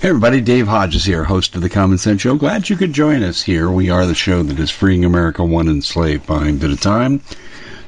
Hey 0.00 0.10
everybody, 0.10 0.40
Dave 0.40 0.68
Hodges 0.68 1.04
here, 1.04 1.24
host 1.24 1.56
of 1.56 1.60
the 1.60 1.68
Common 1.68 1.98
Sense 1.98 2.20
Show. 2.20 2.36
Glad 2.36 2.68
you 2.68 2.76
could 2.76 2.92
join 2.92 3.24
us 3.24 3.42
here. 3.42 3.68
We 3.68 3.90
are 3.90 4.06
the 4.06 4.14
show 4.14 4.44
that 4.44 4.60
is 4.60 4.70
freeing 4.70 5.04
America 5.04 5.44
one 5.44 5.66
enslaved 5.66 6.28
mind 6.28 6.62
at 6.62 6.70
a 6.70 6.76
time. 6.76 7.20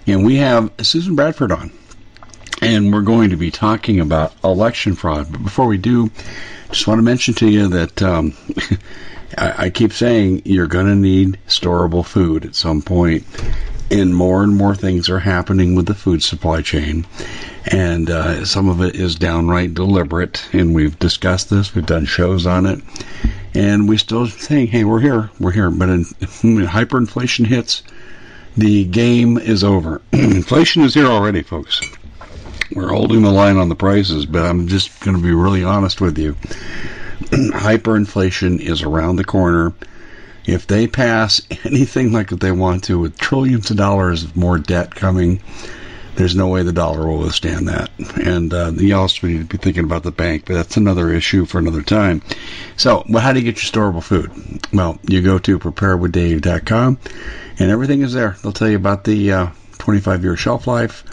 And 0.08 0.26
we 0.26 0.38
have 0.38 0.72
Susan 0.82 1.14
Bradford 1.14 1.52
on. 1.52 1.70
And 2.60 2.92
we're 2.92 3.02
going 3.02 3.30
to 3.30 3.36
be 3.36 3.52
talking 3.52 4.00
about 4.00 4.34
election 4.42 4.96
fraud. 4.96 5.30
But 5.30 5.44
before 5.44 5.68
we 5.68 5.78
do, 5.78 6.10
just 6.70 6.88
want 6.88 6.98
to 6.98 7.02
mention 7.04 7.34
to 7.34 7.48
you 7.48 7.68
that 7.68 8.02
um, 8.02 8.34
I, 9.38 9.66
I 9.66 9.70
keep 9.70 9.92
saying 9.92 10.42
you're 10.44 10.66
going 10.66 10.86
to 10.86 10.96
need 10.96 11.38
storable 11.46 12.04
food 12.04 12.44
at 12.44 12.56
some 12.56 12.82
point 12.82 13.24
and 13.90 14.14
more 14.14 14.42
and 14.42 14.56
more 14.56 14.74
things 14.74 15.08
are 15.08 15.18
happening 15.18 15.74
with 15.74 15.86
the 15.86 15.94
food 15.94 16.22
supply 16.22 16.62
chain 16.62 17.06
and 17.66 18.10
uh, 18.10 18.44
some 18.44 18.68
of 18.68 18.80
it 18.80 18.96
is 18.96 19.16
downright 19.16 19.74
deliberate. 19.74 20.46
And 20.52 20.74
we've 20.74 20.98
discussed 20.98 21.50
this, 21.50 21.74
we've 21.74 21.86
done 21.86 22.04
shows 22.04 22.46
on 22.46 22.66
it, 22.66 22.80
and 23.54 23.88
we 23.88 23.96
still 23.96 24.26
saying, 24.26 24.68
"Hey, 24.68 24.84
we're 24.84 25.00
here, 25.00 25.30
we're 25.38 25.52
here." 25.52 25.70
But 25.70 25.88
in, 25.88 26.04
when 26.42 26.66
hyperinflation 26.66 27.46
hits, 27.46 27.82
the 28.56 28.84
game 28.84 29.38
is 29.38 29.62
over. 29.64 30.00
Inflation 30.12 30.82
is 30.82 30.94
here 30.94 31.06
already, 31.06 31.42
folks. 31.42 31.80
We're 32.72 32.90
holding 32.90 33.22
the 33.22 33.32
line 33.32 33.56
on 33.56 33.68
the 33.68 33.74
prices, 33.74 34.26
but 34.26 34.44
I'm 34.44 34.68
just 34.68 35.00
going 35.00 35.16
to 35.16 35.22
be 35.22 35.32
really 35.32 35.64
honest 35.64 36.00
with 36.00 36.18
you. 36.18 36.34
Hyperinflation 37.30 38.60
is 38.60 38.82
around 38.82 39.16
the 39.16 39.24
corner. 39.24 39.72
If 40.46 40.66
they 40.66 40.86
pass 40.86 41.40
anything 41.64 42.12
like 42.12 42.30
what 42.30 42.40
they 42.40 42.52
want 42.52 42.84
to, 42.84 42.98
with 42.98 43.18
trillions 43.18 43.70
of 43.70 43.76
dollars 43.76 44.24
of 44.24 44.36
more 44.36 44.58
debt 44.58 44.94
coming, 44.94 45.40
there's 46.16 46.34
no 46.34 46.48
way 46.48 46.62
the 46.62 46.72
dollar 46.72 47.06
will 47.06 47.18
withstand 47.18 47.68
that. 47.68 47.90
And 48.22 48.52
uh, 48.52 48.72
you 48.76 48.94
also 48.94 49.26
need 49.26 49.38
to 49.38 49.44
be 49.44 49.56
thinking 49.56 49.84
about 49.84 50.02
the 50.02 50.10
bank, 50.10 50.44
but 50.46 50.54
that's 50.54 50.76
another 50.76 51.10
issue 51.10 51.44
for 51.46 51.58
another 51.58 51.82
time. 51.82 52.22
So, 52.76 53.04
well, 53.08 53.22
how 53.22 53.32
do 53.32 53.40
you 53.40 53.50
get 53.50 53.62
your 53.62 53.70
storable 53.70 54.02
food? 54.02 54.30
Well, 54.72 54.98
you 55.08 55.22
go 55.22 55.38
to 55.38 55.58
preparewithdave.com, 55.58 56.98
and 57.58 57.70
everything 57.70 58.02
is 58.02 58.12
there. 58.12 58.36
They'll 58.42 58.52
tell 58.52 58.68
you 58.68 58.76
about 58.76 59.04
the 59.04 59.32
uh, 59.32 59.46
25 59.78 60.22
year 60.22 60.36
shelf 60.36 60.66
life, 60.66 61.04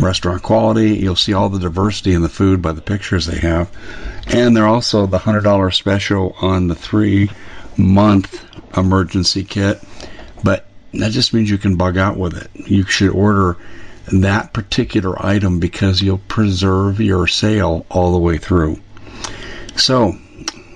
restaurant 0.00 0.42
quality. 0.42 0.94
You'll 0.96 1.16
see 1.16 1.32
all 1.32 1.48
the 1.48 1.58
diversity 1.58 2.12
in 2.12 2.22
the 2.22 2.28
food 2.28 2.60
by 2.60 2.72
the 2.72 2.82
pictures 2.82 3.26
they 3.26 3.38
have. 3.38 3.70
And 4.26 4.56
they're 4.56 4.66
also 4.66 5.06
the 5.06 5.18
$100 5.18 5.74
special 5.74 6.34
on 6.40 6.68
the 6.68 6.74
three 6.74 7.30
month 7.78 8.44
emergency 8.76 9.44
kit. 9.44 9.80
But 10.42 10.66
that 10.94 11.12
just 11.12 11.32
means 11.34 11.50
you 11.50 11.58
can 11.58 11.76
bug 11.76 11.96
out 11.96 12.16
with 12.16 12.36
it. 12.36 12.50
You 12.68 12.84
should 12.84 13.10
order 13.10 13.56
that 14.12 14.52
particular 14.52 15.20
item 15.24 15.60
because 15.60 16.02
you'll 16.02 16.18
preserve 16.18 17.00
your 17.00 17.26
sale 17.26 17.86
all 17.90 18.12
the 18.12 18.18
way 18.18 18.38
through. 18.38 18.80
So, 19.76 20.16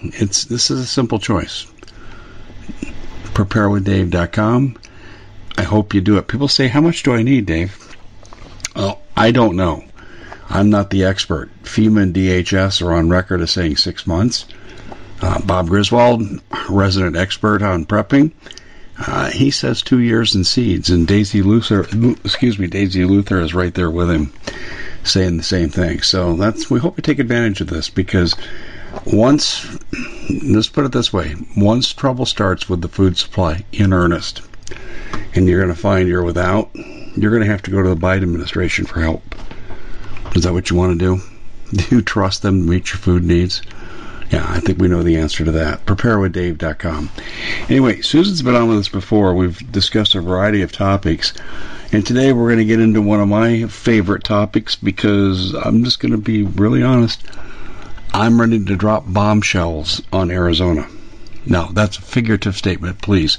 it's 0.03 0.45
this 0.45 0.71
is 0.71 0.81
a 0.81 0.87
simple 0.87 1.19
choice. 1.19 1.67
Preparewithdave.com. 3.33 4.79
I 5.57 5.63
hope 5.63 5.95
you 5.95 6.01
do 6.01 6.19
it. 6.19 6.29
People 6.29 6.49
say, 6.49 6.69
"How 6.69 6.81
much 6.81 7.03
do 7.03 7.13
I 7.13 7.23
need, 7.23 7.47
Dave?" 7.47 7.97
Well, 8.77 9.01
I 9.17 9.31
don't 9.31 9.57
know. 9.57 9.85
I'm 10.49 10.71
not 10.71 10.91
the 10.91 11.05
expert. 11.05 11.51
FEMA 11.65 12.03
and 12.03 12.15
DHS 12.15 12.83
are 12.83 12.93
on 12.93 13.09
record 13.09 13.41
as 13.41 13.51
saying 13.51 13.77
six 13.77 14.07
months. 14.07 14.47
Uh, 15.25 15.41
Bob 15.41 15.71
Griswold, 15.71 16.23
resident 16.69 17.17
expert 17.17 17.63
on 17.63 17.87
prepping, 17.87 18.31
uh, 18.99 19.31
he 19.31 19.51
says 19.51 19.81
two 19.81 20.01
years 20.01 20.35
in 20.35 20.45
seeds, 20.45 20.91
and 20.91 21.09
Daisy 21.09 21.41
Luther, 21.41 21.87
excuse 22.23 22.59
me, 22.59 22.67
Daisy 22.67 23.07
Luther 23.07 23.41
is 23.41 23.55
right 23.55 23.73
there 23.73 23.91
with 23.91 24.11
him, 24.11 24.35
saying 25.03 25.39
the 25.39 25.43
same 25.43 25.71
thing. 25.71 26.03
So 26.03 26.37
that's 26.37 26.69
we 26.69 26.79
hope 26.79 26.99
we 26.99 27.03
take 27.03 27.21
advantage 27.21 27.63
of 27.63 27.69
this 27.69 27.89
because 27.89 28.37
once, 29.07 29.67
let's 30.43 30.69
put 30.69 30.85
it 30.85 30.93
this 30.93 31.11
way: 31.11 31.35
once 31.57 31.95
trouble 31.95 32.27
starts 32.27 32.69
with 32.69 32.83
the 32.83 32.89
food 32.89 33.17
supply 33.17 33.65
in 33.73 33.95
earnest, 33.95 34.43
and 35.35 35.49
you're 35.49 35.63
going 35.63 35.75
to 35.75 35.81
find 35.81 36.07
you're 36.07 36.23
without, 36.23 36.69
you're 37.17 37.31
going 37.31 37.43
to 37.43 37.51
have 37.51 37.63
to 37.63 37.71
go 37.71 37.83
to 37.83 37.89
the 37.89 37.97
Biden 37.97 38.25
administration 38.25 38.85
for 38.85 39.01
help. 39.01 39.23
Is 40.37 40.43
that 40.43 40.53
what 40.53 40.69
you 40.69 40.77
want 40.77 41.01
to 41.01 41.17
do? 41.17 41.23
Do 41.73 41.97
you 41.97 42.03
trust 42.03 42.43
them 42.43 42.61
to 42.61 42.71
meet 42.71 42.91
your 42.91 42.99
food 42.99 43.25
needs? 43.25 43.63
Yeah, 44.31 44.45
I 44.49 44.61
think 44.61 44.79
we 44.79 44.89
know 44.89 45.03
the 45.03 45.17
answer 45.17 45.45
to 45.45 45.53
that. 45.53 45.85
PrepareWithDave.com. 45.87 47.11
Anyway, 47.69 48.01
Susan's 48.01 48.43
been 48.43 48.55
on 48.55 48.69
with 48.69 48.79
us 48.79 48.89
before. 48.89 49.35
We've 49.35 49.71
discussed 49.71 50.15
a 50.15 50.21
variety 50.21 50.63
of 50.63 50.73
topics. 50.73 51.35
And 51.93 52.05
today 52.05 52.33
we're 52.33 52.49
going 52.49 52.59
to 52.59 52.65
get 52.65 52.81
into 52.81 53.01
one 53.01 53.21
of 53.21 53.29
my 53.29 53.67
favorite 53.67 54.25
topics 54.25 54.75
because 54.75 55.55
I'm 55.55 55.85
just 55.85 56.01
going 56.01 56.13
to 56.13 56.19
be 56.19 56.43
really 56.43 56.83
honest. 56.83 57.23
I'm 58.13 58.41
ready 58.41 58.65
to 58.65 58.77
drop 58.77 59.05
bombshells 59.07 60.03
on 60.13 60.31
Arizona. 60.31 60.89
Now, 61.47 61.67
that's 61.67 61.99
a 61.99 62.03
figurative 62.03 62.57
statement, 62.57 63.03
please. 63.03 63.39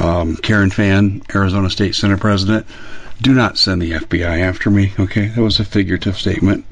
Um, 0.00 0.36
Karen 0.36 0.70
Fann, 0.70 1.22
Arizona 1.34 1.68
State 1.68 1.94
Senate 1.94 2.18
President, 2.18 2.66
do 3.20 3.34
not 3.34 3.58
send 3.58 3.82
the 3.82 3.92
FBI 3.92 4.40
after 4.40 4.70
me, 4.70 4.92
okay? 4.98 5.28
That 5.28 5.42
was 5.42 5.60
a 5.60 5.64
figurative 5.64 6.16
statement. 6.16 6.64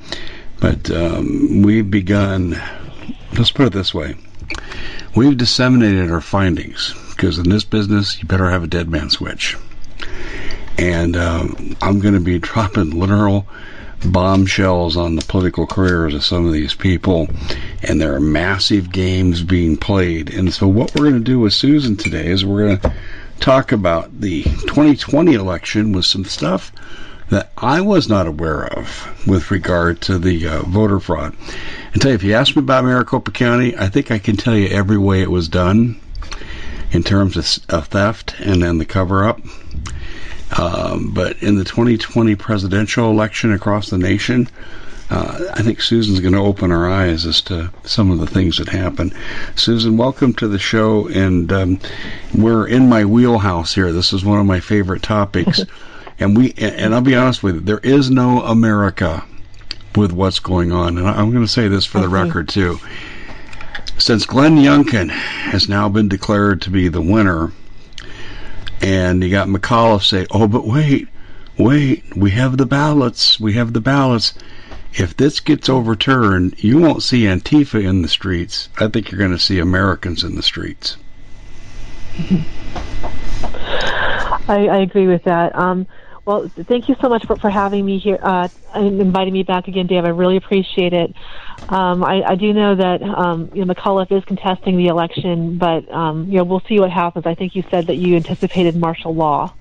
But 0.61 0.91
um, 0.91 1.63
we've 1.63 1.91
begun 1.91 2.61
let's 3.37 3.53
put 3.53 3.67
it 3.67 3.73
this 3.73 3.95
way. 3.95 4.15
We've 5.15 5.37
disseminated 5.37 6.11
our 6.11 6.21
findings 6.21 6.95
because 7.11 7.39
in 7.39 7.49
this 7.49 7.65
business, 7.65 8.21
you 8.21 8.27
better 8.27 8.51
have 8.51 8.65
a 8.65 8.69
dead 8.69 8.89
man 8.89 9.11
switch. 9.11 9.57
And 10.77 11.17
um, 11.17 11.77
I'm 11.81 12.01
going 12.01 12.15
to 12.15 12.21
be 12.21 12.39
dropping 12.41 12.91
literal 12.91 13.47
bombshells 14.05 14.97
on 14.97 15.17
the 15.17 15.25
political 15.25 15.67
careers 15.67 16.15
of 16.15 16.25
some 16.25 16.47
of 16.47 16.53
these 16.53 16.75
people, 16.75 17.29
and 17.83 18.01
there 18.01 18.15
are 18.15 18.21
massive 18.21 18.93
games 18.93 19.43
being 19.43 19.77
played. 19.77 20.33
And 20.35 20.53
so, 20.53 20.67
what 20.67 20.95
we're 20.95 21.11
going 21.11 21.15
to 21.15 21.21
do 21.21 21.41
with 21.41 21.55
Susan 21.55 21.97
today 21.97 22.27
is 22.27 22.45
we're 22.45 22.67
going 22.67 22.79
to 22.81 22.93
talk 23.41 23.73
about 23.73 24.21
the 24.21 24.43
2020 24.43 25.35
election 25.35 25.93
with 25.93 26.05
some 26.05 26.25
stuff 26.25 26.73
that 27.31 27.51
I 27.57 27.81
was 27.81 28.09
not 28.09 28.27
aware 28.27 28.67
of 28.67 29.27
with 29.27 29.51
regard 29.51 30.01
to 30.03 30.19
the 30.19 30.47
uh, 30.47 30.63
voter 30.63 31.01
fraud. 31.01 31.35
And 31.93 32.03
tell 32.03 32.11
you, 32.11 32.17
if 32.17 32.23
you 32.23 32.35
ask 32.35 32.55
me 32.55 32.61
about 32.61 32.85
Maricopa 32.85 33.31
County, 33.31 33.77
I 33.77 33.89
think 33.89 34.11
I 34.11 34.19
can 34.19 34.37
tell 34.37 34.57
you 34.57 34.69
every 34.69 34.99
way 34.99 35.23
it 35.23 35.31
was 35.31 35.49
done 35.49 36.01
in 36.93 37.03
terms 37.03 37.37
of, 37.37 37.75
of 37.75 37.87
theft 37.89 38.37
and 38.41 38.63
then 38.63 38.79
the 38.79 38.85
cover 38.85 39.25
up. 39.25 39.41
Um, 40.57 41.13
but 41.13 41.43
in 41.43 41.57
the 41.57 41.65
2020 41.65 42.37
presidential 42.37 43.11
election 43.11 43.53
across 43.53 43.91
the 43.91 43.99
nation, 43.99 44.49
uh, 45.11 45.53
I 45.53 45.63
think 45.63 45.81
Susan's 45.81 46.21
going 46.21 46.35
to 46.35 46.41
open 46.41 46.73
our 46.73 46.89
eyes 46.91 47.27
as 47.27 47.43
to 47.43 47.71
some 47.85 48.11
of 48.11 48.19
the 48.19 48.27
things 48.27 48.59
that 48.59 48.69
happened. 48.69 49.15
Susan, 49.55 49.97
welcome 49.97 50.33
to 50.35 50.49
the 50.49 50.59
show, 50.59 51.09
and 51.09 51.53
um, 51.53 51.81
we're 52.35 52.67
in 52.67 52.89
my 52.89 53.05
wheelhouse 53.05 53.75
here. 53.75 53.93
This 53.93 54.13
is 54.13 54.25
one 54.25 54.41
of 54.41 54.47
my 54.47 54.61
favorite 54.61 55.03
topics, 55.03 55.61
and 56.19 56.37
we 56.37 56.55
and 56.59 56.95
I'll 56.95 57.01
be 57.01 57.15
honest 57.15 57.43
with 57.43 57.57
you, 57.57 57.61
there 57.61 57.79
is 57.79 58.11
no 58.11 58.43
America 58.43 59.25
with 59.97 60.13
what's 60.13 60.41
going 60.41 60.73
on, 60.73 60.99
and 60.99 61.07
I'm 61.07 61.31
going 61.31 61.45
to 61.45 61.49
say 61.49 61.69
this 61.69 61.85
for 61.85 62.01
the 62.01 62.09
record 62.09 62.49
too. 62.49 62.79
Since 63.99 64.27
Glenn 64.27 64.57
Youngkin 64.57 65.11
has 65.11 65.69
now 65.69 65.89
been 65.89 66.09
declared 66.09 66.63
to 66.63 66.71
be 66.71 66.89
the 66.89 67.01
winner 67.01 67.53
and 68.85 69.23
you 69.23 69.31
got 69.31 69.49
McAuliffe 69.49 70.05
say, 70.05 70.27
"Oh, 70.31 70.47
but 70.47 70.67
wait, 70.67 71.09
wait, 71.57 72.05
we 72.15 72.31
have 72.33 72.59
the 72.59 72.67
ballots. 72.67 73.41
We 73.41 73.55
have 73.55 73.73
the 73.73 73.81
ballots." 73.81 74.35
If 74.97 75.17
this 75.17 75.41
gets 75.41 75.69
overturned, 75.69 76.63
you 76.63 76.79
won't 76.79 77.03
see 77.03 77.23
Antifa 77.23 77.83
in 77.83 78.03
the 78.03 78.09
streets. 78.09 78.69
I 78.79 78.87
think 78.89 79.11
you're 79.11 79.19
going 79.19 79.33
to 79.33 79.39
see 79.39 79.59
Americans 79.59 80.23
in 80.23 80.37
the 80.37 80.43
streets. 80.43 80.97
I, 84.47 84.69
I 84.69 84.77
agree 84.77 85.09
with 85.09 85.25
that. 85.25 85.57
Um, 85.59 85.89
well, 86.27 86.51
thank 86.69 86.89
you 86.89 86.97
so 87.01 87.09
much 87.09 87.27
for, 87.27 87.37
for 87.37 87.51
having 87.51 87.85
me 87.85 87.99
here 87.99 88.19
uh, 88.23 88.49
and 88.75 89.01
inviting 89.01 89.33
me 89.33 89.43
back 89.43 89.69
again, 89.69 89.87
Dave. 89.87 90.05
I 90.05 90.09
really 90.09 90.37
appreciate 90.37 90.93
it. 90.93 91.15
Um, 91.69 92.05
I, 92.05 92.23
I 92.23 92.35
do 92.35 92.53
know 92.53 92.75
that 92.75 93.03
um, 93.03 93.51
you 93.55 93.65
know, 93.65 93.73
McAuliffe 93.73 94.13
is 94.13 94.25
contesting 94.25 94.77
the 94.77 94.87
election, 94.89 95.59
but 95.59 95.91
um, 95.91 96.27
you 96.29 96.39
know 96.39 96.45
we'll 96.45 96.63
see 96.69 96.79
what 96.81 96.91
happens. 96.91 97.27
I 97.27 97.35
think 97.35 97.55
you 97.55 97.65
said 97.71 97.87
that 97.87 97.97
you 97.97 98.17
anticipated 98.17 98.77
martial 98.77 99.15
law. 99.15 99.55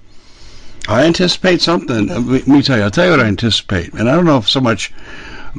I 0.88 1.06
anticipate 1.06 1.62
something. 1.62 2.08
Let 2.08 2.48
me 2.48 2.62
tell 2.62 2.78
you. 2.78 2.84
I'll 2.84 2.92
tell 2.92 3.06
you 3.06 3.12
what 3.12 3.22
I 3.22 3.28
anticipate, 3.28 3.94
and 3.94 4.10
I 4.10 4.16
don't 4.16 4.26
know 4.26 4.38
if 4.38 4.50
so 4.50 4.60
much 4.60 4.92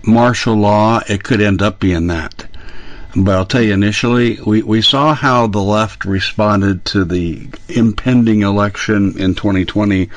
martial 0.07 0.55
law. 0.55 1.01
It 1.09 1.23
could 1.23 1.41
end 1.41 1.63
up 1.63 1.81
being 1.81 2.09
that. 2.09 2.47
But 3.17 3.37
I'll 3.37 3.47
tell 3.47 3.63
you, 3.63 3.73
initially, 3.73 4.41
we, 4.45 4.63
we 4.63 4.83
saw 4.83 5.15
how 5.15 5.47
the 5.47 5.63
left 5.63 6.05
responded 6.05 6.85
to 6.87 7.05
the 7.05 7.49
impending 7.69 8.43
election 8.43 9.19
in 9.19 9.35
2020 9.35 10.11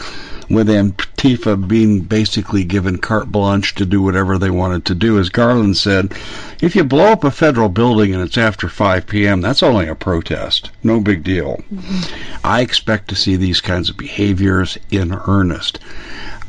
with 0.49 0.67
Antifa 0.67 1.67
being 1.67 2.01
basically 2.01 2.63
given 2.63 2.97
carte 2.97 3.31
blanche 3.31 3.75
to 3.75 3.85
do 3.85 4.01
whatever 4.01 4.37
they 4.37 4.49
wanted 4.49 4.85
to 4.85 4.95
do. 4.95 5.19
As 5.19 5.29
Garland 5.29 5.77
said, 5.77 6.13
if 6.61 6.75
you 6.75 6.83
blow 6.83 7.11
up 7.11 7.23
a 7.23 7.31
federal 7.31 7.69
building 7.69 8.13
and 8.13 8.23
it's 8.23 8.37
after 8.37 8.69
5 8.69 9.05
p.m., 9.05 9.41
that's 9.41 9.61
only 9.61 9.87
a 9.87 9.95
protest. 9.95 10.71
No 10.83 10.99
big 10.99 11.23
deal. 11.23 11.57
Mm-hmm. 11.71 12.45
I 12.45 12.61
expect 12.61 13.09
to 13.09 13.15
see 13.15 13.35
these 13.35 13.61
kinds 13.61 13.89
of 13.89 13.97
behaviors 13.97 14.77
in 14.89 15.13
earnest. 15.13 15.79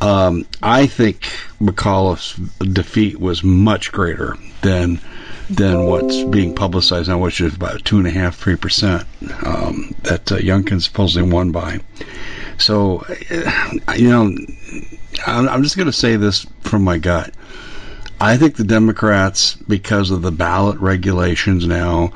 Um, 0.00 0.46
I 0.62 0.86
think 0.86 1.22
McAuliffe's 1.60 2.34
defeat 2.72 3.18
was 3.18 3.42
much 3.42 3.90
greater 3.90 4.36
than 4.62 5.00
than 5.50 5.86
what's 5.86 6.22
being 6.24 6.54
publicized 6.54 7.08
now, 7.08 7.18
which 7.18 7.40
is 7.40 7.54
about 7.54 7.84
two 7.84 7.98
and 7.98 8.06
a 8.06 8.10
half, 8.10 8.36
three 8.36 8.56
percent 8.56 9.04
um, 9.44 9.94
that 10.02 10.30
uh, 10.30 10.36
Youngkin 10.36 10.80
supposedly 10.82 11.30
won 11.30 11.52
by. 11.52 11.80
So, 12.58 13.04
uh, 13.30 13.92
you 13.96 14.08
know, 14.08 14.34
I'm 15.26 15.62
just 15.62 15.76
going 15.76 15.86
to 15.86 15.92
say 15.92 16.16
this 16.16 16.46
from 16.60 16.84
my 16.84 16.98
gut. 16.98 17.32
I 18.20 18.36
think 18.36 18.56
the 18.56 18.64
Democrats, 18.64 19.54
because 19.54 20.10
of 20.10 20.22
the 20.22 20.32
ballot 20.32 20.78
regulations 20.80 21.66
now, 21.66 22.12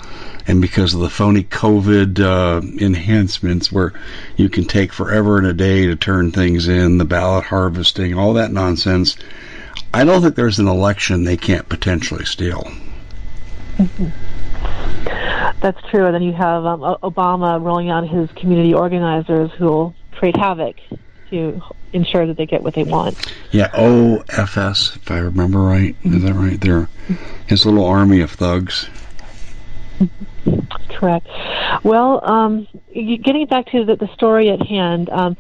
and 0.49 0.61
because 0.61 0.94
of 0.94 1.00
the 1.00 1.08
phony 1.08 1.44
COVID 1.44 2.19
uh, 2.19 2.61
enhancements, 2.84 3.70
where 3.70 3.93
you 4.37 4.49
can 4.49 4.64
take 4.64 4.93
forever 4.93 5.38
and 5.38 5.46
a 5.46 5.52
day 5.52 5.87
to 5.87 5.94
turn 5.94 6.32
things 6.32 6.67
in, 6.67 6.99
the 6.99 7.05
ballot 7.05 7.44
harvesting, 7.44 8.14
all 8.14 8.32
that 8.32 8.50
nonsense, 8.50 9.17
I 9.94 10.05
don't 10.05 10.23
think 10.23 10.34
there's 10.34 10.58
an 10.58 10.67
election 10.67 11.23
they 11.23 11.37
can't 11.37 11.69
potentially 11.69 12.25
steal. 12.25 12.69
That's 15.61 15.81
true. 15.90 16.06
And 16.06 16.14
then 16.14 16.23
you 16.23 16.32
have 16.32 16.64
um, 16.67 16.81
Obama 16.81 17.62
rolling 17.62 17.90
out 17.90 18.08
his 18.08 18.31
community 18.32 18.75
organizers 18.75 19.50
who 19.52 19.67
will 19.67 19.94
create 20.12 20.37
havoc 20.37 20.76
to 21.31 21.62
ensure 21.93 22.26
that 22.26 22.37
they 22.37 22.46
get 22.46 22.62
what 22.62 22.75
they 22.75 22.84
want. 22.84 23.17
Yeah, 23.50 23.69
OFS, 23.69 24.96
if 24.96 25.11
I 25.11 25.19
remember 25.19 25.61
right. 25.61 25.94
Mm-hmm. 26.00 26.17
Is 26.17 26.23
that 26.23 26.34
right? 26.34 26.61
They're 26.61 26.88
his 27.46 27.64
little 27.64 27.84
army 27.84 28.20
of 28.20 28.32
thugs. 28.32 28.88
Correct. 30.88 31.26
Well, 31.84 32.20
um, 32.29 32.67
getting 32.93 33.46
back 33.46 33.67
to 33.73 33.84
the, 33.84 33.96
the 33.96 34.08
story 34.14 34.50
at 34.50 34.61
hand, 34.67 35.11
um, 35.11 35.37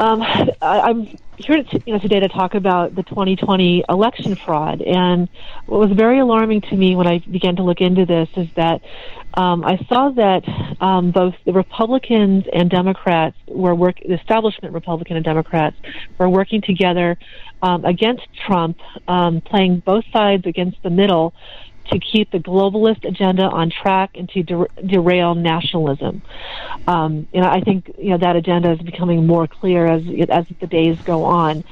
um, 0.00 0.22
I, 0.62 0.90
am 0.90 1.06
here 1.36 1.62
to, 1.62 1.82
you 1.84 1.92
know, 1.92 1.98
today 1.98 2.20
to 2.20 2.28
talk 2.28 2.54
about 2.54 2.94
the 2.94 3.02
2020 3.02 3.84
election 3.86 4.34
fraud. 4.34 4.80
And 4.80 5.28
what 5.66 5.78
was 5.78 5.92
very 5.92 6.18
alarming 6.18 6.62
to 6.62 6.76
me 6.76 6.96
when 6.96 7.06
I 7.06 7.18
began 7.18 7.56
to 7.56 7.62
look 7.62 7.82
into 7.82 8.06
this 8.06 8.28
is 8.34 8.48
that 8.56 8.80
um, 9.34 9.62
I 9.62 9.76
saw 9.88 10.10
that 10.10 10.42
um, 10.80 11.10
both 11.10 11.34
the 11.44 11.52
Republicans 11.52 12.46
and 12.50 12.70
Democrats 12.70 13.36
were 13.46 13.74
work, 13.74 14.00
the 14.00 14.14
establishment 14.14 14.72
Republican 14.72 15.16
and 15.16 15.24
Democrats 15.24 15.76
were 16.16 16.30
working 16.30 16.62
together 16.62 17.18
um, 17.62 17.84
against 17.84 18.26
Trump, 18.46 18.78
um, 19.06 19.42
playing 19.42 19.80
both 19.80 20.04
sides 20.12 20.46
against 20.46 20.82
the 20.82 20.90
middle 20.90 21.34
to 21.90 21.98
keep 21.98 22.30
the 22.30 22.38
globalist 22.38 23.06
agenda 23.06 23.44
on 23.44 23.70
track 23.70 24.10
and 24.14 24.28
to 24.30 24.42
der- 24.42 24.68
derail 24.86 25.34
nationalism. 25.34 26.22
Um, 26.86 27.28
you 27.32 27.40
know, 27.40 27.48
I 27.48 27.60
think 27.60 27.90
you 27.98 28.10
know 28.10 28.18
that 28.18 28.36
agenda 28.36 28.72
is 28.72 28.78
becoming 28.80 29.26
more 29.26 29.46
clear 29.46 29.86
as 29.86 30.02
as 30.28 30.44
the 30.60 30.66
days 30.66 30.96
go 31.04 31.24
on. 31.24 31.64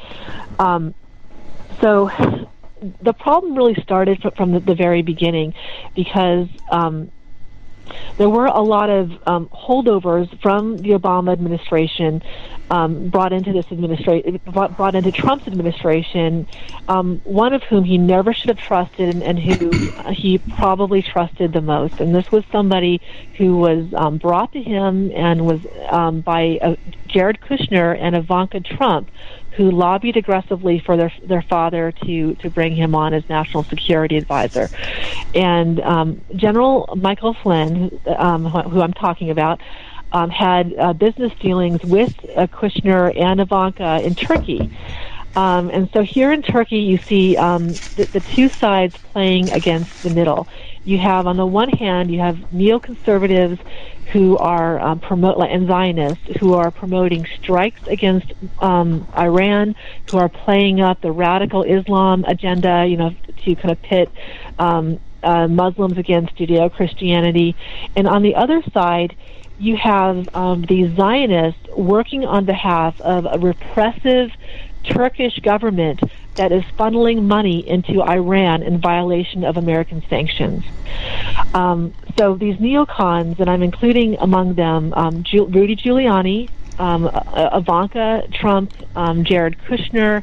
Um, 0.59 0.95
so 1.83 2.11
the 3.03 3.13
problem 3.13 3.57
really 3.57 3.77
started 3.83 4.23
from 4.37 4.53
the, 4.53 4.61
the 4.61 4.75
very 4.75 5.03
beginning 5.03 5.55
because 5.95 6.47
um, 6.71 7.11
there 8.17 8.29
were 8.29 8.47
a 8.47 8.61
lot 8.61 8.91
of 8.91 9.11
um, 9.27 9.49
holdovers 9.49 10.29
from 10.41 10.77
the 10.83 10.91
Obama 10.91 11.33
administration 11.33 12.23
um, 12.71 13.09
brought 13.09 13.33
into 13.33 13.53
this 13.53 13.67
administration, 13.71 14.41
brought 14.47 14.95
into 14.95 15.11
Trump's 15.13 15.47
administration. 15.47 16.47
Um, 16.89 17.21
one 17.25 17.53
of 17.55 17.63
whom 17.63 17.85
he 17.85 17.99
never 17.99 18.33
should 18.33 18.49
have 18.49 18.59
trusted, 18.59 19.09
and, 19.09 19.23
and 19.23 19.39
who 19.39 19.91
he 20.13 20.39
probably 20.39 21.03
trusted 21.03 21.53
the 21.53 21.61
most. 21.61 22.01
And 22.01 22.15
this 22.15 22.31
was 22.31 22.45
somebody 22.53 23.01
who 23.37 23.57
was 23.57 23.93
um, 23.95 24.19
brought 24.19 24.53
to 24.53 24.63
him 24.63 25.11
and 25.15 25.47
was 25.47 25.61
um, 25.91 26.21
by 26.21 26.59
uh, 26.63 26.77
Jared 27.07 27.41
Kushner 27.41 27.97
and 27.99 28.15
Ivanka 28.15 28.61
Trump, 28.61 29.11
who 29.59 29.73
lobbied 29.73 30.17
aggressively 30.17 30.81
for 30.87 30.97
their 30.97 31.13
their 31.27 31.45
father 31.51 31.93
to 32.07 32.35
to 32.37 32.49
bring 32.49 32.75
him 32.75 32.95
on 32.95 33.13
as 33.13 33.25
national 33.29 33.65
security 33.65 34.17
advisor. 34.17 34.71
And 35.35 35.81
um, 35.81 36.23
General 36.37 36.89
Michael 36.97 37.37
Flynn, 37.43 37.91
um, 38.17 38.47
who 38.47 38.81
I'm 38.81 38.95
talking 38.95 39.31
about, 39.31 39.61
um, 40.13 40.31
had 40.31 40.73
uh, 40.79 40.93
business 40.93 41.33
dealings 41.41 41.81
with 41.85 42.13
uh, 42.37 42.47
Kushner 42.47 43.13
and 43.21 43.41
Ivanka 43.41 44.01
in 44.03 44.15
Turkey. 44.15 44.71
Um, 45.35 45.71
and 45.71 45.89
so 45.93 46.03
here 46.03 46.33
in 46.33 46.43
Turkey, 46.43 46.79
you 46.79 46.99
see 47.09 47.37
um, 47.37 47.81
the, 47.97 48.09
the 48.13 48.23
two 48.35 48.49
sides 48.61 48.95
playing 49.13 49.51
against 49.51 49.91
the 50.03 50.11
middle. 50.11 50.49
You 50.85 50.99
have, 50.99 51.27
on 51.27 51.37
the 51.37 51.47
one 51.47 51.69
hand, 51.69 52.11
you 52.11 52.21
have 52.21 52.37
neoconservatives 52.53 53.59
who 54.13 54.39
are 54.39 54.81
um, 54.81 55.01
promote 55.01 55.39
and 55.39 55.67
Zionists 55.67 56.25
who 56.41 56.55
are 56.55 56.71
promoting 56.71 57.27
strikes 57.41 57.81
against 57.87 58.33
um, 58.61 59.07
Iran, 59.17 59.75
who 60.11 60.19
are 60.19 60.29
playing 60.29 60.81
up 60.81 61.01
the 61.01 61.13
radical 61.13 61.63
Islam 61.63 62.25
agenda, 62.25 62.87
you 62.87 62.97
know, 62.97 63.15
to 63.45 63.55
kind 63.55 63.71
of 63.71 63.83
pit 63.83 64.11
um, 64.59 64.99
uh, 65.23 65.47
Muslims 65.47 65.99
against 65.99 66.35
Judeo 66.37 66.73
Christianity, 66.73 67.55
and 67.97 68.09
on 68.09 68.23
the 68.23 68.35
other 68.35 68.63
side, 68.73 69.15
you 69.59 69.77
have 69.77 70.35
um, 70.35 70.63
these 70.63 70.95
Zionists 70.97 71.61
working 71.77 72.25
on 72.25 72.45
behalf 72.45 73.01
of 73.01 73.27
a 73.31 73.39
repressive 73.39 74.31
Turkish 74.85 75.39
government 75.41 76.01
that 76.37 76.53
is 76.53 76.63
funneling 76.79 77.23
money 77.25 77.69
into 77.69 78.01
Iran 78.01 78.63
in 78.63 78.81
violation 78.81 79.45
of 79.45 79.57
American 79.57 80.03
sanctions. 80.09 80.65
Um, 81.53 81.93
so 82.19 82.35
these 82.35 82.57
neocons, 82.57 83.39
and 83.39 83.49
I'm 83.49 83.63
including 83.63 84.17
among 84.21 84.55
them 84.55 84.93
um, 84.95 85.23
Ju- 85.23 85.47
Rudy 85.47 85.77
Giuliani, 85.77 86.51
um, 86.79 87.09
Ivanka 87.55 88.23
Trump, 88.33 88.71
um, 88.97 89.25
Jared 89.25 89.57
Kushner, 89.69 90.23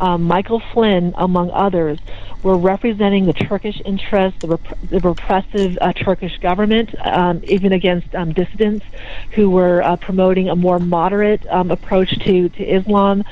um, 0.00 0.22
Michael 0.22 0.62
Flynn, 0.72 1.14
among 1.18 1.50
others, 1.50 1.98
were 2.42 2.58
representing 2.58 3.26
the 3.26 3.32
Turkish 3.32 3.80
interests, 3.84 4.38
the, 4.42 4.48
rep- 4.48 4.78
the 4.90 5.00
repressive 5.00 5.78
uh, 5.80 5.92
Turkish 5.92 6.36
government, 6.38 6.90
um, 7.06 7.40
even 7.46 7.72
against 7.72 8.12
um, 8.14 8.32
dissidents 8.32 8.84
who 9.34 9.50
were 9.50 9.82
uh, 9.82 9.96
promoting 9.96 10.48
a 10.48 10.56
more 10.56 10.78
moderate 10.78 11.44
um, 11.50 11.70
approach 11.70 12.10
to, 12.20 12.48
to 12.50 12.62
Islam. 12.64 13.22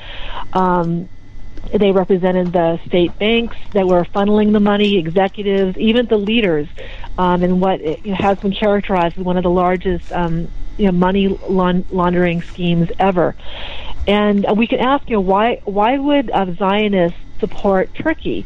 They 1.71 1.91
represented 1.91 2.53
the 2.53 2.79
state 2.87 3.17
banks 3.17 3.55
that 3.73 3.87
were 3.87 4.05
funneling 4.05 4.53
the 4.53 4.59
money, 4.59 4.97
executives, 4.97 5.77
even 5.77 6.05
the 6.07 6.17
leaders, 6.17 6.67
um, 7.17 7.43
in 7.43 7.59
what 7.59 7.81
has 7.81 8.37
been 8.39 8.53
characterized 8.53 9.17
as 9.17 9.23
one 9.23 9.37
of 9.37 9.43
the 9.43 9.49
largest 9.49 10.03
um, 10.11 10.51
you 10.77 10.85
know, 10.85 10.91
money 10.91 11.27
laundering 11.49 12.43
schemes 12.53 12.89
ever. 12.99 13.35
And 14.07 14.45
we 14.57 14.67
can 14.67 14.79
ask, 14.79 15.09
you 15.09 15.15
know, 15.17 15.21
why 15.21 15.61
why 15.65 15.97
would 15.97 16.29
uh, 16.31 16.53
Zionists 16.57 17.19
support 17.39 17.93
Turkey? 17.95 18.45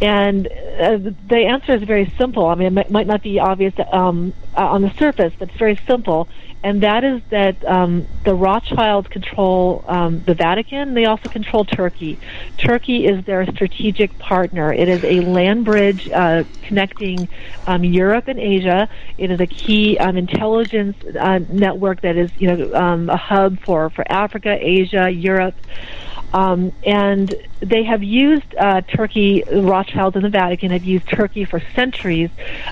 And 0.00 0.46
uh, 0.46 0.98
the 1.28 1.46
answer 1.46 1.74
is 1.74 1.82
very 1.82 2.12
simple. 2.16 2.46
I 2.46 2.54
mean, 2.54 2.78
it 2.78 2.90
might 2.90 3.06
not 3.06 3.22
be 3.22 3.38
obvious 3.38 3.74
um, 3.92 4.32
uh, 4.56 4.66
on 4.66 4.82
the 4.82 4.90
surface, 4.94 5.34
but 5.38 5.50
it's 5.50 5.58
very 5.58 5.78
simple. 5.86 6.28
And 6.62 6.82
that 6.82 7.04
is 7.04 7.22
that 7.30 7.64
um, 7.66 8.06
the 8.24 8.34
Rothschilds 8.34 9.08
control 9.08 9.82
um, 9.86 10.22
the 10.24 10.34
Vatican. 10.34 10.94
They 10.94 11.06
also 11.06 11.28
control 11.28 11.64
Turkey. 11.64 12.18
Turkey 12.58 13.06
is 13.06 13.24
their 13.24 13.46
strategic 13.46 14.18
partner. 14.18 14.72
It 14.72 14.88
is 14.88 15.02
a 15.04 15.20
land 15.20 15.64
bridge 15.64 16.08
uh, 16.10 16.44
connecting 16.62 17.28
um, 17.66 17.82
Europe 17.84 18.28
and 18.28 18.38
Asia. 18.38 18.88
It 19.16 19.30
is 19.30 19.40
a 19.40 19.46
key 19.46 19.96
um, 19.98 20.16
intelligence 20.18 20.96
uh, 21.18 21.40
network 21.48 22.02
that 22.02 22.16
is, 22.16 22.30
you 22.38 22.54
know, 22.54 22.74
um, 22.74 23.08
a 23.08 23.16
hub 23.16 23.58
for, 23.60 23.88
for 23.90 24.04
Africa, 24.10 24.56
Asia, 24.60 25.10
Europe. 25.10 25.54
Um, 26.32 26.72
and 26.84 27.34
they 27.60 27.82
have 27.84 28.02
used 28.02 28.54
uh, 28.58 28.80
Turkey, 28.82 29.42
Rothschilds 29.52 30.16
and 30.16 30.24
the 30.24 30.30
Vatican 30.30 30.70
have 30.70 30.84
used 30.84 31.08
Turkey 31.08 31.44
for 31.44 31.60
centuries 31.74 32.30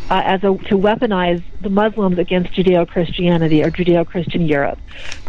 uh, 0.09 0.23
as 0.25 0.41
a, 0.45 0.57
to 0.69 0.77
weaponize 0.77 1.45
the 1.61 1.69
Muslims 1.69 2.19
against 2.19 2.53
Judeo-Christianity 2.53 3.63
or 3.63 3.71
Judeo-Christian 3.71 4.43
Europe. 4.47 4.79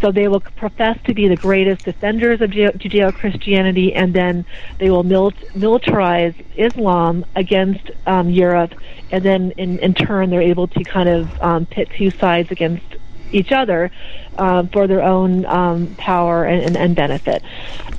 So 0.02 0.12
they 0.12 0.28
will 0.28 0.40
profess 0.40 0.98
to 1.06 1.14
be 1.14 1.28
the 1.28 1.36
greatest 1.36 1.84
defenders 1.84 2.40
of 2.42 2.52
Judeo-Christianity, 2.52 3.94
and 3.96 4.14
then 4.14 4.46
they 4.80 4.90
will 4.90 5.04
mil- 5.04 5.34
militarize 5.56 6.36
Islam 6.56 7.26
against 7.36 7.92
um, 8.06 8.30
Europe, 8.30 8.74
and 9.12 9.26
then 9.26 9.52
in, 9.58 9.80
in 9.80 9.94
turn 9.94 10.30
they're 10.30 10.42
able 10.42 10.68
to 10.68 10.84
kind 10.84 11.10
of 11.10 11.30
um, 11.42 11.66
pit 11.66 11.90
two 11.98 12.12
sides 12.12 12.50
against 12.52 12.86
each 13.32 13.52
other 13.52 13.92
uh, 14.38 14.64
for 14.74 14.88
their 14.88 15.02
own 15.02 15.46
um, 15.46 15.96
power 15.98 16.46
and, 16.46 16.64
and, 16.64 16.78
and 16.78 16.96
benefit. 16.96 17.44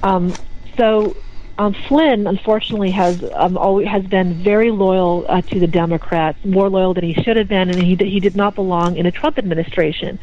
Um, 0.03 0.37
so 0.77 1.17
um, 1.61 1.75
Flynn, 1.89 2.27
unfortunately, 2.27 2.91
has 2.93 3.23
um, 3.35 3.59
always, 3.59 3.87
has 3.87 4.03
been 4.07 4.43
very 4.43 4.71
loyal 4.71 5.27
uh, 5.29 5.43
to 5.43 5.61
the 5.61 5.67
Democrats, 5.67 6.43
more 6.43 6.71
loyal 6.71 6.95
than 6.95 7.05
he 7.05 7.13
should 7.13 7.37
have 7.37 7.49
been, 7.49 7.69
and 7.69 7.79
he 7.79 7.97
he 7.97 8.19
did 8.19 8.35
not 8.35 8.55
belong 8.55 8.97
in 8.97 9.05
a 9.05 9.13
Trump 9.13 9.37
administration. 9.37 10.19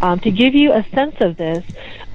Um, 0.00 0.20
to 0.20 0.30
give 0.30 0.54
you 0.54 0.72
a 0.72 0.86
sense 0.94 1.16
of 1.20 1.36
this, 1.36 1.64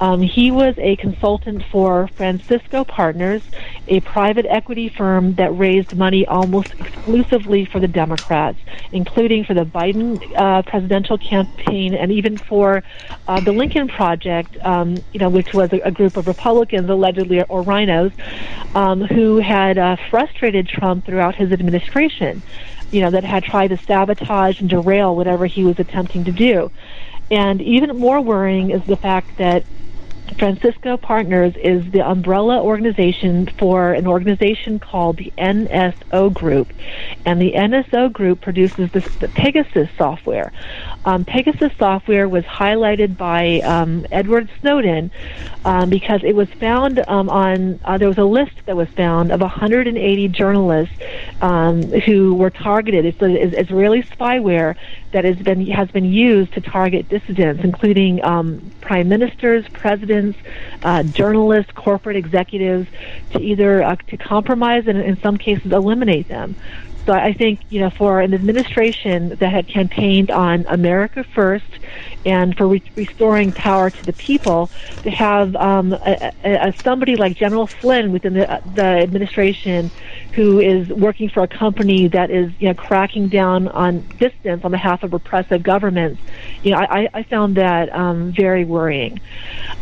um, 0.01 0.19
he 0.19 0.49
was 0.49 0.73
a 0.79 0.95
consultant 0.95 1.63
for 1.71 2.09
Francisco 2.17 2.83
Partners, 2.83 3.43
a 3.87 3.99
private 3.99 4.47
equity 4.49 4.89
firm 4.89 5.35
that 5.35 5.55
raised 5.55 5.95
money 5.95 6.25
almost 6.25 6.69
exclusively 6.79 7.65
for 7.65 7.79
the 7.79 7.87
Democrats, 7.87 8.57
including 8.91 9.45
for 9.45 9.53
the 9.53 9.63
Biden 9.63 10.19
uh, 10.35 10.63
presidential 10.63 11.19
campaign 11.19 11.93
and 11.93 12.11
even 12.11 12.39
for 12.39 12.81
uh, 13.27 13.39
the 13.41 13.51
Lincoln 13.51 13.87
Project, 13.87 14.57
um, 14.65 15.03
you 15.13 15.19
know, 15.19 15.29
which 15.29 15.53
was 15.53 15.71
a, 15.71 15.79
a, 15.81 15.91
group 15.91 16.17
of 16.17 16.25
Republicans 16.25 16.89
allegedly 16.89 17.43
or 17.43 17.63
RINOs 17.63 18.11
um, 18.75 19.01
who 19.01 19.37
had 19.37 19.77
uh, 19.77 19.97
frustrated 20.09 20.67
Trump 20.67 21.05
throughout 21.05 21.35
his 21.35 21.51
administration. 21.51 22.41
You 22.89 23.01
know, 23.01 23.11
that 23.11 23.23
had 23.23 23.43
tried 23.43 23.69
to 23.69 23.79
sabotage 23.87 24.59
and 24.59 24.69
derail 24.69 25.15
whatever 25.15 25.45
he 25.45 25.63
was 25.63 25.79
attempting 25.79 26.25
to 26.25 26.31
do. 26.31 26.71
And 27.29 27.61
even 27.61 27.97
more 27.97 28.19
worrying 28.19 28.71
is 28.71 28.83
the 28.85 28.97
fact 28.97 29.37
that 29.37 29.63
Francisco 30.37 30.97
Partners 30.97 31.53
is 31.61 31.91
the 31.91 32.07
umbrella 32.07 32.61
organization 32.61 33.47
for 33.57 33.93
an 33.93 34.07
organization 34.07 34.79
called 34.79 35.17
the 35.17 35.31
NSO 35.37 36.33
Group. 36.33 36.71
And 37.25 37.41
the 37.41 37.53
NSO 37.53 38.11
Group 38.11 38.41
produces 38.41 38.91
the 38.91 39.01
Pegasus 39.35 39.89
software. 39.97 40.51
Um, 41.05 41.25
Pegasus 41.25 41.71
software 41.79 42.29
was 42.29 42.43
highlighted 42.43 43.17
by 43.17 43.59
um, 43.61 44.05
Edward 44.11 44.49
Snowden 44.59 45.11
um, 45.65 45.89
because 45.89 46.23
it 46.23 46.35
was 46.35 46.47
found 46.59 47.03
um, 47.07 47.29
on, 47.29 47.79
uh, 47.85 47.97
there 47.97 48.07
was 48.07 48.17
a 48.17 48.23
list 48.23 48.53
that 48.65 48.75
was 48.75 48.87
found 48.89 49.31
of 49.31 49.41
180 49.41 50.27
journalists 50.27 50.95
um, 51.41 51.83
who 51.83 52.35
were 52.35 52.51
targeted. 52.51 53.05
It's, 53.05 53.17
it's 53.19 53.69
Israeli 53.69 54.03
spyware 54.03 54.75
that 55.11 55.25
has 55.25 55.37
been, 55.37 55.65
has 55.67 55.89
been 55.89 56.05
used 56.05 56.53
to 56.53 56.61
target 56.61 57.09
dissidents, 57.09 57.63
including 57.63 58.23
um, 58.23 58.71
prime 58.81 59.09
ministers, 59.09 59.67
presidents, 59.69 60.37
uh, 60.83 61.03
journalists, 61.03 61.71
corporate 61.71 62.15
executives, 62.15 62.87
to 63.31 63.41
either 63.41 63.83
uh, 63.83 63.95
to 64.07 64.17
compromise 64.17 64.87
and 64.87 64.99
in 64.99 65.19
some 65.21 65.37
cases 65.37 65.71
eliminate 65.71 66.27
them. 66.27 66.55
So 67.05 67.13
I 67.13 67.33
think, 67.33 67.61
you 67.69 67.79
know, 67.79 67.89
for 67.89 68.21
an 68.21 68.33
administration 68.33 69.29
that 69.29 69.51
had 69.51 69.67
campaigned 69.67 70.29
on 70.29 70.65
America 70.67 71.25
first 71.33 71.65
and 72.25 72.55
for 72.55 72.67
re- 72.67 72.91
restoring 72.95 73.53
power 73.53 73.89
to 73.89 74.05
the 74.05 74.13
people, 74.13 74.69
to 75.03 75.09
have 75.09 75.55
um, 75.55 75.93
a, 75.93 76.31
a, 76.43 76.73
somebody 76.83 77.15
like 77.15 77.35
General 77.35 77.67
Flynn 77.81 78.11
within 78.11 78.33
the, 78.33 78.61
the 78.75 78.81
administration 78.81 79.91
who 80.33 80.59
is 80.59 80.89
working 80.89 81.29
for 81.29 81.41
a 81.41 81.47
company 81.47 82.07
that 82.09 82.29
is, 82.29 82.51
you 82.59 82.67
know, 82.67 82.75
cracking 82.75 83.29
down 83.29 83.67
on 83.69 84.07
dissidents 84.19 84.63
on 84.63 84.71
behalf 84.71 85.01
of 85.01 85.11
repressive 85.11 85.63
governments, 85.63 86.21
you 86.61 86.71
know, 86.71 86.77
I, 86.77 87.09
I 87.13 87.23
found 87.23 87.57
that 87.57 87.93
um, 87.95 88.31
very 88.31 88.63
worrying. 88.63 89.19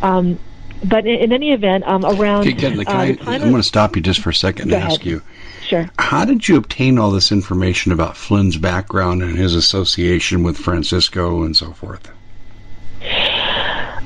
Um, 0.02 0.40
but 0.84 1.06
in, 1.06 1.20
in, 1.20 1.34
any 1.34 1.52
event, 1.52 1.84
um, 1.86 2.06
around 2.06 2.48
okay, 2.48 2.78
uh, 2.78 2.84
I, 2.88 3.36
am 3.36 3.42
going 3.42 3.56
to 3.56 3.64
stop 3.64 3.98
you 3.98 4.02
just 4.02 4.22
for 4.22 4.30
a 4.30 4.34
second 4.34 4.72
and 4.72 4.82
ask 4.82 5.06
you 5.06 5.22
Sure. 5.70 5.88
How 6.00 6.26
did 6.26 6.48
you 6.48 6.58
obtain 6.58 6.98
all 6.98 7.12
this 7.12 7.32
information 7.32 7.92
about 7.92 8.18
Flynn's 8.18 8.58
background 8.58 9.22
and 9.22 9.38
his 9.38 9.54
association 9.54 10.42
with 10.42 10.58
Francisco 10.58 11.44
and 11.44 11.56
so 11.56 11.74
forth? 11.74 12.10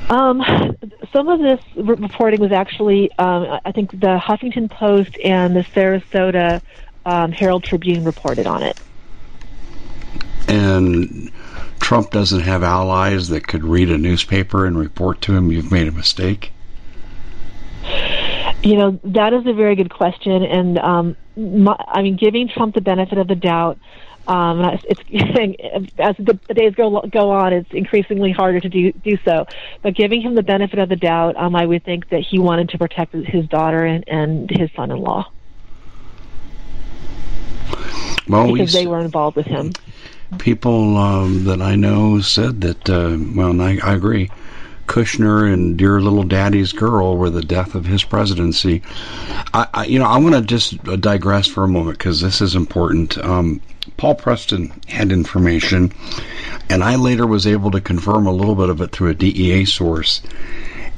Um, 0.10 0.44
some 1.14 1.30
of 1.30 1.40
this 1.40 1.62
reporting 1.78 2.42
was 2.42 2.52
actually, 2.52 3.14
um, 3.14 3.62
I 3.64 3.72
think, 3.72 3.92
the 3.92 4.20
Huffington 4.22 4.70
Post 4.70 5.18
and 5.24 5.56
the 5.56 5.62
Sarasota 5.62 6.62
um, 7.06 7.32
Herald 7.32 7.64
Tribune 7.64 8.04
reported 8.04 8.46
on 8.46 8.62
it. 8.62 8.78
And 10.50 11.32
Trump 11.80 12.12
doesn't 12.12 12.42
have 12.42 12.62
allies 12.62 13.30
that 13.30 13.48
could 13.48 13.64
read 13.64 13.90
a 13.90 13.98
newspaper 13.98 14.66
and 14.66 14.78
report 14.78 15.22
to 15.22 15.34
him 15.34 15.50
you've 15.50 15.72
made 15.72 15.88
a 15.88 15.94
mistake? 15.94 16.52
You 18.62 18.76
know, 18.76 19.00
that 19.06 19.32
is 19.32 19.48
a 19.48 19.54
very 19.54 19.76
good 19.76 19.90
question. 19.90 20.44
And, 20.44 20.78
um, 20.80 21.16
my, 21.36 21.76
I 21.88 22.02
mean, 22.02 22.16
giving 22.16 22.48
Trump 22.48 22.76
the 22.76 22.82
benefit 22.82 23.18
of 23.18 23.28
the 23.28 23.36
doubt, 23.36 23.80
um, 24.28 24.62
it's, 24.84 25.02
as 26.00 26.16
the, 26.18 26.40
the, 26.48 26.54
days 26.54 26.76
go 26.76 27.02
go 27.02 27.32
on, 27.32 27.54
it's 27.54 27.72
increasingly 27.72 28.32
harder 28.32 28.60
to 28.60 28.70
do 28.70 28.92
do 28.92 29.18
so. 29.26 29.46
But 29.82 29.96
giving 29.96 30.22
him 30.22 30.36
the 30.36 30.44
benefit 30.44 30.80
of 30.80 30.90
the 30.90 30.96
doubt, 30.96 31.36
um, 31.36 31.56
I 31.56 31.66
would 31.66 31.84
think 31.84 32.10
that 32.10 32.22
he 32.22 32.40
wanted 32.40 32.70
to 32.70 32.78
protect 32.78 33.14
his 33.14 33.48
daughter 33.48 33.84
and, 33.84 34.04
and 34.08 34.50
his 34.50 34.72
son-in-law. 34.76 35.30
Well, 38.30 38.54
because 38.54 38.72
they 38.72 38.88
were 38.88 39.02
involved 39.02 39.36
with 39.36 39.48
him. 39.48 39.74
People 40.40 40.98
um, 40.98 41.44
that 41.44 41.62
I 41.62 41.76
know 41.76 42.22
said 42.22 42.62
that. 42.62 42.90
Uh, 42.90 43.18
well, 43.36 43.60
I, 43.62 43.80
I 43.84 43.94
agree 43.94 44.30
Kushner 44.88 45.52
and 45.52 45.78
Dear 45.78 46.02
Little 46.02 46.24
Daddy's 46.24 46.72
Girl 46.72 47.18
were 47.18 47.30
the 47.30 47.42
death 47.42 47.76
of 47.76 47.86
his 47.86 48.04
presidency. 48.04 48.82
I, 49.54 49.68
I 49.74 49.86
you 49.86 50.00
know, 50.00 50.06
I 50.06 50.18
want 50.18 50.36
to 50.36 50.42
just 50.42 50.84
digress 51.02 51.48
for 51.48 51.64
a 51.64 51.68
moment 51.68 51.98
because 51.98 52.22
this 52.22 52.42
is 52.42 52.56
important. 52.56 53.18
Um, 53.18 53.62
Paul 53.98 54.16
Preston 54.16 54.74
had 54.88 55.12
information, 55.12 55.92
and 56.70 56.84
I 56.84 56.96
later 56.96 57.28
was 57.28 57.48
able 57.48 57.72
to 57.72 57.82
confirm 57.82 58.28
a 58.28 58.32
little 58.32 58.56
bit 58.56 58.70
of 58.70 58.82
it 58.82 58.92
through 58.92 59.10
a 59.10 59.16
DEA 59.16 59.66
source. 59.66 60.22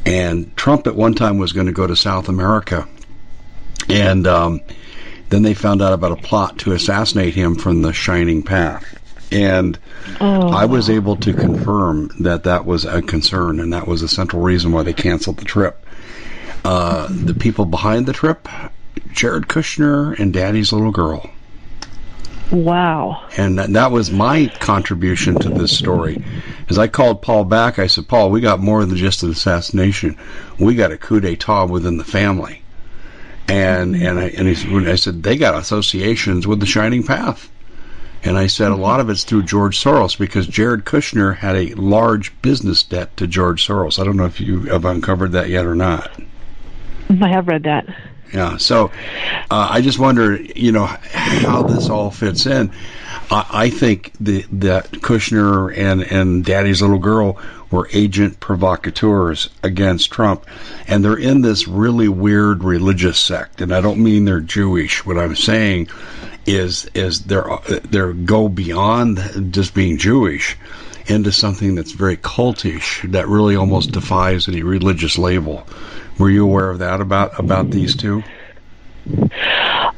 And 0.06 0.56
Trump 0.56 0.86
at 0.88 0.96
one 0.96 1.16
time 1.16 1.38
was 1.38 1.54
going 1.54 1.68
to 1.68 1.74
go 1.74 1.88
to 1.88 1.96
South 1.96 2.30
America, 2.30 2.88
and 3.90 4.28
um, 4.28 4.62
then 5.30 5.42
they 5.42 5.54
found 5.54 5.82
out 5.82 5.94
about 5.94 6.12
a 6.12 6.22
plot 6.22 6.60
to 6.60 6.74
assassinate 6.74 7.34
him 7.34 7.56
from 7.56 7.82
the 7.82 7.94
Shining 7.94 8.44
Path. 8.44 9.00
And 9.36 9.78
oh. 10.22 10.48
I 10.48 10.64
was 10.64 10.90
able 10.90 11.18
to 11.18 11.34
confirm 11.34 12.10
that 12.22 12.46
that 12.46 12.66
was 12.66 12.86
a 12.86 13.02
concern, 13.02 13.60
and 13.60 13.74
that 13.74 13.86
was 13.86 14.02
a 14.02 14.08
central 14.08 14.42
reason 14.42 14.72
why 14.72 14.84
they 14.84 14.94
canceled 14.94 15.38
the 15.38 15.46
trip. 15.46 15.86
Uh, 16.64 17.08
the 17.12 17.34
people 17.34 17.66
behind 17.66 18.06
the 18.06 18.14
trip, 18.14 18.48
Jared 19.12 19.48
Kushner 19.48 20.18
and 20.18 20.32
Daddy's 20.32 20.72
little 20.72 20.92
girl. 20.92 21.30
Wow. 22.50 23.28
And 23.38 23.60
that, 23.60 23.74
that 23.74 23.92
was 23.92 24.10
my 24.10 24.48
contribution 24.60 25.38
to 25.40 25.50
this 25.50 25.78
story. 25.78 26.24
As 26.70 26.78
I 26.78 26.88
called 26.88 27.22
Paul 27.22 27.44
back, 27.44 27.78
I 27.78 27.88
said, 27.88 28.08
Paul, 28.08 28.30
we 28.30 28.40
got 28.40 28.62
more 28.62 28.86
than 28.86 28.96
just 28.96 29.24
an 29.24 29.32
assassination. 29.32 30.18
We 30.60 30.76
got 30.76 30.94
a 30.94 30.98
coup 30.98 31.20
d'etat 31.20 31.66
within 31.66 31.98
the 31.98 32.06
family. 32.06 32.62
And 33.48 33.96
and 33.96 34.18
I, 34.18 34.30
and 34.30 34.48
he, 34.48 34.90
I 34.90 34.96
said 34.96 35.22
they 35.22 35.38
got 35.38 35.56
associations 35.56 36.48
with 36.48 36.62
the 36.62 36.66
Shining 36.66 37.04
Path. 37.04 37.52
And 38.26 38.40
I 38.40 38.48
said 38.48 38.72
a 38.72 38.76
lot 38.76 39.00
of 39.00 39.12
it's 39.12 39.24
through 39.24 39.44
George 39.44 39.80
Soros 39.80 40.18
because 40.18 40.48
Jared 40.48 40.84
Kushner 40.84 41.36
had 41.36 41.56
a 41.56 41.76
large 41.76 42.34
business 42.42 42.82
debt 42.82 43.16
to 43.18 43.28
George 43.28 43.66
Soros. 43.66 44.00
I 44.00 44.04
don't 44.04 44.18
know 44.18 44.26
if 44.26 44.42
you 44.42 44.62
have 44.62 44.84
uncovered 44.84 45.32
that 45.34 45.50
yet 45.50 45.68
or 45.68 45.76
not. 45.76 46.10
I 47.22 47.30
have 47.30 47.48
read 47.48 47.62
that. 47.64 47.86
Yeah. 48.34 48.58
So 48.58 48.92
uh, 49.50 49.68
I 49.72 49.82
just 49.82 50.00
wonder, 50.00 50.36
you 50.36 50.72
know, 50.72 50.86
how 50.86 51.64
this 51.64 51.90
all 51.90 52.12
fits 52.12 52.46
in. 52.46 52.72
I, 53.32 53.46
I 53.50 53.70
think 53.70 54.12
the, 54.20 54.46
that 54.54 54.92
Kushner 54.92 55.76
and, 55.76 56.02
and 56.02 56.44
Daddy's 56.44 56.82
little 56.82 57.00
girl 57.00 57.38
were 57.72 57.90
agent 57.94 58.40
provocateurs 58.40 59.50
against 59.64 60.12
Trump. 60.12 60.46
And 60.88 61.04
they're 61.04 61.18
in 61.18 61.42
this 61.42 61.68
really 61.68 62.08
weird 62.08 62.64
religious 62.64 63.20
sect. 63.20 63.62
And 63.62 63.74
I 63.74 63.82
don't 63.82 64.04
mean 64.04 64.26
they're 64.26 64.42
Jewish. 64.42 65.06
What 65.06 65.18
I'm 65.18 65.36
saying 65.36 65.90
is 66.46 66.86
is 66.94 67.24
they're 67.24 67.50
they're 67.90 68.14
go 68.14 68.48
beyond 68.48 69.52
just 69.52 69.74
being 69.74 69.98
Jewish 69.98 70.56
into 71.08 71.32
something 71.32 71.76
that's 71.76 71.92
very 71.92 72.18
cultish 72.18 73.10
that 73.12 73.28
really 73.28 73.56
almost 73.56 73.92
defies 73.92 74.48
any 74.48 74.64
religious 74.64 75.18
label. 75.18 75.66
Were 76.20 76.30
you 76.30 76.44
aware 76.44 76.70
of 76.70 76.80
that 76.80 77.02
about 77.02 77.40
about 77.40 77.70
these 77.70 77.96
two? 77.96 78.24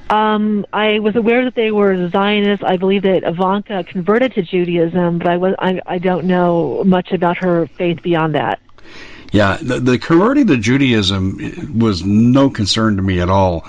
Um, 0.10 0.66
I 0.74 1.00
was 1.00 1.16
aware 1.16 1.44
that 1.46 1.56
they 1.56 1.72
were 1.72 2.10
Zionists. 2.10 2.64
I 2.66 2.78
believe 2.78 3.04
that 3.04 3.24
Ivanka 3.24 3.84
converted 3.84 4.34
to 4.36 4.42
Judaism, 4.42 5.20
but 5.20 5.28
I 5.28 5.38
was 5.38 5.56
I, 5.60 5.82
I 5.86 5.98
don't 5.98 6.26
know 6.26 6.84
much 6.86 7.12
about 7.12 7.38
her 7.38 7.68
faith 7.68 8.02
beyond 8.02 8.36
that. 8.36 8.60
Yeah, 9.32 9.58
the, 9.62 9.80
the 9.80 10.00
converting 10.00 10.48
to 10.48 10.58
Judaism 10.58 11.78
was 11.78 12.04
no 12.04 12.50
concern 12.50 12.96
to 12.96 13.02
me 13.02 13.20
at 13.20 13.30
all. 13.30 13.68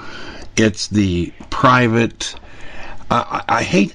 It's 0.57 0.89
the 0.89 1.33
private 1.51 2.35
I, 3.11 3.43
I 3.49 3.63
hate 3.63 3.95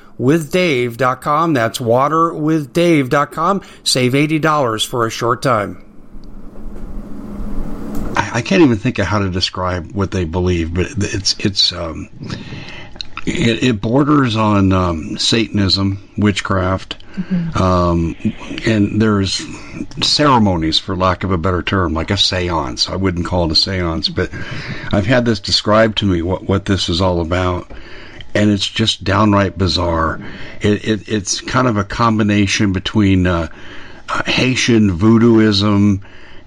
waterwithdave.com. 0.19 1.53
That's 1.53 1.79
waterwithdave.com. 1.79 3.61
Save 3.83 4.13
$80 4.13 4.87
for 4.87 5.05
a 5.05 5.09
short 5.09 5.41
time. 5.41 5.85
I 8.33 8.41
can't 8.41 8.61
even 8.61 8.77
think 8.77 8.99
of 8.99 9.05
how 9.05 9.19
to 9.19 9.29
describe 9.29 9.91
what 9.91 10.11
they 10.11 10.25
believe, 10.25 10.73
but 10.73 10.87
it's 10.97 11.35
it's 11.39 11.73
um, 11.73 12.09
it, 13.25 13.63
it, 13.63 13.81
borders 13.81 14.35
on 14.35 14.71
um, 14.73 15.17
Satanism, 15.17 16.09
witchcraft, 16.17 16.97
mm-hmm. 17.13 17.61
um, 17.61 18.15
and 18.65 19.01
there's 19.01 19.41
ceremonies, 20.01 20.79
for 20.79 20.95
lack 20.95 21.23
of 21.23 21.31
a 21.31 21.37
better 21.37 21.61
term, 21.61 21.93
like 21.93 22.09
a 22.09 22.15
séance. 22.15 22.89
I 22.89 22.95
wouldn't 22.95 23.25
call 23.25 23.45
it 23.45 23.51
a 23.51 23.55
séance, 23.55 24.13
but 24.13 24.29
I've 24.93 25.05
had 25.05 25.25
this 25.25 25.39
described 25.39 25.99
to 25.99 26.05
me 26.05 26.21
what 26.21 26.43
what 26.43 26.65
this 26.65 26.89
is 26.89 27.01
all 27.01 27.21
about 27.21 27.71
and 28.33 28.49
it's 28.49 28.67
just 28.67 29.03
downright 29.03 29.57
bizarre. 29.57 30.19
It, 30.61 30.85
it, 30.87 31.09
it's 31.09 31.41
kind 31.41 31.67
of 31.67 31.77
a 31.77 31.83
combination 31.83 32.73
between 32.73 33.27
uh, 33.27 33.49
uh, 34.07 34.23
Haitian 34.23 34.97
voodooism 34.97 36.03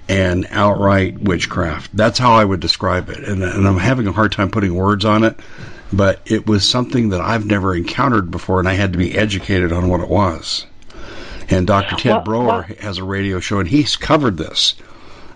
and 0.08 0.46
outright 0.50 1.18
witchcraft. 1.18 1.96
That's 1.96 2.18
how 2.18 2.34
I 2.34 2.44
would 2.44 2.60
describe 2.60 3.08
it, 3.08 3.24
and, 3.24 3.42
and 3.42 3.66
I'm 3.66 3.78
having 3.78 4.06
a 4.06 4.12
hard 4.12 4.32
time 4.32 4.50
putting 4.50 4.74
words 4.74 5.04
on 5.04 5.24
it. 5.24 5.38
But 5.92 6.20
it 6.26 6.46
was 6.46 6.68
something 6.68 7.10
that 7.10 7.20
I've 7.20 7.46
never 7.46 7.74
encountered 7.74 8.30
before, 8.30 8.58
and 8.58 8.68
I 8.68 8.74
had 8.74 8.92
to 8.92 8.98
be 8.98 9.16
educated 9.16 9.70
on 9.72 9.88
what 9.88 10.00
it 10.00 10.08
was. 10.08 10.66
And 11.48 11.66
Dr. 11.66 11.96
Ted 11.96 12.12
well, 12.12 12.24
Broer 12.24 12.46
well, 12.46 12.62
has 12.80 12.98
a 12.98 13.04
radio 13.04 13.38
show, 13.38 13.60
and 13.60 13.68
he's 13.68 13.96
covered 13.96 14.36
this. 14.36 14.74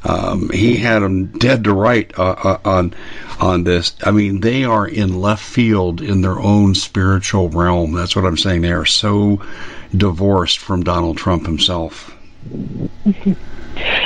Um, 0.04 0.50
he 0.50 0.76
had 0.76 1.00
them 1.00 1.26
dead 1.26 1.64
to 1.64 1.72
right 1.72 2.10
uh, 2.18 2.36
uh, 2.42 2.58
on 2.64 2.94
on 3.40 3.64
this. 3.64 3.96
I 4.02 4.10
mean, 4.10 4.40
they 4.40 4.64
are 4.64 4.86
in 4.86 5.20
left 5.20 5.44
field 5.44 6.00
in 6.00 6.20
their 6.20 6.38
own 6.38 6.74
spiritual 6.74 7.48
realm. 7.48 7.92
That's 7.92 8.14
what 8.14 8.24
I'm 8.24 8.36
saying. 8.36 8.62
They 8.62 8.72
are 8.72 8.86
so 8.86 9.42
divorced 9.96 10.58
from 10.58 10.84
Donald 10.84 11.16
Trump 11.16 11.46
himself. 11.46 12.14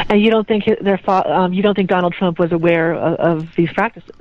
And 0.09 0.21
you 0.21 0.31
don't 0.31 0.47
think 0.47 0.65
their 0.83 1.01
um, 1.09 1.55
you 1.55 1.63
don't 1.63 1.75
think 1.75 1.89
Donald 1.89 2.13
Trump 2.13 2.39
was 2.39 2.53
aware 2.53 2.93
of, 2.95 3.15
of 3.43 3.55
these 3.57 3.73
practices? 3.73 4.15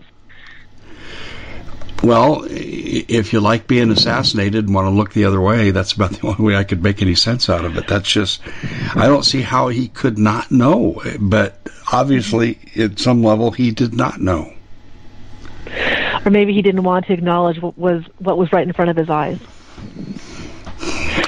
Well, 2.04 2.46
if 2.50 3.32
you 3.32 3.40
like 3.40 3.68
being 3.68 3.92
assassinated 3.92 4.66
and 4.66 4.74
want 4.74 4.88
to 4.88 4.90
look 4.90 5.14
the 5.14 5.26
other 5.26 5.40
way, 5.40 5.72
that's 5.72 5.94
about 5.94 6.12
the 6.22 6.28
only 6.28 6.44
way 6.44 6.56
I 6.56 6.64
could 6.64 6.84
make 6.84 7.02
any 7.02 7.16
sense 7.16 7.50
out 7.50 7.64
of 7.64 7.78
it. 7.78 7.88
That's 7.88 8.10
just, 8.10 8.42
I 8.96 9.08
don't 9.08 9.24
see 9.24 9.42
how 9.42 9.68
he 9.68 9.88
could 9.88 10.18
not 10.18 10.52
know. 10.52 11.02
But 11.20 11.60
obviously, 11.92 12.58
at 12.76 13.00
some 13.00 13.24
level, 13.24 13.52
he 13.52 13.72
did 13.72 13.94
not 13.94 14.20
know. 14.20 14.54
or 16.26 16.32
maybe 16.32 16.54
he 16.54 16.62
didn't 16.62 16.84
want 16.84 17.06
to 17.08 17.14
acknowledge 17.14 17.62
what 17.62 17.78
was 17.78 18.04
what 18.18 18.38
was 18.38 18.52
right 18.52 18.66
in 18.68 18.74
front 18.74 18.90
of 18.90 18.98
his 18.98 19.10
eyes. 19.10 19.40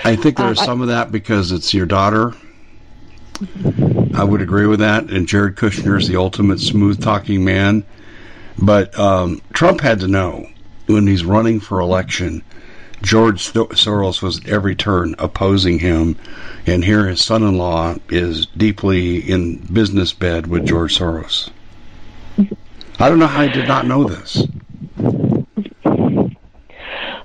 I 0.05 0.15
think 0.15 0.37
there's 0.37 0.59
um, 0.59 0.65
some 0.65 0.81
of 0.81 0.87
that 0.87 1.11
because 1.11 1.51
it's 1.51 1.73
your 1.73 1.85
daughter. 1.85 2.33
I 4.15 4.23
would 4.23 4.41
agree 4.41 4.67
with 4.67 4.79
that. 4.79 5.09
And 5.09 5.27
Jared 5.27 5.55
Kushner 5.55 5.97
is 5.99 6.07
the 6.07 6.17
ultimate 6.17 6.59
smooth 6.59 7.01
talking 7.01 7.43
man. 7.45 7.83
But 8.57 8.97
um, 8.97 9.41
Trump 9.53 9.81
had 9.81 9.99
to 10.01 10.07
know 10.07 10.47
when 10.85 11.07
he's 11.07 11.25
running 11.25 11.59
for 11.59 11.79
election, 11.79 12.43
George 13.01 13.51
Soros 13.51 14.21
was 14.21 14.39
at 14.39 14.47
every 14.47 14.75
turn 14.75 15.15
opposing 15.19 15.79
him. 15.79 16.17
And 16.65 16.83
here 16.85 17.07
his 17.07 17.21
son 17.21 17.43
in 17.43 17.57
law 17.57 17.95
is 18.09 18.45
deeply 18.45 19.17
in 19.19 19.57
business 19.57 20.13
bed 20.13 20.47
with 20.47 20.65
George 20.65 20.97
Soros. 20.97 21.49
I 22.99 23.09
don't 23.09 23.19
know 23.19 23.27
how 23.27 23.43
he 23.43 23.51
did 23.51 23.67
not 23.67 23.85
know 23.85 24.05
this. 24.05 24.47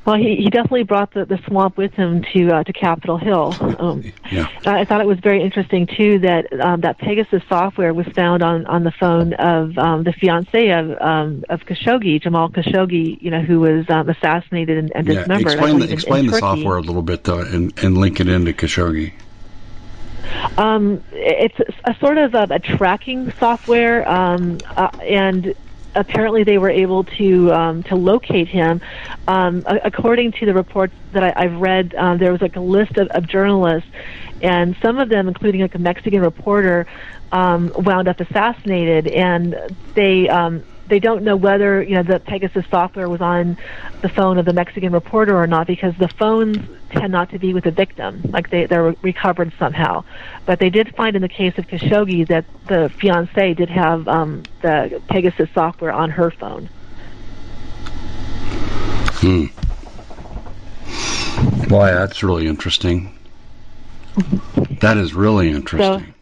Well, 0.09 0.16
he, 0.16 0.37
he 0.37 0.49
definitely 0.49 0.85
brought 0.85 1.12
the, 1.12 1.27
the 1.27 1.38
swamp 1.47 1.77
with 1.77 1.92
him 1.92 2.25
to 2.33 2.51
uh, 2.51 2.64
to 2.64 2.73
Capitol 2.73 3.18
Hill. 3.18 3.55
Um, 3.79 4.11
yeah. 4.33 4.49
I 4.64 4.87
thought 4.87 5.03
it 5.03 5.07
was 5.07 5.18
very 5.18 5.42
interesting 5.42 5.87
too 5.87 6.18
that 6.21 6.51
um, 6.62 6.81
that 6.81 6.97
Pegasus 6.97 7.42
software 7.47 7.92
was 7.92 8.07
found 8.14 8.42
on, 8.42 8.64
on 8.64 8.85
the 8.85 8.90
phone 8.90 9.35
of 9.35 9.77
um, 9.77 10.05
the 10.05 10.14
fiance 10.14 10.71
of 10.71 10.99
um, 11.03 11.44
of 11.51 11.61
Khashoggi, 11.66 12.23
Jamal 12.23 12.49
Khashoggi, 12.49 13.21
you 13.21 13.31
know, 13.31 13.42
who 13.42 13.61
was 13.61 13.85
um, 13.90 14.09
assassinated 14.09 14.79
and, 14.79 14.92
and 14.94 15.07
yeah. 15.07 15.14
dismembered. 15.16 15.53
Explain 15.53 15.79
the, 15.81 15.92
explain 15.92 16.21
in, 16.21 16.25
in 16.25 16.31
the 16.31 16.38
software 16.38 16.79
a 16.79 16.81
little 16.81 17.03
bit 17.03 17.25
though, 17.25 17.40
and, 17.40 17.79
and 17.85 17.99
link 17.99 18.18
it 18.18 18.29
into 18.29 18.55
Khashoggi. 18.55 19.12
Um, 20.57 21.05
it's 21.12 21.61
a 21.85 21.94
sort 22.01 22.16
of 22.16 22.35
a, 22.35 22.47
a 22.51 22.59
tracking 22.59 23.31
software, 23.33 24.09
um, 24.09 24.57
uh, 24.75 24.88
and 25.03 25.55
apparently 25.99 26.45
they 26.45 26.59
were 26.59 26.71
able 26.71 27.05
to 27.05 27.53
um, 27.53 27.83
to 27.85 27.97
locate 27.97 28.49
him. 28.49 28.81
Um, 29.27 29.65
according 29.67 30.33
to 30.33 30.47
the 30.47 30.55
reports 30.55 30.95
that 31.13 31.23
I, 31.23 31.43
have 31.43 31.61
read, 31.61 31.95
um, 31.97 32.19
there 32.19 32.33
was 32.33 32.41
like 32.41 32.57
a 32.57 32.61
list 32.61 32.97
of, 32.97 33.09
of, 33.09 33.27
journalists, 33.27 33.91
and 34.41 34.77
some 34.81 34.99
of 34.99 35.09
them, 35.09 35.29
including 35.29 35.61
like 35.61 35.75
a 35.75 35.79
Mexican 35.79 36.23
reporter, 36.23 36.87
um, 37.33 37.73
wound 37.77 38.09
up 38.09 38.21
assassinated, 38.21 39.09
and 39.09 39.57
they 39.95 40.29
um, 40.29 40.65
they 40.88 40.98
don't 40.98 41.22
know 41.22 41.37
whether 41.37 41.83
you 41.83 41.94
know 41.94 42.03
the 42.03 42.20
Pegasus 42.20 42.64
software 42.70 43.09
was 43.09 43.20
on 43.20 43.57
the 44.03 44.09
phone 44.09 44.38
of 44.38 44.44
the 44.44 44.53
Mexican 44.53 44.92
reporter 44.92 45.37
or 45.37 45.46
not 45.46 45.66
because 45.66 45.94
the 45.98 46.09
phones 46.09 46.59
tend 46.90 47.12
not 47.12 47.31
to 47.31 47.38
be 47.38 47.55
with 47.55 47.64
the 47.64 47.70
victim, 47.70 48.22
like 48.31 48.51
they 48.51 48.66
they're 48.66 48.94
recovered 49.03 49.53
somehow. 49.59 50.05
But 50.46 50.59
they 50.59 50.70
did 50.70 50.94
find 50.96 51.16
in 51.16 51.22
the 51.22 51.29
case 51.29 51.57
of 51.59 51.66
Khashoggi 51.66 52.27
that 52.29 52.44
the 52.66 52.90
fiance 53.01 53.55
did 53.55 53.70
have 53.70 54.09
um, 54.09 54.42
the 54.62 55.03
Pegasus 55.09 55.48
software 55.55 55.92
on 55.92 56.11
her 56.11 56.31
phone. 56.31 56.68
Hmm. 59.20 59.46
Boy, 61.68 61.87
that's 61.87 62.22
really 62.22 62.46
interesting. 62.46 63.14
that 64.81 64.96
is 64.96 65.14
really 65.14 65.51
interesting. 65.51 66.14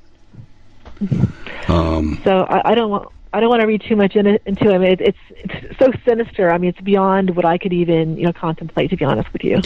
So, 0.99 1.73
um, 1.73 2.21
so 2.25 2.45
I, 2.45 2.73
I 2.73 2.75
don't 2.75 2.91
want 2.91 3.13
I 3.33 3.41
don't 3.41 3.49
want 3.49 3.61
to 3.61 3.67
read 3.67 3.83
too 3.83 3.97
much 3.97 4.17
in 4.17 4.27
it, 4.27 4.43
into 4.47 4.71
him. 4.71 4.83
It, 4.83 5.01
it's 5.01 5.19
it's 5.31 5.79
so 5.79 5.93
sinister. 6.07 6.51
I 6.51 6.59
mean, 6.59 6.71
it's 6.71 6.81
beyond 6.81 7.37
what 7.37 7.45
I 7.45 7.59
could 7.59 7.73
even 7.73 8.17
you 8.17 8.25
know 8.25 8.33
contemplate. 8.33 8.91
To 8.91 8.97
be 8.97 9.05
honest 9.05 9.33
with 9.33 9.45
you. 9.45 9.61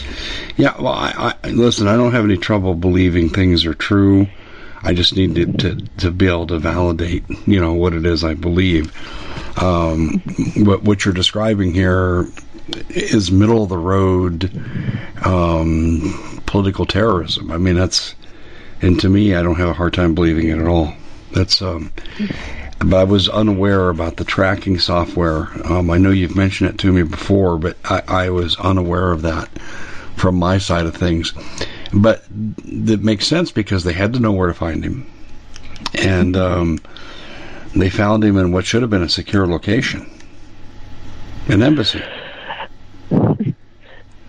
Yeah. 0.57 0.81
Well, 0.81 0.93
I, 0.93 1.35
I 1.45 1.49
listen. 1.51 1.87
I 1.87 1.97
don't 1.97 2.13
have 2.13 2.25
any 2.25 2.37
trouble 2.37 2.75
believing 2.75 3.29
things 3.29 3.67
are 3.67 3.75
true. 3.75 4.27
I 4.83 4.95
just 4.95 5.15
need 5.15 5.35
to, 5.35 5.45
to, 5.45 5.77
to 5.99 6.11
be 6.11 6.27
able 6.27 6.47
to 6.47 6.59
validate, 6.59 7.25
you 7.47 7.61
know, 7.61 7.75
what 7.75 7.93
it 7.93 8.07
is 8.07 8.25
I 8.25 8.33
believe. 8.33 8.97
Um, 9.63 10.21
what, 10.57 10.83
what 10.83 11.05
you're 11.05 11.13
describing 11.13 11.75
here 11.75 12.27
is 12.89 13.31
middle 13.31 13.63
of 13.63 13.69
the 13.69 13.77
road 13.77 14.51
um, 15.23 16.43
political 16.47 16.87
terrorism. 16.87 17.51
I 17.51 17.59
mean, 17.59 17.75
that's, 17.75 18.15
and 18.81 18.99
to 19.01 19.09
me, 19.11 19.35
I 19.35 19.43
don't 19.43 19.57
have 19.57 19.69
a 19.69 19.75
hard 19.75 19.93
time 19.93 20.15
believing 20.15 20.49
it 20.49 20.59
at 20.59 20.67
all. 20.67 20.95
That's, 21.33 21.61
um, 21.61 21.93
but 22.81 22.95
I 22.95 23.05
was 23.05 23.29
unaware 23.29 23.91
about 23.91 24.17
the 24.17 24.25
tracking 24.25 24.79
software. 24.79 25.49
Um, 25.65 25.91
I 25.91 25.99
know 25.99 26.11
you've 26.11 26.37
mentioned 26.37 26.71
it 26.71 26.79
to 26.79 26.93
me 26.93 27.03
before, 27.03 27.59
but 27.59 27.77
I, 27.85 28.03
I, 28.09 28.31
was 28.31 28.57
unaware 28.57 29.13
of 29.13 29.23
that 29.23 29.49
from 30.17 30.37
my 30.37 30.59
side 30.59 30.87
of 30.87 30.97
things. 30.97 31.35
But 31.93 32.25
it 32.65 33.03
makes 33.03 33.27
sense 33.27 33.53
because 33.53 33.85
they 33.85 33.93
had 33.93 34.15
to 34.15 34.21
know 34.21 34.33
where 34.33 34.49
to 34.49 34.55
find 34.55 34.83
him, 34.83 35.07
and 35.95 36.37
um, 36.37 36.79
they 37.77 37.91
found 37.91 38.25
him 38.25 38.39
in 38.39 38.51
what 38.53 38.65
should 38.65 38.83
have 38.83 38.91
been 38.91 39.03
a 39.03 39.09
secure 39.09 39.47
location, 39.47 40.11
an 41.49 41.63
embassy 41.63 42.09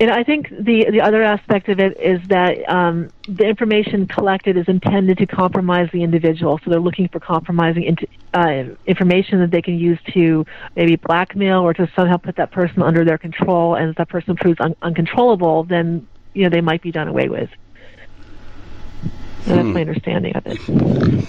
and 0.02 0.10
I 0.10 0.24
think 0.24 0.50
the 0.50 0.90
the 0.90 1.00
other 1.00 1.22
aspect 1.22 1.70
of 1.70 1.80
it 1.80 1.96
is 2.00 2.20
that 2.30 2.68
um, 2.68 3.12
the 3.28 3.46
information 3.46 4.08
collected 4.08 4.58
is 4.58 4.68
intended 4.68 5.20
to 5.20 5.28
compromise 5.28 5.90
the 5.94 6.02
individual. 6.02 6.60
So 6.64 6.72
they're 6.72 6.80
looking 6.80 7.08
for 7.08 7.20
compromising 7.20 7.96
uh, 8.34 8.64
information 8.88 9.42
that 9.42 9.52
they 9.52 9.62
can 9.62 9.78
use 9.78 10.00
to 10.14 10.44
maybe 10.76 10.96
blackmail 10.96 11.60
or 11.60 11.76
to 11.76 11.88
somehow 11.96 12.18
put 12.18 12.38
that 12.38 12.50
person 12.50 12.82
under 12.82 13.06
their 13.06 13.20
control. 13.20 13.76
And 13.76 13.92
if 13.92 13.98
that 13.98 14.10
person 14.10 14.36
proves 14.36 14.60
un- 14.60 14.76
uncontrollable, 14.82 15.66
then 15.66 16.08
you 16.34 16.46
know 16.46 16.50
they 16.50 16.62
might 16.62 16.82
be 16.82 16.92
done 16.92 17.08
away 17.08 17.30
with. 17.30 17.52
And 19.04 19.12
that's 19.46 19.62
hmm. 19.62 19.74
my 19.74 19.82
understanding 19.82 20.36
of 20.36 20.44
it. 20.48 21.28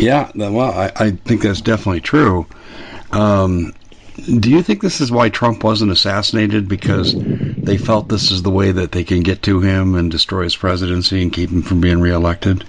Yeah, 0.00 0.32
well, 0.34 0.72
I, 0.72 0.90
I 0.96 1.10
think 1.12 1.42
that's 1.42 1.60
definitely 1.60 2.00
true. 2.00 2.46
Um, 3.12 3.72
do 4.16 4.50
you 4.50 4.62
think 4.62 4.80
this 4.80 5.00
is 5.00 5.10
why 5.10 5.28
Trump 5.28 5.64
wasn't 5.64 5.90
assassinated? 5.90 6.68
Because 6.68 7.14
they 7.14 7.76
felt 7.76 8.08
this 8.08 8.30
is 8.30 8.42
the 8.42 8.50
way 8.50 8.70
that 8.72 8.92
they 8.92 9.04
can 9.04 9.20
get 9.20 9.42
to 9.42 9.60
him 9.60 9.94
and 9.94 10.10
destroy 10.10 10.44
his 10.44 10.56
presidency 10.56 11.22
and 11.22 11.32
keep 11.32 11.50
him 11.50 11.62
from 11.62 11.80
being 11.80 12.00
reelected? 12.00 12.64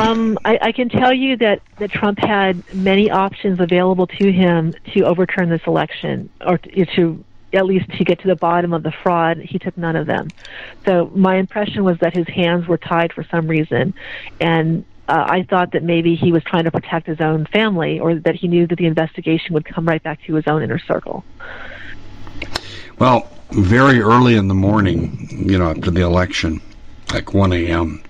Um, 0.00 0.38
I, 0.44 0.58
I 0.60 0.72
can 0.72 0.88
tell 0.88 1.12
you 1.12 1.36
that, 1.36 1.60
that 1.78 1.90
Trump 1.90 2.18
had 2.18 2.62
many 2.74 3.10
options 3.10 3.60
available 3.60 4.06
to 4.06 4.32
him 4.32 4.74
to 4.94 5.02
overturn 5.02 5.50
this 5.50 5.62
election 5.66 6.30
or 6.40 6.58
to, 6.58 6.86
to 6.96 7.24
at 7.52 7.66
least 7.66 7.88
to 7.90 8.04
get 8.04 8.18
to 8.20 8.26
the 8.26 8.36
bottom 8.36 8.72
of 8.72 8.82
the 8.82 8.90
fraud. 8.90 9.38
He 9.38 9.58
took 9.58 9.76
none 9.76 9.96
of 9.96 10.06
them. 10.06 10.32
So 10.86 11.10
my 11.14 11.36
impression 11.36 11.84
was 11.84 11.98
that 11.98 12.14
his 12.14 12.26
hands 12.26 12.66
were 12.66 12.78
tied 12.78 13.12
for 13.12 13.24
some 13.24 13.46
reason, 13.46 13.94
and 14.40 14.84
uh, 15.08 15.26
I 15.28 15.42
thought 15.42 15.72
that 15.72 15.82
maybe 15.82 16.14
he 16.14 16.32
was 16.32 16.42
trying 16.44 16.64
to 16.64 16.70
protect 16.70 17.06
his 17.06 17.20
own 17.20 17.46
family, 17.46 18.00
or 18.00 18.14
that 18.16 18.34
he 18.34 18.48
knew 18.48 18.66
that 18.66 18.76
the 18.76 18.86
investigation 18.86 19.54
would 19.54 19.64
come 19.64 19.86
right 19.86 20.02
back 20.02 20.22
to 20.24 20.34
his 20.34 20.46
own 20.46 20.62
inner 20.62 20.78
circle. 20.78 21.24
Well, 22.98 23.28
very 23.50 24.00
early 24.00 24.36
in 24.36 24.48
the 24.48 24.54
morning, 24.54 25.44
you 25.48 25.58
know, 25.58 25.70
after 25.70 25.90
the 25.90 26.02
election, 26.02 26.60
like 27.12 27.34
1 27.34 27.52
a.m., 27.52 28.02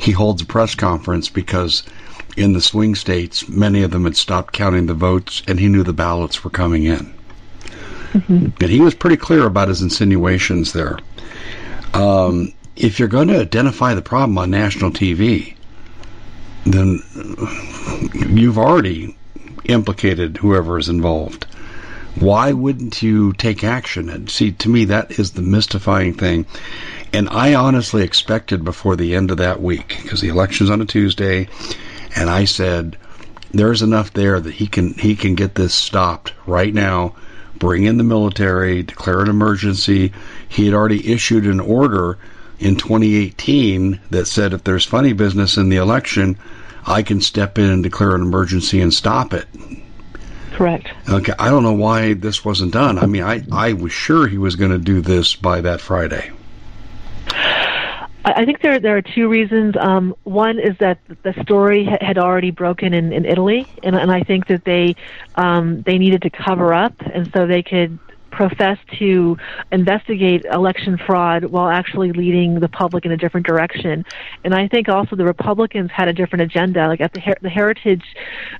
he 0.00 0.12
holds 0.12 0.42
a 0.42 0.46
press 0.46 0.74
conference 0.74 1.28
because 1.28 1.82
in 2.36 2.52
the 2.52 2.60
swing 2.60 2.94
states, 2.94 3.48
many 3.48 3.82
of 3.82 3.90
them 3.90 4.04
had 4.04 4.16
stopped 4.16 4.52
counting 4.52 4.86
the 4.86 4.94
votes, 4.94 5.42
and 5.48 5.58
he 5.58 5.68
knew 5.68 5.82
the 5.82 5.92
ballots 5.92 6.44
were 6.44 6.50
coming 6.50 6.84
in. 6.84 7.14
Mm-hmm. 8.12 8.48
And 8.60 8.70
he 8.70 8.80
was 8.80 8.94
pretty 8.94 9.16
clear 9.16 9.46
about 9.46 9.68
his 9.68 9.82
insinuations 9.82 10.72
there. 10.72 10.98
Um, 11.94 12.52
if 12.76 12.98
you're 12.98 13.08
going 13.08 13.28
to 13.28 13.40
identify 13.40 13.94
the 13.94 14.02
problem 14.02 14.36
on 14.38 14.50
national 14.50 14.90
TV, 14.90 15.55
then 16.72 17.02
you've 18.36 18.58
already 18.58 19.16
implicated 19.64 20.36
whoever 20.36 20.78
is 20.78 20.88
involved. 20.88 21.46
Why 22.18 22.52
wouldn't 22.52 23.02
you 23.02 23.34
take 23.34 23.62
action? 23.62 24.08
And 24.08 24.30
see, 24.30 24.52
to 24.52 24.68
me, 24.68 24.86
that 24.86 25.18
is 25.18 25.32
the 25.32 25.42
mystifying 25.42 26.14
thing. 26.14 26.46
And 27.12 27.28
I 27.28 27.54
honestly 27.54 28.02
expected 28.02 28.64
before 28.64 28.96
the 28.96 29.14
end 29.14 29.30
of 29.30 29.36
that 29.36 29.60
week, 29.60 29.98
because 30.02 30.22
the 30.22 30.28
election's 30.28 30.70
on 30.70 30.80
a 30.80 30.86
Tuesday, 30.86 31.48
and 32.14 32.30
I 32.30 32.46
said, 32.46 32.96
there's 33.52 33.82
enough 33.82 34.12
there 34.12 34.40
that 34.40 34.54
he 34.54 34.66
can 34.66 34.94
he 34.94 35.14
can 35.14 35.34
get 35.34 35.54
this 35.54 35.74
stopped 35.74 36.32
right 36.46 36.72
now. 36.72 37.14
Bring 37.58 37.84
in 37.84 37.96
the 37.96 38.04
military, 38.04 38.82
declare 38.82 39.20
an 39.20 39.28
emergency. 39.28 40.12
He 40.48 40.66
had 40.66 40.74
already 40.74 41.10
issued 41.10 41.46
an 41.46 41.60
order 41.60 42.18
in 42.58 42.76
2018 42.76 44.00
that 44.10 44.26
said 44.26 44.52
if 44.52 44.64
there's 44.64 44.84
funny 44.84 45.12
business 45.12 45.56
in 45.56 45.68
the 45.68 45.76
election, 45.76 46.38
I 46.86 47.02
can 47.02 47.20
step 47.20 47.58
in 47.58 47.68
and 47.68 47.82
declare 47.82 48.14
an 48.14 48.22
emergency 48.22 48.80
and 48.80 48.94
stop 48.94 49.34
it. 49.34 49.46
Correct. 50.52 50.88
Okay, 51.08 51.32
I 51.38 51.50
don't 51.50 51.62
know 51.62 51.74
why 51.74 52.14
this 52.14 52.44
wasn't 52.44 52.72
done. 52.72 52.98
I 52.98 53.06
mean, 53.06 53.22
I, 53.22 53.42
I 53.52 53.72
was 53.74 53.92
sure 53.92 54.26
he 54.26 54.38
was 54.38 54.56
going 54.56 54.70
to 54.70 54.78
do 54.78 55.00
this 55.00 55.36
by 55.36 55.60
that 55.60 55.80
Friday. 55.80 56.30
I 58.24 58.44
think 58.44 58.60
there 58.60 58.80
there 58.80 58.96
are 58.96 59.02
two 59.02 59.28
reasons. 59.28 59.76
Um, 59.78 60.14
one 60.24 60.58
is 60.58 60.76
that 60.78 60.98
the 61.22 61.32
story 61.42 61.84
had 61.84 62.18
already 62.18 62.50
broken 62.50 62.92
in, 62.92 63.12
in 63.12 63.24
Italy, 63.24 63.68
and, 63.84 63.94
and 63.94 64.10
I 64.10 64.22
think 64.24 64.48
that 64.48 64.64
they 64.64 64.96
um, 65.36 65.82
they 65.82 65.96
needed 65.96 66.22
to 66.22 66.30
cover 66.30 66.74
up, 66.74 66.94
and 67.00 67.30
so 67.32 67.46
they 67.46 67.62
could 67.62 67.98
profess 68.36 68.78
to 68.98 69.38
investigate 69.72 70.44
election 70.44 70.98
fraud 70.98 71.44
while 71.44 71.68
actually 71.68 72.12
leading 72.12 72.60
the 72.60 72.68
public 72.68 73.06
in 73.06 73.10
a 73.10 73.16
different 73.16 73.46
direction. 73.46 74.04
And 74.44 74.54
I 74.54 74.68
think 74.68 74.90
also 74.90 75.16
the 75.16 75.24
Republicans 75.24 75.90
had 75.90 76.06
a 76.08 76.12
different 76.12 76.42
agenda. 76.42 76.86
Like 76.86 77.00
at 77.00 77.14
the, 77.14 77.20
Her- 77.20 77.38
the 77.40 77.48
Heritage 77.48 78.04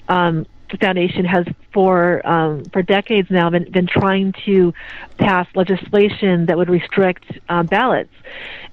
um, 0.08 0.46
Foundation 0.80 1.24
has 1.24 1.46
for 1.72 2.26
um, 2.26 2.64
for 2.72 2.82
decades 2.82 3.30
now 3.30 3.48
been, 3.50 3.70
been 3.70 3.86
trying 3.86 4.32
to 4.46 4.74
pass 5.16 5.46
legislation 5.54 6.46
that 6.46 6.56
would 6.56 6.68
restrict 6.68 7.24
uh, 7.48 7.62
ballots, 7.62 8.10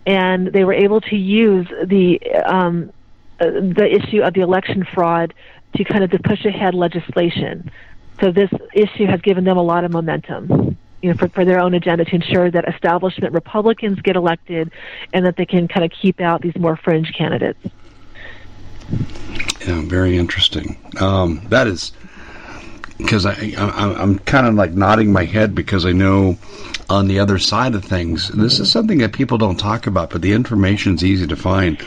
and 0.08 0.48
they 0.48 0.64
were 0.64 0.74
able 0.74 1.02
to 1.02 1.16
use 1.16 1.68
the 1.86 2.20
um, 2.46 2.92
uh, 3.40 3.46
the 3.80 3.88
issue 3.92 4.22
of 4.24 4.34
the 4.34 4.42
election 4.42 4.84
fraud 4.92 5.36
to 5.76 5.84
kind 5.84 6.04
of 6.04 6.10
to 6.12 6.20
push 6.20 6.44
ahead 6.46 6.74
legislation. 6.74 7.70
So 8.20 8.32
this 8.32 8.50
issue 8.74 9.06
has 9.06 9.22
given 9.22 9.44
them 9.44 9.58
a 9.58 9.64
lot 9.64 9.84
of 9.86 9.92
momentum. 9.92 10.73
You 11.04 11.10
know, 11.10 11.16
for, 11.16 11.28
for 11.28 11.44
their 11.44 11.60
own 11.60 11.74
agenda 11.74 12.06
to 12.06 12.16
ensure 12.16 12.50
that 12.50 12.66
establishment 12.68 13.34
Republicans 13.34 14.00
get 14.00 14.16
elected 14.16 14.72
and 15.12 15.26
that 15.26 15.36
they 15.36 15.46
can 15.46 15.68
kind 15.68 15.84
of 15.84 15.92
keep 15.92 16.22
out 16.22 16.42
these 16.42 16.56
more 16.56 16.78
fringe 16.78 17.14
candidates. 17.14 17.60
Yeah, 19.68 19.82
very 19.82 20.18
interesting. 20.18 20.78
Um, 21.02 21.42
that 21.50 21.68
is 21.68 21.92
because 22.98 23.26
I, 23.26 23.54
I 23.58 24.02
I'm 24.02 24.18
kind 24.20 24.48
of 24.48 24.54
like 24.54 24.72
nodding 24.72 25.12
my 25.12 25.26
head 25.26 25.54
because 25.54 25.86
I 25.86 25.92
know 25.92 26.38
on 26.90 27.08
the 27.08 27.20
other 27.20 27.38
side 27.38 27.76
of 27.76 27.84
things, 27.84 28.30
this 28.30 28.62
is 28.62 28.72
something 28.72 29.00
that 29.00 29.12
people 29.12 29.38
don't 29.38 29.60
talk 29.60 29.88
about, 29.88 30.10
but 30.10 30.22
the 30.22 30.32
information's 30.32 31.04
easy 31.04 31.28
to 31.28 31.36
find. 31.36 31.82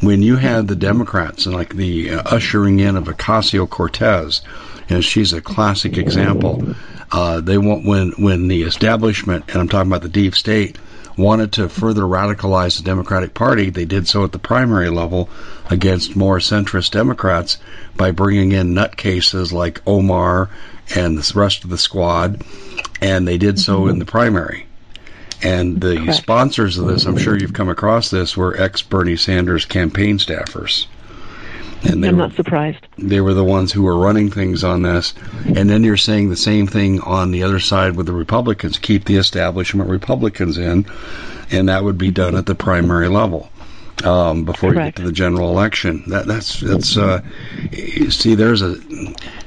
When 0.00 0.22
you 0.22 0.36
had 0.36 0.68
the 0.68 0.76
Democrats 0.76 1.46
and 1.46 1.54
like 1.54 1.74
the 1.74 2.10
uh, 2.10 2.22
ushering 2.26 2.80
in 2.80 2.96
of 2.96 3.04
Ocasio 3.04 3.68
Cortez, 3.68 4.42
and 4.88 5.04
she's 5.04 5.32
a 5.32 5.40
classic 5.40 5.96
example. 5.96 6.74
Uh, 7.10 7.40
they 7.40 7.58
want 7.58 7.86
when 7.86 8.10
when 8.12 8.48
the 8.48 8.62
establishment, 8.62 9.44
and 9.48 9.56
I'm 9.56 9.68
talking 9.68 9.90
about 9.90 10.02
the 10.02 10.08
deep 10.08 10.34
state, 10.34 10.78
wanted 11.16 11.52
to 11.52 11.68
further 11.68 12.02
radicalize 12.02 12.76
the 12.76 12.84
Democratic 12.84 13.34
Party, 13.34 13.70
they 13.70 13.84
did 13.84 14.06
so 14.06 14.24
at 14.24 14.32
the 14.32 14.38
primary 14.38 14.90
level 14.90 15.28
against 15.70 16.16
more 16.16 16.38
centrist 16.38 16.90
Democrats 16.90 17.58
by 17.96 18.10
bringing 18.10 18.52
in 18.52 18.74
nutcases 18.74 19.52
like 19.52 19.82
Omar 19.86 20.50
and 20.94 21.18
the 21.18 21.32
rest 21.38 21.64
of 21.64 21.70
the 21.70 21.78
squad, 21.78 22.42
and 23.00 23.26
they 23.26 23.38
did 23.38 23.58
so 23.58 23.88
in 23.88 23.98
the 23.98 24.04
primary. 24.04 24.66
And 25.42 25.80
the 25.80 25.96
Correct. 25.96 26.16
sponsors 26.16 26.78
of 26.78 26.86
this, 26.86 27.04
I'm 27.04 27.18
sure 27.18 27.36
you've 27.36 27.52
come 27.52 27.68
across 27.68 28.10
this, 28.10 28.36
were 28.36 28.58
ex 28.60 28.82
Bernie 28.82 29.16
Sanders 29.16 29.64
campaign 29.64 30.18
staffers. 30.18 30.86
And 31.82 32.04
I'm 32.04 32.16
not 32.16 32.34
surprised. 32.34 32.86
They 32.98 33.20
were 33.20 33.34
the 33.34 33.44
ones 33.44 33.72
who 33.72 33.82
were 33.82 33.96
running 33.96 34.30
things 34.30 34.64
on 34.64 34.82
this. 34.82 35.14
And 35.44 35.68
then 35.68 35.84
you're 35.84 35.96
saying 35.96 36.30
the 36.30 36.36
same 36.36 36.66
thing 36.66 37.00
on 37.00 37.30
the 37.30 37.42
other 37.42 37.60
side 37.60 37.96
with 37.96 38.06
the 38.06 38.12
Republicans. 38.12 38.78
Keep 38.78 39.04
the 39.04 39.16
establishment 39.16 39.90
Republicans 39.90 40.58
in, 40.58 40.86
and 41.50 41.68
that 41.68 41.84
would 41.84 41.98
be 41.98 42.10
done 42.10 42.34
at 42.34 42.46
the 42.46 42.54
primary 42.54 43.08
level. 43.08 43.50
Um, 44.04 44.44
before 44.44 44.72
Correct. 44.72 44.86
you 44.86 44.92
get 44.92 44.96
to 44.96 45.06
the 45.06 45.12
general 45.12 45.50
election, 45.50 46.04
that, 46.08 46.26
that's 46.26 46.60
that's 46.60 46.98
uh, 46.98 47.22
see. 48.10 48.34
There's 48.34 48.60
a 48.60 48.76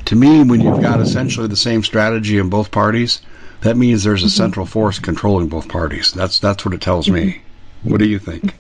to 0.05 0.15
me 0.15 0.43
when 0.43 0.59
you've 0.59 0.81
got 0.81 1.01
essentially 1.01 1.45
the 1.45 1.55
same 1.55 1.83
strategy 1.83 2.39
in 2.39 2.49
both 2.49 2.71
parties, 2.71 3.21
that 3.61 3.77
means 3.77 4.03
there's 4.03 4.23
a 4.23 4.25
mm-hmm. 4.25 4.31
central 4.31 4.65
force 4.65 4.97
controlling 4.97 5.49
both 5.49 5.67
parties. 5.67 6.13
That's 6.13 6.39
that's 6.39 6.65
what 6.65 6.73
it 6.73 6.81
tells 6.81 7.05
mm-hmm. 7.05 7.27
me. 7.27 7.41
What 7.83 7.99
do 7.99 8.07
you 8.07 8.17
think? 8.17 8.55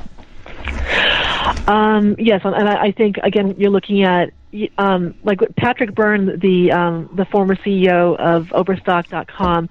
Um, 1.67 2.15
yes, 2.17 2.41
and 2.43 2.67
I, 2.67 2.91
think 2.91 3.17
again 3.17 3.53
you're 3.57 3.69
looking 3.69 4.03
at 4.03 4.31
um, 4.79 5.13
like 5.23 5.39
Patrick 5.55 5.93
Byrne, 5.93 6.39
the 6.39 6.71
um, 6.71 7.09
the 7.15 7.25
former 7.25 7.55
CEO 7.55 8.17
of 8.17 8.51
Overstock.com. 8.51 9.69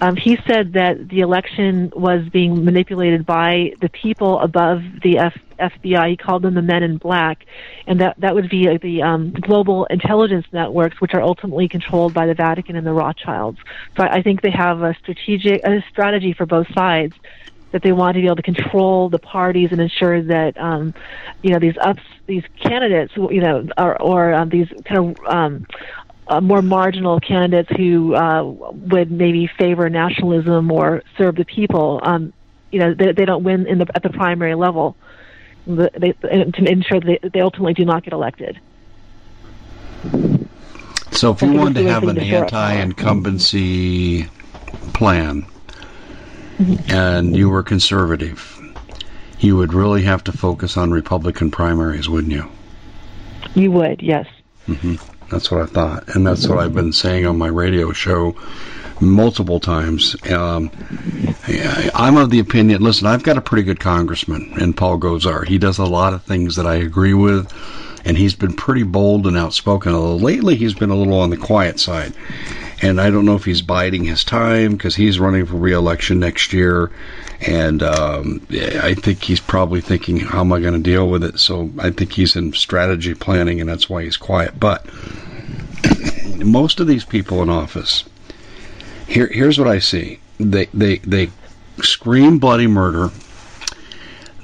Um, 0.00 0.16
he 0.16 0.36
said 0.46 0.74
that 0.74 1.08
the 1.08 1.20
election 1.20 1.90
was 1.96 2.28
being 2.28 2.64
manipulated 2.64 3.24
by 3.24 3.72
the 3.80 3.88
people 3.88 4.40
above 4.40 4.82
the 5.02 5.18
F- 5.18 5.38
FBI. 5.58 6.10
He 6.10 6.16
called 6.18 6.42
them 6.42 6.54
the 6.54 6.62
Men 6.62 6.82
in 6.82 6.98
Black, 6.98 7.46
and 7.86 8.00
that 8.00 8.20
that 8.20 8.34
would 8.34 8.50
be 8.50 8.76
the 8.76 9.02
um, 9.02 9.32
global 9.32 9.86
intelligence 9.86 10.46
networks, 10.52 11.00
which 11.00 11.14
are 11.14 11.22
ultimately 11.22 11.68
controlled 11.68 12.12
by 12.12 12.26
the 12.26 12.34
Vatican 12.34 12.76
and 12.76 12.86
the 12.86 12.92
Rothschilds. 12.92 13.58
So 13.96 14.04
I, 14.04 14.16
I 14.16 14.22
think 14.22 14.42
they 14.42 14.50
have 14.50 14.82
a 14.82 14.94
strategic 15.00 15.64
a 15.64 15.82
strategy 15.90 16.34
for 16.34 16.44
both 16.44 16.66
sides 16.74 17.14
that 17.72 17.82
they 17.82 17.92
want 17.92 18.14
to 18.14 18.20
be 18.20 18.26
able 18.26 18.36
to 18.36 18.42
control 18.42 19.08
the 19.08 19.18
parties 19.18 19.70
and 19.72 19.80
ensure 19.80 20.22
that 20.22 20.56
um, 20.58 20.94
you 21.42 21.50
know 21.50 21.58
these 21.58 21.76
ups 21.80 22.02
these 22.26 22.44
candidates 22.60 23.12
you 23.16 23.40
know 23.40 23.66
or, 23.76 24.00
or 24.00 24.34
um, 24.34 24.48
these 24.48 24.68
kind 24.84 25.16
of 25.16 25.26
um, 25.26 25.66
uh, 26.28 26.40
more 26.40 26.62
marginal 26.62 27.20
candidates 27.20 27.70
who 27.76 28.14
uh, 28.14 28.42
would 28.42 29.10
maybe 29.10 29.50
favor 29.58 29.88
nationalism 29.88 30.70
or 30.70 31.02
serve 31.16 31.36
the 31.36 31.44
people 31.44 32.00
um, 32.02 32.32
you 32.70 32.78
know 32.78 32.94
they, 32.94 33.12
they 33.12 33.24
don't 33.24 33.44
win 33.44 33.66
in 33.66 33.78
the 33.78 33.86
at 33.94 34.02
the 34.02 34.10
primary 34.10 34.54
level 34.54 34.96
they, 35.68 36.12
to 36.12 36.64
ensure 36.64 37.00
that 37.00 37.18
they, 37.22 37.28
they 37.28 37.40
ultimately 37.40 37.74
do 37.74 37.84
not 37.84 38.02
get 38.02 38.12
elected. 38.12 38.58
So, 41.12 41.32
if 41.32 41.42
you 41.42 41.52
wanted 41.52 41.82
to 41.82 41.90
have 41.90 42.04
an 42.04 42.18
anti-incumbency 42.18 44.28
plan. 44.94 45.46
And 46.88 47.36
you 47.36 47.48
were 47.48 47.62
conservative, 47.62 48.60
you 49.40 49.56
would 49.56 49.72
really 49.72 50.02
have 50.02 50.24
to 50.24 50.32
focus 50.32 50.76
on 50.76 50.90
Republican 50.90 51.50
primaries, 51.50 52.08
wouldn't 52.08 52.32
you? 52.32 52.50
You 53.54 53.70
would, 53.72 54.02
yes. 54.02 54.26
Mm-hmm. 54.66 54.96
That's 55.30 55.50
what 55.50 55.62
I 55.62 55.66
thought, 55.66 56.14
and 56.14 56.26
that's 56.26 56.48
what 56.48 56.58
I've 56.58 56.74
been 56.74 56.92
saying 56.92 57.26
on 57.26 57.36
my 57.36 57.48
radio 57.48 57.92
show 57.92 58.34
multiple 59.00 59.60
times. 59.60 60.16
Um, 60.30 60.70
I'm 61.94 62.16
of 62.16 62.30
the 62.30 62.40
opinion. 62.40 62.82
Listen, 62.82 63.06
I've 63.06 63.22
got 63.22 63.36
a 63.36 63.42
pretty 63.42 63.62
good 63.62 63.78
congressman 63.78 64.54
in 64.58 64.72
Paul 64.72 64.98
Gosar. 64.98 65.46
He 65.46 65.58
does 65.58 65.78
a 65.78 65.84
lot 65.84 66.14
of 66.14 66.22
things 66.22 66.56
that 66.56 66.66
I 66.66 66.76
agree 66.76 67.14
with, 67.14 67.52
and 68.06 68.16
he's 68.16 68.34
been 68.34 68.54
pretty 68.54 68.84
bold 68.84 69.26
and 69.26 69.36
outspoken. 69.36 69.92
Although 69.92 70.16
lately 70.16 70.56
he's 70.56 70.74
been 70.74 70.90
a 70.90 70.96
little 70.96 71.20
on 71.20 71.30
the 71.30 71.36
quiet 71.36 71.78
side 71.78 72.14
and 72.80 73.00
I 73.00 73.10
don't 73.10 73.24
know 73.24 73.34
if 73.34 73.44
he's 73.44 73.62
biding 73.62 74.04
his 74.04 74.24
time 74.24 74.72
because 74.72 74.94
he's 74.94 75.18
running 75.18 75.46
for 75.46 75.56
reelection 75.56 76.20
next 76.20 76.52
year, 76.52 76.90
and 77.40 77.82
um, 77.82 78.46
I 78.50 78.94
think 78.94 79.22
he's 79.22 79.40
probably 79.40 79.80
thinking, 79.80 80.18
"How 80.18 80.40
am 80.40 80.52
I 80.52 80.60
going 80.60 80.74
to 80.74 80.90
deal 80.90 81.08
with 81.08 81.24
it?" 81.24 81.38
So 81.38 81.70
I 81.78 81.90
think 81.90 82.12
he's 82.12 82.36
in 82.36 82.52
strategy 82.52 83.14
planning, 83.14 83.60
and 83.60 83.68
that's 83.68 83.88
why 83.88 84.04
he's 84.04 84.16
quiet. 84.16 84.58
But 84.58 84.86
most 86.44 86.80
of 86.80 86.86
these 86.86 87.04
people 87.04 87.42
in 87.42 87.50
office, 87.50 88.04
here, 89.06 89.26
here's 89.26 89.58
what 89.58 89.68
I 89.68 89.80
see: 89.80 90.20
they 90.38 90.66
they 90.66 90.98
they 90.98 91.30
scream 91.82 92.38
bloody 92.38 92.66
murder. 92.66 93.10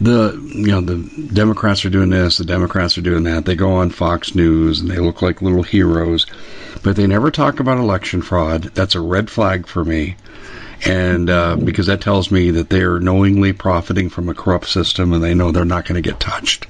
The 0.00 0.40
you 0.54 0.66
know 0.66 0.80
the 0.80 1.28
Democrats 1.32 1.84
are 1.84 1.90
doing 1.90 2.10
this, 2.10 2.38
the 2.38 2.44
Democrats 2.44 2.98
are 2.98 3.02
doing 3.02 3.22
that. 3.24 3.44
They 3.44 3.54
go 3.54 3.74
on 3.74 3.90
Fox 3.90 4.34
News 4.34 4.80
and 4.80 4.90
they 4.90 4.98
look 4.98 5.22
like 5.22 5.40
little 5.40 5.62
heroes 5.62 6.26
but 6.84 6.96
they 6.96 7.06
never 7.06 7.30
talk 7.30 7.58
about 7.58 7.78
election 7.78 8.22
fraud. 8.22 8.64
That's 8.74 8.94
a 8.94 9.00
red 9.00 9.30
flag 9.30 9.66
for 9.66 9.84
me. 9.84 10.16
And 10.84 11.30
uh, 11.30 11.56
because 11.56 11.86
that 11.86 12.02
tells 12.02 12.30
me 12.30 12.50
that 12.52 12.68
they're 12.68 13.00
knowingly 13.00 13.54
profiting 13.54 14.10
from 14.10 14.28
a 14.28 14.34
corrupt 14.34 14.66
system 14.66 15.14
and 15.14 15.24
they 15.24 15.34
know 15.34 15.50
they're 15.50 15.64
not 15.64 15.86
going 15.86 16.00
to 16.00 16.08
get 16.08 16.20
touched. 16.20 16.66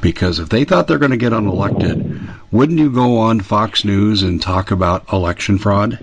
Because 0.00 0.38
if 0.38 0.50
they 0.50 0.64
thought 0.64 0.86
they're 0.86 0.98
going 0.98 1.10
to 1.10 1.16
get 1.16 1.32
unelected, 1.32 2.32
wouldn't 2.52 2.78
you 2.78 2.92
go 2.92 3.18
on 3.18 3.40
Fox 3.40 3.84
News 3.84 4.22
and 4.22 4.40
talk 4.40 4.70
about 4.70 5.12
election 5.12 5.58
fraud? 5.58 5.98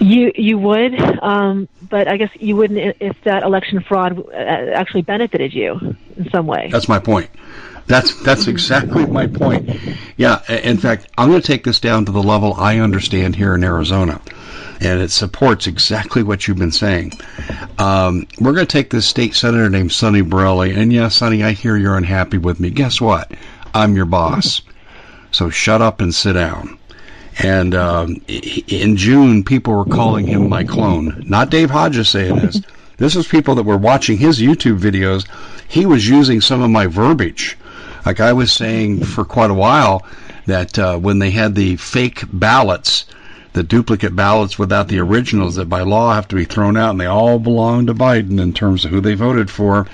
You 0.00 0.32
you 0.36 0.58
would, 0.58 0.94
um, 1.22 1.68
but 1.88 2.08
I 2.08 2.16
guess 2.16 2.30
you 2.34 2.56
wouldn't 2.56 2.96
if 3.00 3.16
that 3.24 3.42
election 3.42 3.80
fraud 3.80 4.18
uh, 4.18 4.32
actually 4.36 5.02
benefited 5.02 5.52
you 5.52 5.96
in 6.16 6.30
some 6.30 6.46
way. 6.46 6.68
That's 6.70 6.88
my 6.88 6.98
point. 6.98 7.30
That's 7.86 8.14
that's 8.22 8.46
exactly 8.46 9.06
my 9.06 9.26
point. 9.26 9.68
Yeah, 10.16 10.40
in 10.50 10.76
fact, 10.76 11.08
I'm 11.16 11.30
going 11.30 11.40
to 11.40 11.46
take 11.46 11.64
this 11.64 11.80
down 11.80 12.04
to 12.04 12.12
the 12.12 12.22
level 12.22 12.54
I 12.54 12.78
understand 12.78 13.34
here 13.34 13.54
in 13.54 13.64
Arizona, 13.64 14.20
and 14.80 15.00
it 15.00 15.10
supports 15.10 15.66
exactly 15.66 16.22
what 16.22 16.46
you've 16.46 16.58
been 16.58 16.70
saying. 16.70 17.14
Um, 17.78 18.26
we're 18.40 18.52
going 18.52 18.66
to 18.66 18.72
take 18.72 18.90
this 18.90 19.06
state 19.06 19.34
senator 19.34 19.70
named 19.70 19.90
Sonny 19.90 20.22
Borrelli, 20.22 20.76
and 20.76 20.92
yes, 20.92 21.16
Sonny, 21.16 21.42
I 21.42 21.52
hear 21.52 21.76
you're 21.76 21.96
unhappy 21.96 22.38
with 22.38 22.60
me. 22.60 22.70
Guess 22.70 23.00
what? 23.00 23.32
I'm 23.74 23.96
your 23.96 24.06
boss, 24.06 24.60
so 25.30 25.48
shut 25.48 25.80
up 25.80 26.00
and 26.00 26.14
sit 26.14 26.34
down. 26.34 26.77
And 27.38 27.74
um, 27.74 28.20
in 28.26 28.96
June, 28.96 29.44
people 29.44 29.74
were 29.74 29.84
calling 29.84 30.26
him 30.26 30.48
my 30.48 30.64
clone. 30.64 31.22
Not 31.26 31.50
Dave 31.50 31.70
Hodges 31.70 32.08
saying 32.08 32.36
this. 32.36 32.60
This 32.98 33.14
was 33.14 33.28
people 33.28 33.54
that 33.54 33.62
were 33.62 33.76
watching 33.76 34.18
his 34.18 34.40
YouTube 34.40 34.80
videos. 34.80 35.24
He 35.68 35.86
was 35.86 36.08
using 36.08 36.40
some 36.40 36.62
of 36.62 36.70
my 36.70 36.88
verbiage 36.88 37.56
like 38.08 38.20
I 38.20 38.32
was 38.32 38.50
saying 38.50 39.04
for 39.04 39.22
quite 39.22 39.50
a 39.50 39.54
while, 39.54 40.02
that 40.46 40.78
uh, 40.78 40.96
when 40.96 41.18
they 41.18 41.30
had 41.30 41.54
the 41.54 41.76
fake 41.76 42.24
ballots, 42.32 43.04
the 43.58 43.64
duplicate 43.64 44.14
ballots 44.14 44.56
without 44.56 44.86
the 44.86 45.00
originals, 45.00 45.56
that 45.56 45.68
by 45.68 45.82
law 45.82 46.14
have 46.14 46.28
to 46.28 46.36
be 46.36 46.44
thrown 46.44 46.76
out, 46.76 46.92
and 46.92 47.00
they 47.00 47.06
all 47.06 47.40
belong 47.40 47.86
to 47.86 47.92
Biden 47.92 48.40
in 48.40 48.52
terms 48.52 48.84
of 48.84 48.92
who 48.92 49.00
they 49.00 49.14
voted 49.14 49.50
for. 49.50 49.84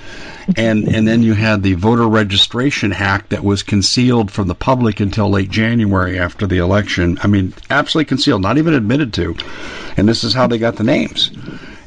And 0.55 0.87
and 0.87 1.07
then 1.07 1.23
you 1.23 1.33
had 1.33 1.63
the 1.63 1.73
voter 1.73 2.07
registration 2.07 2.91
hack 2.91 3.29
that 3.29 3.43
was 3.43 3.63
concealed 3.63 4.29
from 4.29 4.47
the 4.47 4.53
public 4.53 4.99
until 4.99 5.31
late 5.31 5.49
January 5.49 6.19
after 6.19 6.45
the 6.45 6.59
election. 6.59 7.17
I 7.23 7.27
mean, 7.27 7.55
absolutely 7.71 8.07
concealed, 8.07 8.43
not 8.43 8.59
even 8.59 8.75
admitted 8.75 9.11
to. 9.13 9.35
And 9.97 10.07
this 10.07 10.23
is 10.23 10.35
how 10.35 10.45
they 10.45 10.59
got 10.59 10.75
the 10.75 10.83
names. 10.83 11.31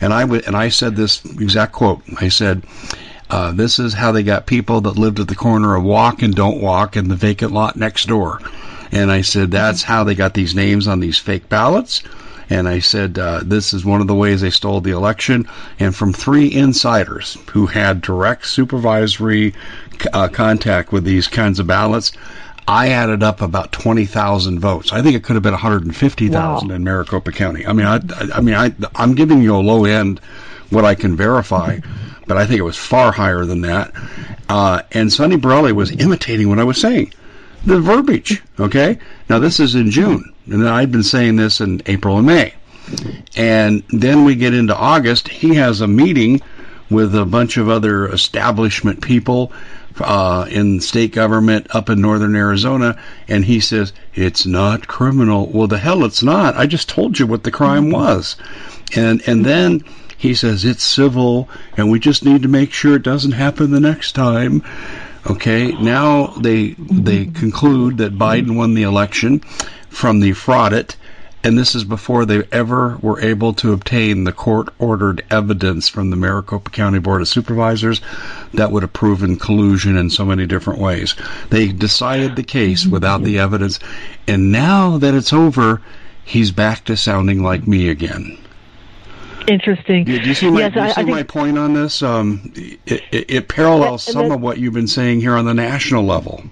And 0.00 0.12
I 0.12 0.22
w- 0.22 0.42
and 0.44 0.56
I 0.56 0.70
said 0.70 0.96
this 0.96 1.24
exact 1.24 1.70
quote. 1.74 2.02
I 2.20 2.28
said 2.28 2.64
uh, 3.30 3.52
this 3.52 3.78
is 3.78 3.94
how 3.94 4.10
they 4.10 4.24
got 4.24 4.46
people 4.46 4.80
that 4.80 4.98
lived 4.98 5.20
at 5.20 5.28
the 5.28 5.36
corner 5.36 5.76
of 5.76 5.84
Walk 5.84 6.22
and 6.22 6.34
Don't 6.34 6.60
Walk 6.60 6.96
in 6.96 7.06
the 7.06 7.14
vacant 7.14 7.52
lot 7.52 7.76
next 7.76 8.08
door. 8.08 8.40
And 8.92 9.11
I 9.11 9.22
said, 9.22 9.51
that's 9.51 9.83
how 9.83 10.05
they 10.05 10.14
got 10.14 10.35
these 10.35 10.55
names 10.55 10.88
on 10.88 11.01
these 11.01 11.18
fake 11.18 11.48
ballots. 11.48 12.03
And 12.51 12.66
I 12.66 12.79
said, 12.79 13.18
uh, 13.18 13.40
this 13.44 13.74
is 13.74 13.85
one 13.85 14.01
of 14.01 14.07
the 14.07 14.14
ways 14.14 14.40
they 14.40 14.51
stole 14.51 14.81
the 14.81 14.92
election. 14.92 15.46
And 15.79 15.94
from 15.94 16.12
three 16.12 16.53
insiders 16.53 17.37
who 17.51 17.66
had 17.66 18.01
direct 18.01 18.46
supervisory 18.46 19.55
uh, 20.12 20.29
contact 20.29 20.92
with 20.92 21.05
these 21.05 21.29
kinds 21.29 21.59
of 21.59 21.66
ballots, 21.66 22.12
I 22.66 22.88
added 22.90 23.22
up 23.22 23.40
about 23.40 23.72
20,000 23.72 24.61
votes. 24.61 24.92
I 24.92 25.03
think 25.03 25.14
it 25.16 25.24
could 25.24 25.37
have 25.37 25.42
been 25.42 25.53
150,000 25.53 26.68
wow. 26.68 26.74
in 26.74 26.85
Maricopa 26.85 27.33
County. 27.33 27.66
I 27.66 27.72
mean, 27.72 27.87
I, 27.87 28.01
I 28.35 28.40
mean, 28.40 28.55
I, 28.55 28.72
I'm 28.94 29.14
giving 29.14 29.42
you 29.42 29.55
a 29.55 29.59
low 29.59 29.85
end 29.85 30.20
what 30.70 30.85
I 30.85 30.94
can 30.94 31.16
verify, 31.16 31.79
but 32.27 32.37
I 32.37 32.46
think 32.46 32.59
it 32.59 32.64
was 32.64 32.77
far 32.77 33.11
higher 33.12 33.46
than 33.46 33.62
that. 33.62 33.92
Uh, 34.51 34.83
and 34.92 35.11
Sonny 35.11 35.37
Borrelli 35.37 35.72
was 35.72 35.90
imitating 35.92 36.48
what 36.48 36.59
I 36.59 36.64
was 36.64 36.79
saying. 36.79 37.12
The 37.64 37.81
verbiage, 37.81 38.42
okay? 38.59 38.99
Now, 39.29 39.38
this 39.38 39.61
is 39.61 39.75
in 39.75 39.90
June, 39.90 40.33
and 40.47 40.68
I've 40.68 40.92
been 40.92 41.03
saying 41.03 41.37
this 41.37 41.61
in 41.61 41.83
April 41.87 42.18
and 42.18 42.27
May. 42.27 42.55
And 43.37 43.83
then 43.90 44.25
we 44.25 44.35
get 44.35 44.55
into 44.55 44.77
August. 44.77 45.29
He 45.29 45.55
has 45.55 45.81
a 45.81 45.87
meeting 45.87 46.40
with 46.90 47.14
a 47.14 47.27
bunch 47.27 47.57
of 47.57 47.68
other 47.68 48.09
establishment 48.09 49.03
people 49.03 49.53
uh, 50.01 50.47
in 50.51 50.81
state 50.81 51.12
government 51.12 51.66
up 51.75 51.90
in 51.90 52.01
northern 52.01 52.35
Arizona, 52.35 52.99
and 53.27 53.44
he 53.44 53.61
says 53.61 53.92
it's 54.14 54.47
not 54.47 54.87
criminal. 54.87 55.47
Well, 55.47 55.66
the 55.66 55.79
hell 55.79 56.05
it's 56.05 56.23
not. 56.23 56.57
I 56.57 56.66
just 56.66 56.88
told 56.88 57.18
you 57.18 57.27
what 57.27 57.44
the 57.44 57.51
crime 57.51 57.90
was, 57.90 58.37
and 58.97 59.23
and 59.27 59.44
then 59.44 59.85
he 60.16 60.35
says 60.35 60.64
it's 60.64 60.85
civil, 60.85 61.49
and 61.77 61.90
we 61.90 61.99
just 61.99 62.25
need 62.25 62.42
to 62.42 62.49
make 62.49 62.73
sure 62.73 62.97
it 62.97 63.03
doesn't 63.03 63.33
happen 63.33 63.71
the 63.71 63.81
next 63.81 64.12
time. 64.12 64.62
Okay, 65.26 65.72
now 65.72 66.28
they 66.38 66.74
they 66.78 67.26
conclude 67.26 67.98
that 67.98 68.18
Biden 68.18 68.57
won 68.57 68.74
the 68.74 68.83
election 68.83 69.40
from 69.88 70.20
the 70.20 70.31
fraudit 70.31 70.96
and 71.44 71.57
this 71.57 71.74
is 71.74 71.85
before 71.85 72.24
they 72.24 72.42
ever 72.50 72.98
were 73.00 73.20
able 73.20 73.52
to 73.54 73.72
obtain 73.72 74.24
the 74.24 74.33
court 74.33 74.68
ordered 74.78 75.24
evidence 75.31 75.88
from 75.88 76.11
the 76.11 76.16
Maricopa 76.16 76.70
County 76.70 76.98
Board 76.98 77.20
of 77.20 77.28
Supervisors 77.28 78.00
that 78.54 78.72
would 78.72 78.83
have 78.83 78.92
proven 78.92 79.37
collusion 79.37 79.96
in 79.96 80.11
so 80.11 80.24
many 80.24 80.46
different 80.46 80.81
ways. 80.81 81.14
They 81.50 81.68
decided 81.68 82.35
the 82.35 82.42
case 82.42 82.87
without 82.87 83.22
the 83.22 83.38
evidence, 83.38 83.78
and 84.26 84.50
now 84.50 84.98
that 84.98 85.14
it's 85.14 85.33
over, 85.33 85.81
he's 86.24 86.50
back 86.50 86.85
to 86.87 86.96
sounding 86.96 87.42
like 87.42 87.68
me 87.68 87.88
again. 87.88 88.37
Interesting. 89.48 90.04
Do 90.04 90.12
you 90.12 90.34
see 90.34 90.50
my, 90.50 90.61
yes, 90.61 90.96
you 90.96 91.04
see 91.04 91.11
my 91.11 91.22
point 91.22 91.56
on 91.56 91.72
this? 91.72 92.02
Um, 92.02 92.52
it, 92.54 93.02
it, 93.11 93.30
it 93.30 93.48
parallels 93.48 94.02
some 94.02 94.30
of 94.30 94.40
what 94.40 94.58
you've 94.58 94.74
been 94.74 94.87
saying 94.87 95.20
here 95.20 95.34
on 95.34 95.46
the 95.46 95.54
national 95.54 96.04
level. 96.04 96.44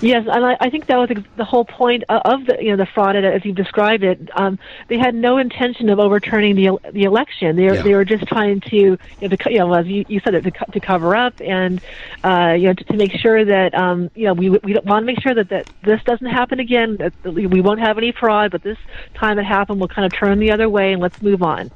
Yes, 0.00 0.26
and 0.30 0.44
I, 0.44 0.56
I 0.60 0.70
think 0.70 0.86
that 0.86 0.96
was 0.96 1.10
the 1.36 1.44
whole 1.44 1.64
point 1.64 2.04
of 2.08 2.46
the 2.46 2.58
you 2.60 2.70
know 2.70 2.76
the 2.76 2.86
fraud 2.86 3.16
as 3.16 3.44
you 3.44 3.52
described 3.52 4.04
it. 4.04 4.30
Um, 4.34 4.58
they 4.88 4.98
had 4.98 5.14
no 5.14 5.38
intention 5.38 5.88
of 5.88 5.98
overturning 5.98 6.56
the 6.56 6.78
the 6.92 7.04
election. 7.04 7.56
They 7.56 7.66
were, 7.66 7.74
yeah. 7.74 7.82
they 7.82 7.94
were 7.94 8.04
just 8.04 8.26
trying 8.26 8.60
to 8.62 8.76
you 8.76 8.98
know, 9.20 9.28
to, 9.28 9.52
you 9.52 9.58
know 9.58 9.74
as 9.74 9.86
you, 9.86 10.04
you 10.08 10.20
said 10.20 10.34
it 10.34 10.42
to, 10.42 10.50
to 10.50 10.80
cover 10.80 11.14
up 11.14 11.40
and 11.40 11.80
uh, 12.24 12.54
you 12.58 12.68
know 12.68 12.74
to, 12.74 12.84
to 12.84 12.96
make 12.96 13.12
sure 13.12 13.44
that 13.44 13.74
um, 13.74 14.10
you 14.14 14.24
know 14.24 14.34
we 14.34 14.50
we 14.50 14.74
want 14.84 15.02
to 15.02 15.06
make 15.06 15.20
sure 15.20 15.34
that, 15.34 15.48
that 15.50 15.68
this 15.82 16.02
doesn't 16.04 16.26
happen 16.26 16.60
again. 16.60 16.96
That 16.96 17.12
we 17.24 17.60
won't 17.60 17.80
have 17.80 17.98
any 17.98 18.12
fraud, 18.12 18.50
but 18.50 18.62
this 18.62 18.78
time 19.14 19.38
it 19.38 19.44
happened, 19.44 19.80
we'll 19.80 19.88
kind 19.88 20.06
of 20.06 20.18
turn 20.18 20.38
the 20.38 20.52
other 20.52 20.68
way 20.68 20.92
and 20.92 21.02
let's 21.02 21.20
move 21.22 21.42
on. 21.42 21.70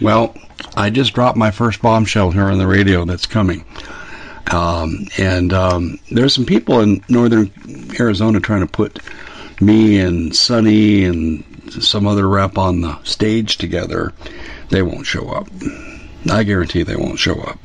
Well, 0.00 0.36
I 0.76 0.90
just 0.90 1.14
dropped 1.14 1.38
my 1.38 1.50
first 1.50 1.80
bombshell 1.80 2.30
here 2.30 2.44
on 2.44 2.58
the 2.58 2.66
radio 2.66 3.04
that's 3.04 3.26
coming. 3.26 3.64
Um, 4.50 5.08
and 5.18 5.52
um, 5.52 5.98
there's 6.10 6.34
some 6.34 6.46
people 6.46 6.80
in 6.80 7.04
northern 7.08 7.50
Arizona 7.98 8.40
trying 8.40 8.60
to 8.60 8.66
put 8.66 9.00
me 9.60 9.98
and 9.98 10.34
Sonny 10.34 11.04
and 11.04 11.44
some 11.82 12.06
other 12.06 12.28
rep 12.28 12.58
on 12.58 12.80
the 12.80 13.02
stage 13.02 13.58
together. 13.58 14.12
They 14.68 14.82
won't 14.82 15.06
show 15.06 15.28
up. 15.30 15.48
I 16.30 16.42
guarantee 16.44 16.82
they 16.82 16.96
won't 16.96 17.18
show 17.18 17.40
up. 17.40 17.58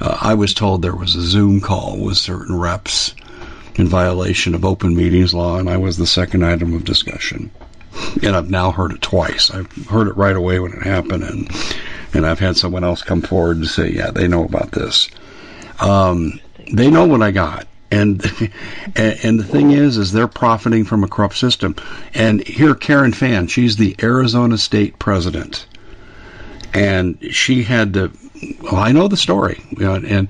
Uh, 0.00 0.16
I 0.20 0.34
was 0.34 0.54
told 0.54 0.82
there 0.82 0.94
was 0.94 1.14
a 1.16 1.22
Zoom 1.22 1.60
call 1.60 1.98
with 1.98 2.16
certain 2.16 2.58
reps 2.58 3.14
in 3.76 3.88
violation 3.88 4.54
of 4.54 4.64
open 4.64 4.94
meetings 4.94 5.34
law, 5.34 5.58
and 5.58 5.68
I 5.68 5.76
was 5.76 5.96
the 5.96 6.06
second 6.06 6.44
item 6.44 6.74
of 6.74 6.84
discussion. 6.84 7.50
And 8.22 8.36
I've 8.36 8.50
now 8.50 8.70
heard 8.70 8.92
it 8.92 9.02
twice. 9.02 9.50
I've 9.50 9.70
heard 9.86 10.08
it 10.08 10.16
right 10.16 10.36
away 10.36 10.60
when 10.60 10.72
it 10.72 10.82
happened, 10.82 11.24
and 11.24 11.50
and 12.14 12.26
I've 12.26 12.38
had 12.38 12.56
someone 12.56 12.84
else 12.84 13.02
come 13.02 13.22
forward 13.22 13.56
and 13.58 13.66
say, 13.66 13.90
"Yeah, 13.90 14.10
they 14.10 14.28
know 14.28 14.44
about 14.44 14.72
this." 14.72 15.08
Um, 15.80 16.40
they 16.72 16.90
know 16.90 17.06
what 17.06 17.22
I 17.22 17.30
got. 17.30 17.66
And, 17.90 18.22
and 18.96 19.40
the 19.40 19.44
thing 19.44 19.70
is, 19.70 19.96
is 19.96 20.12
they're 20.12 20.28
profiting 20.28 20.84
from 20.84 21.04
a 21.04 21.08
corrupt 21.08 21.38
system. 21.38 21.74
And 22.12 22.46
here, 22.46 22.74
Karen 22.74 23.14
Fann, 23.14 23.46
she's 23.46 23.76
the 23.76 23.96
Arizona 24.02 24.58
State 24.58 24.98
President, 24.98 25.64
and 26.74 27.16
she 27.34 27.62
had 27.62 27.94
to. 27.94 28.12
Well, 28.60 28.76
I 28.76 28.92
know 28.92 29.08
the 29.08 29.16
story, 29.16 29.64
you 29.70 29.86
know, 29.86 29.94
and 29.94 30.28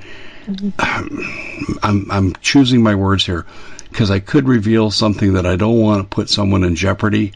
I'm 0.79 2.11
I'm 2.13 2.33
choosing 2.41 2.81
my 2.81 2.95
words 2.95 3.27
here 3.27 3.45
because 3.91 4.11
I 4.11 4.21
could 4.21 4.49
reveal 4.49 4.91
something 4.91 5.33
that 5.35 5.45
I 5.45 5.57
don't 5.57 5.81
want 5.81 6.03
to 6.03 6.15
put 6.15 6.31
someone 6.31 6.65
in 6.65 6.75
jeopardy. 6.75 7.33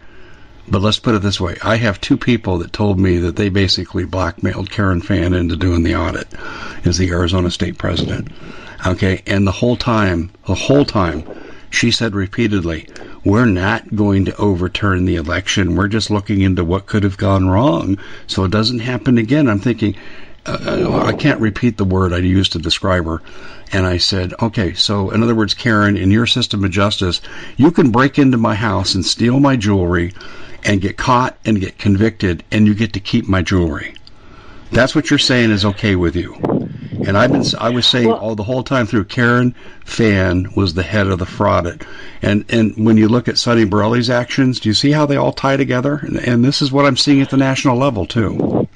But 0.68 0.81
let's 0.81 1.01
put 1.01 1.14
it 1.14 1.22
this 1.22 1.40
way: 1.40 1.57
I 1.62 1.77
have 1.77 2.01
two 2.01 2.16
people 2.16 2.59
that 2.59 2.72
told 2.72 2.98
me 2.98 3.18
that 3.18 3.37
they 3.37 3.48
basically 3.48 4.05
blackmailed 4.05 4.70
Karen 4.70 5.03
Fann 5.03 5.35
into 5.35 5.57
doing 5.57 5.83
the 5.83 5.96
audit, 5.96 6.29
as 6.85 6.98
the 6.98 7.11
Arizona 7.11 7.51
State 7.51 7.79
President. 7.79 8.29
Okay, 8.87 9.22
and 9.27 9.46
the 9.46 9.53
whole 9.53 9.77
time, 9.77 10.31
the 10.46 10.55
whole 10.55 10.85
time, 10.85 11.25
she 11.70 11.90
said 11.90 12.14
repeatedly, 12.14 12.88
"We're 13.25 13.44
not 13.44 13.94
going 13.94 14.25
to 14.27 14.37
overturn 14.37 15.05
the 15.05 15.16
election. 15.16 15.75
We're 15.75 15.88
just 15.88 16.11
looking 16.11 16.42
into 16.42 16.64
what 16.64 16.87
could 16.87 17.03
have 17.03 17.18
gone 17.18 17.48
wrong, 17.48 17.98
so 18.29 18.44
it 18.44 18.53
doesn't 18.53 18.79
happen 18.79 19.18
again." 19.18 19.48
I'm 19.48 19.61
thinking. 19.61 19.96
Uh, 20.44 21.03
I 21.05 21.12
can't 21.12 21.40
repeat 21.40 21.77
the 21.77 21.85
word 21.85 22.12
I 22.12 22.18
used 22.18 22.53
to 22.53 22.59
describe 22.59 23.05
her. 23.05 23.22
And 23.72 23.87
I 23.87 23.98
said, 23.98 24.35
okay, 24.42 24.75
so 24.75 25.11
in 25.11 25.22
other 25.22 25.37
words, 25.37 25.55
Karen, 25.55 25.96
in 25.96 26.11
your 26.11 26.27
system 26.27 26.64
of 26.64 26.72
justice, 26.72 27.20
you 27.57 27.70
can 27.70 27.92
break 27.92 28.18
into 28.18 28.38
my 28.38 28.57
house 28.57 28.96
and 28.96 29.07
steal 29.07 29.38
my 29.38 29.55
jewelry 29.55 30.12
and 30.64 30.81
get 30.81 30.96
caught 30.96 31.37
and 31.44 31.61
get 31.61 31.79
convicted, 31.79 32.44
and 32.51 32.66
you 32.66 32.75
get 32.75 32.92
to 32.94 33.01
keep 33.01 33.29
my 33.29 33.42
jewelry. 33.42 33.94
That's 34.70 34.94
what 34.94 35.11
you're 35.11 35.18
saying 35.18 35.51
is 35.51 35.64
okay 35.64 35.96
with 35.96 36.16
you. 36.16 36.35
And 37.07 37.18
I've 37.18 37.33
been, 37.33 37.44
I 37.59 37.70
was 37.70 37.87
saying 37.87 38.09
well, 38.09 38.18
all 38.18 38.35
the 38.35 38.44
whole 38.44 38.62
time 38.62 38.87
through, 38.87 39.05
Karen 39.05 39.55
Fann 39.85 40.48
was 40.55 40.75
the 40.75 40.83
head 40.83 41.09
of 41.09 41.18
the 41.18 41.27
fraud. 41.27 41.85
And 42.22 42.44
and 42.48 42.85
when 42.85 42.96
you 42.96 43.09
look 43.09 43.29
at 43.29 43.38
Sonny 43.38 43.64
Borrelli's 43.64 44.09
actions, 44.09 44.61
do 44.61 44.68
you 44.68 44.75
see 44.75 44.92
how 44.92 45.05
they 45.05 45.16
all 45.16 45.33
tie 45.33 45.57
together? 45.57 45.96
And, 45.96 46.16
and 46.16 46.44
this 46.44 46.62
is 46.62 46.70
what 46.70 46.87
I'm 46.87 46.96
seeing 46.96 47.20
at 47.20 47.31
the 47.31 47.37
national 47.37 47.77
level 47.77 48.07
too. 48.07 48.68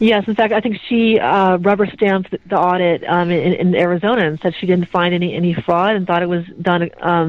Yes, 0.00 0.26
in 0.26 0.34
fact, 0.34 0.52
I 0.52 0.60
think 0.60 0.78
she 0.88 1.18
uh, 1.20 1.56
rubber 1.58 1.86
stamped 1.86 2.34
the 2.48 2.58
audit 2.58 3.04
um, 3.08 3.30
in, 3.30 3.54
in 3.54 3.74
Arizona 3.74 4.26
and 4.26 4.40
said 4.40 4.54
she 4.58 4.66
didn't 4.66 4.88
find 4.88 5.14
any 5.14 5.34
any 5.34 5.54
fraud 5.54 5.94
and 5.94 6.06
thought 6.06 6.22
it 6.22 6.28
was 6.28 6.44
done 6.60 6.90
um, 7.00 7.28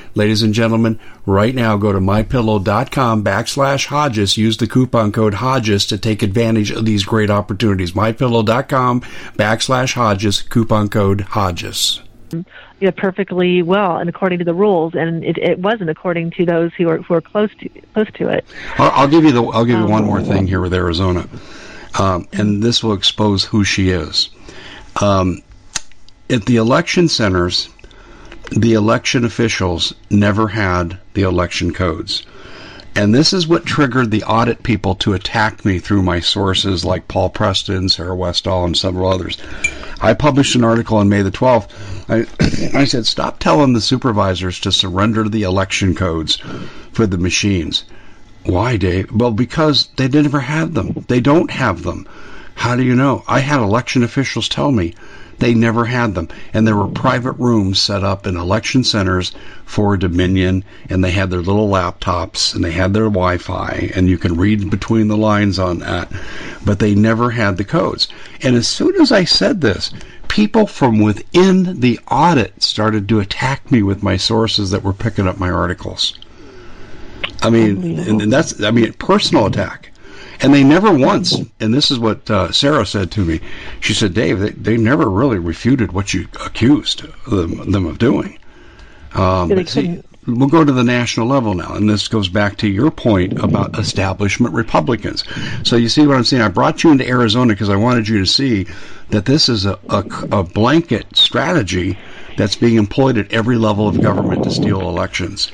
Ladies 0.13 0.43
and 0.43 0.53
gentlemen, 0.53 0.99
right 1.25 1.55
now 1.55 1.77
go 1.77 1.93
to 1.93 1.99
mypillow.com 1.99 3.23
backslash 3.23 3.85
Hodges. 3.85 4.37
Use 4.37 4.57
the 4.57 4.67
coupon 4.67 5.11
code 5.11 5.35
Hodges 5.35 5.85
to 5.85 5.97
take 5.97 6.21
advantage 6.21 6.71
of 6.71 6.85
these 6.85 7.05
great 7.05 7.29
opportunities. 7.29 7.93
Mypillow.com 7.93 9.01
backslash 9.37 9.93
Hodges, 9.93 10.41
coupon 10.41 10.89
code 10.89 11.21
Hodges. 11.21 12.01
Yeah, 12.79 12.91
perfectly 12.91 13.61
well 13.61 13.97
and 13.97 14.09
according 14.09 14.39
to 14.39 14.45
the 14.45 14.53
rules, 14.53 14.95
and 14.95 15.23
it, 15.23 15.37
it 15.37 15.59
wasn't 15.59 15.89
according 15.89 16.31
to 16.31 16.45
those 16.45 16.73
who 16.73 16.89
are 16.89 16.97
who 16.97 17.13
are 17.13 17.21
close 17.21 17.53
to 17.59 17.69
close 17.93 18.07
to 18.15 18.29
it. 18.29 18.45
I'll, 18.77 18.91
I'll 18.91 19.07
give 19.07 19.23
you 19.23 19.31
the 19.31 19.43
I'll 19.43 19.65
give 19.65 19.77
you 19.77 19.85
um, 19.85 19.91
one 19.91 20.05
more 20.05 20.21
thing 20.21 20.47
here 20.47 20.61
with 20.61 20.73
Arizona, 20.73 21.27
um, 21.99 22.27
and 22.33 22.63
this 22.63 22.83
will 22.83 22.93
expose 22.93 23.43
who 23.43 23.63
she 23.63 23.89
is. 23.89 24.29
Um, 25.01 25.41
at 26.29 26.45
the 26.45 26.55
election 26.55 27.07
centers, 27.07 27.69
the 28.51 28.73
election 28.73 29.23
officials 29.23 29.93
never 30.09 30.49
had 30.49 30.99
the 31.13 31.21
election 31.21 31.71
codes. 31.71 32.23
And 32.93 33.15
this 33.15 33.31
is 33.31 33.47
what 33.47 33.65
triggered 33.65 34.11
the 34.11 34.23
audit 34.23 34.61
people 34.61 34.95
to 34.95 35.13
attack 35.13 35.63
me 35.63 35.79
through 35.79 36.01
my 36.01 36.19
sources 36.19 36.83
like 36.83 37.07
Paul 37.07 37.29
Preston, 37.29 37.87
Sarah 37.87 38.15
Westall, 38.15 38.65
and 38.65 38.77
several 38.77 39.09
others. 39.09 39.37
I 40.01 40.13
published 40.13 40.55
an 40.55 40.65
article 40.65 40.97
on 40.97 41.07
May 41.07 41.21
the 41.21 41.31
12th. 41.31 41.69
I, 42.09 42.25
I 42.77 42.83
said, 42.83 43.05
stop 43.05 43.39
telling 43.39 43.71
the 43.71 43.79
supervisors 43.79 44.59
to 44.59 44.73
surrender 44.73 45.29
the 45.29 45.43
election 45.43 45.95
codes 45.95 46.37
for 46.91 47.07
the 47.07 47.17
machines. 47.17 47.85
Why, 48.43 48.75
Dave? 48.75 49.11
Well, 49.13 49.31
because 49.31 49.87
they 49.95 50.09
never 50.09 50.41
had 50.41 50.73
them. 50.73 51.05
They 51.07 51.21
don't 51.21 51.51
have 51.51 51.83
them. 51.83 52.05
How 52.55 52.75
do 52.75 52.83
you 52.83 52.95
know? 52.95 53.23
I 53.27 53.39
had 53.39 53.61
election 53.61 54.03
officials 54.03 54.49
tell 54.49 54.71
me 54.73 54.93
They 55.41 55.55
never 55.55 55.85
had 55.85 56.13
them. 56.13 56.29
And 56.53 56.67
there 56.67 56.75
were 56.75 56.87
private 56.87 57.31
rooms 57.33 57.81
set 57.81 58.03
up 58.03 58.27
in 58.27 58.37
election 58.37 58.83
centers 58.83 59.33
for 59.65 59.97
Dominion, 59.97 60.63
and 60.87 61.03
they 61.03 61.09
had 61.09 61.31
their 61.31 61.41
little 61.41 61.67
laptops, 61.67 62.53
and 62.53 62.63
they 62.63 62.71
had 62.71 62.93
their 62.93 63.05
Wi 63.05 63.39
Fi, 63.39 63.91
and 63.95 64.07
you 64.07 64.19
can 64.19 64.37
read 64.37 64.69
between 64.69 65.07
the 65.07 65.17
lines 65.17 65.57
on 65.57 65.79
that. 65.79 66.11
But 66.63 66.77
they 66.77 66.93
never 66.93 67.31
had 67.31 67.57
the 67.57 67.63
codes. 67.63 68.07
And 68.43 68.55
as 68.55 68.67
soon 68.67 69.01
as 69.01 69.11
I 69.11 69.23
said 69.23 69.61
this, 69.61 69.91
people 70.27 70.67
from 70.67 70.99
within 70.99 71.79
the 71.79 71.99
audit 72.11 72.61
started 72.61 73.09
to 73.09 73.19
attack 73.19 73.71
me 73.71 73.81
with 73.81 74.03
my 74.03 74.17
sources 74.17 74.69
that 74.69 74.83
were 74.83 74.93
picking 74.93 75.27
up 75.27 75.39
my 75.39 75.49
articles. 75.49 76.19
I 77.41 77.49
mean, 77.49 77.97
and, 77.97 78.31
that's, 78.31 78.61
I 78.61 78.69
mean, 78.69 78.93
personal 78.93 79.47
attack. 79.47 79.90
And 80.41 80.53
they 80.53 80.63
never 80.63 80.91
once, 80.91 81.35
and 81.59 81.73
this 81.73 81.91
is 81.91 81.99
what 81.99 82.29
uh, 82.29 82.51
Sarah 82.51 82.85
said 82.85 83.11
to 83.11 83.23
me. 83.23 83.41
She 83.79 83.93
said, 83.93 84.13
Dave, 84.13 84.39
they, 84.39 84.49
they 84.49 84.77
never 84.77 85.07
really 85.09 85.37
refuted 85.37 85.91
what 85.91 86.13
you 86.13 86.27
accused 86.43 87.03
them, 87.29 87.71
them 87.71 87.85
of 87.85 87.99
doing. 87.99 88.39
Um, 89.13 89.49
but 89.49 89.69
see, 89.69 90.01
we'll 90.25 90.47
go 90.47 90.63
to 90.63 90.71
the 90.71 90.83
national 90.83 91.27
level 91.27 91.53
now, 91.53 91.75
and 91.75 91.89
this 91.89 92.07
goes 92.07 92.29
back 92.29 92.57
to 92.57 92.67
your 92.67 92.91
point 92.91 93.39
about 93.39 93.77
establishment 93.77 94.53
Republicans. 94.53 95.23
So 95.63 95.75
you 95.75 95.89
see 95.89 96.05
what 96.07 96.17
I'm 96.17 96.23
saying? 96.23 96.41
I 96.41 96.47
brought 96.47 96.83
you 96.83 96.91
into 96.91 97.07
Arizona 97.07 97.53
because 97.53 97.69
I 97.69 97.75
wanted 97.75 98.07
you 98.07 98.19
to 98.19 98.25
see 98.25 98.67
that 99.09 99.25
this 99.25 99.49
is 99.49 99.65
a, 99.65 99.77
a, 99.89 100.03
a 100.31 100.43
blanket 100.43 101.15
strategy 101.15 101.97
that's 102.37 102.55
being 102.55 102.77
employed 102.77 103.17
at 103.17 103.31
every 103.31 103.57
level 103.57 103.87
of 103.87 104.01
government 104.01 104.43
to 104.43 104.51
steal 104.51 104.81
elections. 104.81 105.51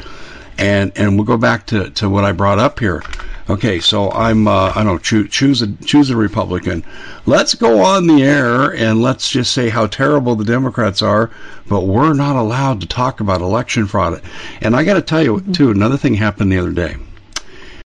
And 0.59 0.91
and 0.95 1.15
we'll 1.15 1.25
go 1.25 1.37
back 1.37 1.67
to, 1.67 1.89
to 1.91 2.09
what 2.09 2.23
I 2.23 2.31
brought 2.31 2.57
up 2.57 2.79
here. 2.79 3.03
Okay, 3.49 3.79
so 3.79 4.11
I'm 4.11 4.45
uh, 4.45 4.73
I 4.75 4.83
don't 4.83 5.01
choose 5.01 5.29
choose 5.29 5.61
a 5.61 5.71
choose 5.77 6.09
a 6.09 6.17
Republican. 6.17 6.83
Let's 7.25 7.55
go 7.55 7.79
on 7.79 8.05
the 8.05 8.21
air 8.21 8.75
and 8.75 9.01
let's 9.01 9.29
just 9.29 9.53
say 9.53 9.69
how 9.69 9.87
terrible 9.87 10.35
the 10.35 10.43
Democrats 10.43 11.01
are, 11.01 11.31
but 11.69 11.83
we're 11.83 12.13
not 12.13 12.35
allowed 12.35 12.81
to 12.81 12.87
talk 12.87 13.21
about 13.21 13.39
election 13.39 13.87
fraud. 13.87 14.21
And 14.59 14.75
I 14.75 14.83
got 14.83 14.95
to 14.95 15.01
tell 15.01 15.23
you 15.23 15.39
too, 15.53 15.71
another 15.71 15.95
thing 15.95 16.15
happened 16.15 16.51
the 16.51 16.57
other 16.57 16.73
day. 16.73 16.97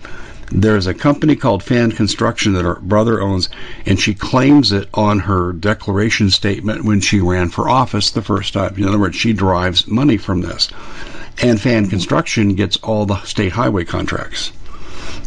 There's 0.50 0.86
a 0.86 0.92
company 0.92 1.36
called 1.36 1.62
Fann 1.62 1.90
Construction 1.90 2.52
that 2.52 2.64
her 2.64 2.74
brother 2.74 3.22
owns, 3.22 3.48
and 3.86 3.98
she 3.98 4.12
claims 4.14 4.72
it 4.72 4.88
on 4.92 5.20
her 5.20 5.52
declaration 5.52 6.28
statement 6.28 6.84
when 6.84 7.00
she 7.00 7.20
ran 7.20 7.48
for 7.48 7.70
office 7.70 8.10
the 8.10 8.20
first 8.20 8.52
time. 8.52 8.74
In 8.76 8.84
other 8.84 8.98
words, 8.98 9.16
she 9.16 9.32
derives 9.32 9.88
money 9.88 10.18
from 10.18 10.42
this. 10.42 10.68
And 11.42 11.60
Fann 11.60 11.88
Construction 11.88 12.54
gets 12.54 12.76
all 12.78 13.06
the 13.06 13.20
state 13.22 13.52
highway 13.52 13.84
contracts, 13.84 14.52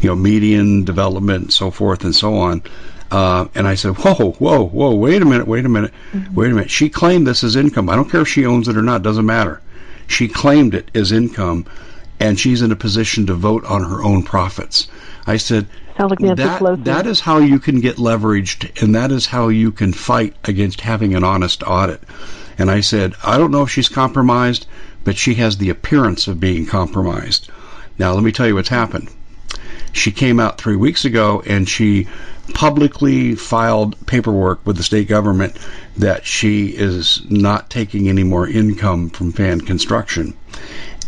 you 0.00 0.08
know, 0.08 0.16
median 0.16 0.84
development, 0.84 1.52
so 1.52 1.70
forth 1.70 2.04
and 2.04 2.14
so 2.14 2.36
on. 2.36 2.62
Uh, 3.10 3.46
and 3.54 3.66
I 3.66 3.74
said, 3.74 3.96
whoa, 3.98 4.32
whoa, 4.32 4.64
whoa, 4.64 4.94
wait 4.94 5.22
a 5.22 5.24
minute, 5.24 5.46
wait 5.46 5.64
a 5.64 5.68
minute, 5.68 5.92
mm-hmm. 6.12 6.34
wait 6.34 6.52
a 6.52 6.54
minute. 6.54 6.70
She 6.70 6.88
claimed 6.88 7.26
this 7.26 7.42
as 7.42 7.56
income. 7.56 7.88
I 7.88 7.96
don't 7.96 8.10
care 8.10 8.20
if 8.20 8.28
she 8.28 8.46
owns 8.46 8.68
it 8.68 8.76
or 8.76 8.82
not, 8.82 9.02
doesn't 9.02 9.26
matter. 9.26 9.60
She 10.08 10.26
claimed 10.26 10.74
it 10.74 10.90
as 10.94 11.12
income, 11.12 11.66
and 12.18 12.40
she's 12.40 12.62
in 12.62 12.72
a 12.72 12.76
position 12.76 13.26
to 13.26 13.34
vote 13.34 13.64
on 13.66 13.84
her 13.84 14.02
own 14.02 14.24
profits. 14.24 14.88
I 15.26 15.36
said, 15.36 15.66
like 15.98 16.18
that, 16.18 16.84
that 16.84 17.06
is 17.06 17.20
how 17.20 17.38
you 17.38 17.58
can 17.58 17.80
get 17.80 17.96
leveraged, 17.96 18.82
and 18.82 18.94
that 18.94 19.12
is 19.12 19.26
how 19.26 19.48
you 19.48 19.70
can 19.70 19.92
fight 19.92 20.34
against 20.44 20.80
having 20.80 21.14
an 21.14 21.24
honest 21.24 21.62
audit. 21.62 22.02
And 22.56 22.70
I 22.70 22.80
said, 22.80 23.14
I 23.22 23.36
don't 23.36 23.50
know 23.50 23.62
if 23.62 23.70
she's 23.70 23.88
compromised, 23.88 24.66
but 25.04 25.16
she 25.16 25.34
has 25.34 25.58
the 25.58 25.70
appearance 25.70 26.26
of 26.26 26.40
being 26.40 26.66
compromised. 26.66 27.50
Now, 27.98 28.14
let 28.14 28.24
me 28.24 28.32
tell 28.32 28.46
you 28.46 28.54
what's 28.54 28.68
happened. 28.68 29.10
She 29.98 30.12
came 30.12 30.38
out 30.38 30.58
three 30.58 30.76
weeks 30.76 31.04
ago 31.04 31.42
and 31.44 31.68
she 31.68 32.06
publicly 32.54 33.34
filed 33.34 34.06
paperwork 34.06 34.64
with 34.64 34.76
the 34.76 34.82
state 34.82 35.08
government 35.08 35.56
that 35.96 36.24
she 36.24 36.68
is 36.68 37.22
not 37.28 37.68
taking 37.68 38.08
any 38.08 38.22
more 38.22 38.48
income 38.48 39.10
from 39.10 39.32
Fann 39.32 39.60
construction. 39.60 40.34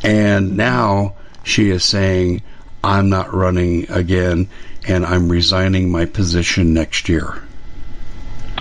And 0.03 0.57
now 0.57 1.15
she 1.45 1.71
is 1.71 1.85
saying, 1.85 2.43
I'm 2.83 3.09
not 3.09 3.33
running 3.33 3.91
again 3.91 4.49
and 4.87 5.07
I'm 5.07 5.29
resigning 5.29 5.91
my 5.91 6.07
position 6.07 6.75
next 6.75 7.09
year. 7.09 7.43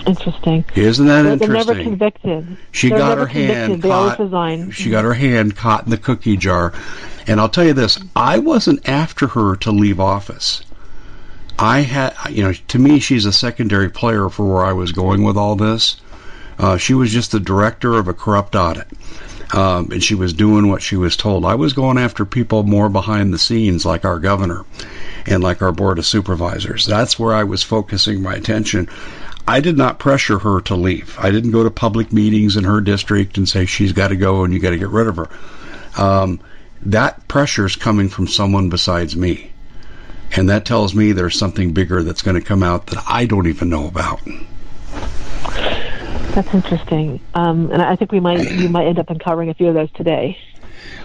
Interesting. 0.06 0.64
Isn't 0.74 1.06
that 1.06 1.22
they're, 1.22 1.32
interesting? 1.32 1.48
They're 1.48 1.74
never 1.76 1.82
convicted. 1.82 2.56
She 2.72 2.88
they're 2.88 2.98
got 2.98 3.18
her 3.18 3.26
hand 3.26 3.82
caught. 3.82 4.72
She 4.72 4.90
got 4.90 5.04
her 5.04 5.14
hand 5.14 5.56
caught 5.56 5.84
in 5.84 5.90
the 5.90 5.98
cookie 5.98 6.36
jar. 6.36 6.72
And 7.26 7.40
I'll 7.40 7.48
tell 7.48 7.64
you 7.64 7.74
this, 7.74 7.98
I 8.16 8.38
wasn't 8.38 8.88
after 8.88 9.28
her 9.28 9.56
to 9.56 9.70
leave 9.70 10.00
office. 10.00 10.62
I 11.58 11.80
had, 11.80 12.14
you 12.30 12.42
know, 12.42 12.52
to 12.52 12.78
me, 12.78 13.00
she's 13.00 13.26
a 13.26 13.32
secondary 13.32 13.90
player 13.90 14.28
for 14.30 14.46
where 14.46 14.64
I 14.64 14.72
was 14.72 14.92
going 14.92 15.22
with 15.24 15.36
all 15.36 15.56
this. 15.56 16.00
Uh, 16.58 16.76
she 16.76 16.94
was 16.94 17.12
just 17.12 17.32
the 17.32 17.40
director 17.40 17.94
of 17.94 18.08
a 18.08 18.14
corrupt 18.14 18.56
audit. 18.56 18.88
Um, 19.52 19.90
and 19.90 20.02
she 20.02 20.14
was 20.14 20.32
doing 20.32 20.68
what 20.68 20.80
she 20.80 20.96
was 20.96 21.16
told. 21.16 21.44
I 21.44 21.56
was 21.56 21.72
going 21.72 21.98
after 21.98 22.24
people 22.24 22.62
more 22.62 22.88
behind 22.88 23.32
the 23.32 23.38
scenes, 23.38 23.84
like 23.84 24.04
our 24.04 24.18
governor 24.20 24.64
and 25.26 25.42
like 25.42 25.60
our 25.60 25.72
board 25.72 25.98
of 25.98 26.06
supervisors. 26.06 26.86
That's 26.86 27.18
where 27.18 27.34
I 27.34 27.44
was 27.44 27.62
focusing 27.62 28.22
my 28.22 28.34
attention. 28.34 28.88
I 29.50 29.58
did 29.58 29.76
not 29.76 29.98
pressure 29.98 30.38
her 30.38 30.60
to 30.60 30.76
leave. 30.76 31.18
I 31.18 31.32
didn't 31.32 31.50
go 31.50 31.64
to 31.64 31.72
public 31.72 32.12
meetings 32.12 32.56
in 32.56 32.62
her 32.62 32.80
district 32.80 33.36
and 33.36 33.48
say 33.48 33.66
she's 33.66 33.92
got 33.92 34.08
to 34.08 34.16
go 34.16 34.44
and 34.44 34.54
you 34.54 34.60
got 34.60 34.70
to 34.70 34.78
get 34.78 34.90
rid 34.90 35.08
of 35.08 35.16
her. 35.16 35.28
Um, 35.98 36.38
that 36.82 37.26
pressure 37.26 37.66
is 37.66 37.74
coming 37.74 38.08
from 38.10 38.28
someone 38.28 38.68
besides 38.68 39.16
me. 39.16 39.50
And 40.36 40.50
that 40.50 40.66
tells 40.66 40.94
me 40.94 41.10
there's 41.10 41.36
something 41.36 41.72
bigger 41.72 42.04
that's 42.04 42.22
going 42.22 42.36
to 42.36 42.46
come 42.46 42.62
out 42.62 42.86
that 42.86 43.02
I 43.08 43.26
don't 43.26 43.48
even 43.48 43.68
know 43.70 43.88
about. 43.88 44.20
That's 46.32 46.54
interesting, 46.54 47.18
um, 47.34 47.72
and 47.72 47.82
I 47.82 47.96
think 47.96 48.12
we 48.12 48.20
might 48.20 48.52
you 48.52 48.68
might 48.68 48.86
end 48.86 49.00
up 49.00 49.10
uncovering 49.10 49.48
a 49.48 49.54
few 49.54 49.66
of 49.66 49.74
those 49.74 49.90
today. 49.90 50.38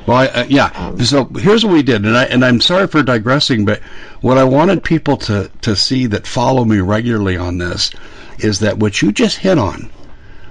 Well, 0.06 0.18
I, 0.18 0.28
uh, 0.28 0.46
yeah. 0.48 0.72
Um, 0.76 1.04
so 1.04 1.26
here's 1.26 1.66
what 1.66 1.74
we 1.74 1.84
did, 1.84 2.06
and 2.06 2.16
I 2.16 2.26
and 2.26 2.46
I'm 2.46 2.62
sorry 2.62 2.88
for 2.88 3.02
digressing, 3.02 3.66
but 3.66 3.82
what 4.22 4.38
I 4.38 4.44
wanted 4.44 4.84
people 4.84 5.18
to 5.18 5.50
to 5.62 5.76
see 5.76 6.06
that 6.08 6.28
follow 6.28 6.64
me 6.64 6.80
regularly 6.80 7.38
on 7.38 7.58
this 7.58 7.92
is 8.40 8.60
that 8.60 8.78
what 8.78 9.02
you 9.02 9.12
just 9.12 9.38
hit 9.38 9.58
on 9.58 9.90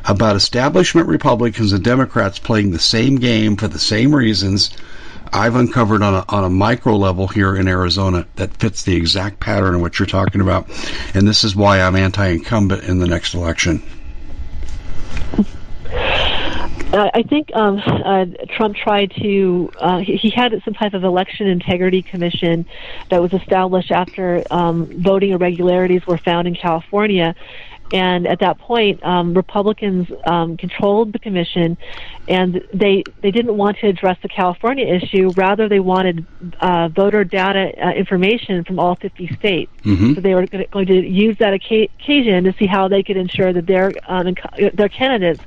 about 0.06 0.36
establishment 0.36 1.08
Republicans 1.08 1.72
and 1.72 1.84
Democrats 1.84 2.38
playing 2.38 2.70
the 2.70 2.78
same 2.78 3.16
game 3.16 3.56
for 3.56 3.68
the 3.68 3.78
same 3.78 4.14
reasons. 4.14 4.70
I've 5.32 5.56
uncovered 5.56 6.02
on 6.02 6.14
a, 6.14 6.24
on 6.28 6.44
a 6.44 6.50
micro 6.50 6.96
level 6.96 7.26
here 7.26 7.56
in 7.56 7.66
Arizona 7.66 8.26
that 8.36 8.56
fits 8.58 8.84
the 8.84 8.94
exact 8.94 9.40
pattern 9.40 9.74
of 9.74 9.80
what 9.80 9.98
you're 9.98 10.06
talking 10.06 10.40
about, 10.40 10.68
and 11.14 11.26
this 11.26 11.42
is 11.42 11.56
why 11.56 11.80
I'm 11.80 11.96
anti-incumbent 11.96 12.84
in 12.84 12.98
the 12.98 13.08
next 13.08 13.34
election. 13.34 13.82
I 16.96 17.22
think 17.22 17.50
um, 17.54 17.82
uh, 17.84 18.26
Trump 18.50 18.76
tried 18.76 19.12
to. 19.22 19.70
Uh, 19.78 19.98
he, 19.98 20.16
he, 20.16 20.30
had 20.30 20.52
some 20.64 20.74
type 20.74 20.94
of 20.94 21.02
election 21.02 21.46
integrity 21.48 22.02
commission 22.02 22.66
that 23.10 23.20
was 23.20 23.32
established 23.32 23.90
after 23.90 24.44
um, 24.50 24.86
voting 25.02 25.30
irregularities 25.30 26.06
were 26.06 26.18
found 26.18 26.46
in 26.46 26.54
California, 26.54 27.34
and 27.92 28.26
at 28.26 28.40
that 28.40 28.58
point, 28.58 29.04
um, 29.04 29.34
Republicans 29.34 30.08
um, 30.26 30.56
controlled 30.56 31.12
the 31.12 31.18
commission, 31.18 31.76
and 32.28 32.66
they 32.72 33.04
they 33.20 33.30
didn't 33.30 33.56
want 33.56 33.78
to 33.78 33.88
address 33.88 34.18
the 34.22 34.28
California 34.28 34.86
issue. 34.86 35.30
Rather, 35.36 35.68
they 35.68 35.80
wanted 35.80 36.26
uh, 36.60 36.88
voter 36.88 37.24
data 37.24 37.72
uh, 37.80 37.92
information 37.92 38.64
from 38.64 38.78
all 38.78 38.96
50 38.96 39.28
states. 39.36 39.70
Mm-hmm. 39.82 40.14
So 40.14 40.20
they 40.20 40.34
were 40.34 40.46
going 40.46 40.86
to 40.86 41.06
use 41.06 41.36
that 41.38 41.52
occasion 41.52 42.44
to 42.44 42.54
see 42.58 42.66
how 42.66 42.88
they 42.88 43.02
could 43.02 43.16
ensure 43.16 43.52
that 43.52 43.66
their 43.66 43.92
um, 44.06 44.34
their 44.72 44.88
candidates 44.88 45.42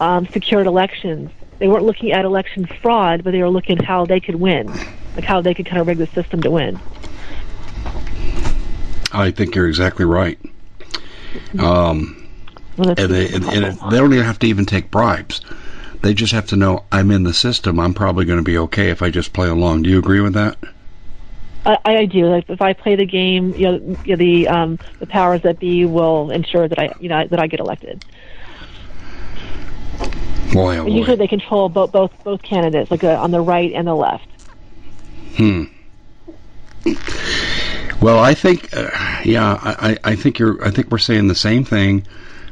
um, 0.00 0.26
secured 0.28 0.66
elections. 0.66 1.30
They 1.58 1.68
weren't 1.68 1.84
looking 1.84 2.12
at 2.12 2.24
election 2.24 2.66
fraud, 2.66 3.22
but 3.22 3.30
they 3.30 3.40
were 3.40 3.50
looking 3.50 3.78
at 3.78 3.84
how 3.84 4.06
they 4.06 4.18
could 4.18 4.34
win, 4.34 4.66
like 5.14 5.24
how 5.24 5.40
they 5.42 5.54
could 5.54 5.66
kind 5.66 5.80
of 5.80 5.86
rig 5.86 5.98
the 5.98 6.08
system 6.08 6.40
to 6.42 6.50
win. 6.50 6.80
I 9.12 9.30
think 9.30 9.54
you're 9.54 9.68
exactly 9.68 10.06
right. 10.06 10.40
Um, 11.58 12.28
well, 12.76 12.90
and 12.90 13.12
they, 13.12 13.28
and, 13.28 13.44
and 13.44 13.78
they 13.90 13.98
don't 13.98 14.12
even 14.12 14.24
have 14.24 14.38
to 14.40 14.46
even 14.46 14.66
take 14.66 14.90
bribes. 14.90 15.40
They 16.02 16.14
just 16.14 16.32
have 16.32 16.46
to 16.48 16.56
know 16.56 16.84
I'm 16.90 17.10
in 17.10 17.22
the 17.22 17.34
system. 17.34 17.78
I'm 17.78 17.94
probably 17.94 18.24
going 18.24 18.38
to 18.38 18.44
be 18.44 18.58
okay 18.58 18.90
if 18.90 19.02
I 19.02 19.10
just 19.10 19.32
play 19.32 19.48
along. 19.48 19.82
Do 19.82 19.90
you 19.90 19.98
agree 19.98 20.20
with 20.20 20.34
that? 20.34 20.56
I, 21.64 21.78
I 21.84 22.04
do. 22.06 22.26
Like 22.26 22.50
if 22.50 22.60
I 22.60 22.72
play 22.72 22.96
the 22.96 23.06
game, 23.06 23.54
you 23.54 23.70
know, 23.70 23.98
you 24.04 24.16
know, 24.16 24.16
the 24.16 24.48
um, 24.48 24.78
the 24.98 25.06
powers 25.06 25.42
that 25.42 25.60
be 25.60 25.84
will 25.84 26.30
ensure 26.30 26.66
that 26.66 26.78
I, 26.78 26.94
you 26.98 27.08
know, 27.08 27.26
that 27.28 27.38
I 27.38 27.46
get 27.46 27.60
elected. 27.60 28.04
Boy, 30.52 30.78
oh 30.78 30.84
boy. 30.84 30.90
Usually, 30.90 31.16
they 31.16 31.28
control 31.28 31.68
both 31.68 31.92
both 31.92 32.10
both 32.24 32.42
candidates, 32.42 32.90
like 32.90 33.04
uh, 33.04 33.14
on 33.20 33.30
the 33.30 33.40
right 33.40 33.72
and 33.72 33.86
the 33.86 33.94
left. 33.94 34.26
Hmm. 35.36 35.64
Well, 38.00 38.18
I 38.18 38.34
think, 38.34 38.76
uh, 38.76 38.90
yeah, 39.24 39.58
I, 39.62 39.98
I 40.02 40.16
think 40.16 40.38
you're. 40.38 40.64
I 40.64 40.70
think 40.70 40.90
we're 40.90 40.98
saying 40.98 41.28
the 41.28 41.34
same 41.34 41.64
thing, 41.64 42.04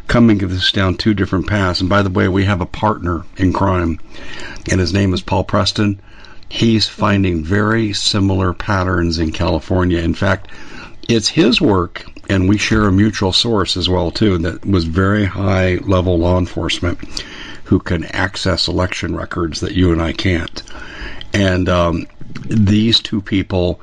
coming 0.07 0.39
this 0.39 0.73
down 0.73 0.97
two 0.97 1.15
different 1.15 1.47
paths. 1.47 1.81
And 1.81 1.89
by 1.89 2.03
the 2.03 2.11
way, 2.11 2.29
we 2.29 2.45
have 2.45 2.61
a 2.61 2.67
partner 2.67 3.25
in 3.37 3.53
crime, 3.53 3.99
and 4.71 4.81
his 4.81 4.93
name 4.93 5.13
is 5.13 5.23
Paul 5.23 5.45
Preston. 5.45 6.01
He's 6.49 6.89
finding 6.89 7.45
very 7.45 7.93
similar 7.93 8.53
patterns 8.53 9.19
in 9.19 9.31
California. 9.31 9.99
In 9.99 10.15
fact, 10.15 10.49
it's 11.09 11.29
his 11.29 11.61
work, 11.61 12.05
and 12.29 12.49
we 12.49 12.59
share 12.59 12.87
a 12.87 12.93
mutual 12.93 13.33
source 13.33 13.77
as 13.77 13.89
well 13.89 14.11
too. 14.11 14.39
That 14.39 14.67
was 14.67 14.85
very 14.85 15.25
high 15.25 15.77
level 15.77 16.19
law 16.19 16.39
enforcement 16.39 16.99
who 17.65 17.79
can 17.79 18.05
access 18.07 18.67
election 18.67 19.15
records 19.15 19.61
that 19.61 19.75
you 19.75 19.93
and 19.93 20.03
I 20.03 20.13
can't. 20.13 20.63
And 21.33 21.69
um, 21.69 22.07
these 22.47 22.99
two 22.99 23.21
people 23.21 23.81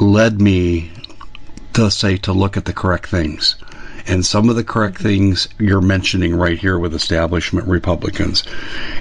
led 0.00 0.40
me 0.40 0.90
to 1.74 1.90
say 1.90 2.16
to 2.18 2.32
look 2.32 2.56
at 2.56 2.64
the 2.64 2.72
correct 2.72 3.08
things. 3.08 3.56
And 4.06 4.24
some 4.24 4.48
of 4.48 4.56
the 4.56 4.64
correct 4.64 4.98
things 4.98 5.46
you're 5.58 5.82
mentioning 5.82 6.34
right 6.34 6.58
here 6.58 6.78
with 6.78 6.94
establishment 6.94 7.68
Republicans. 7.68 8.44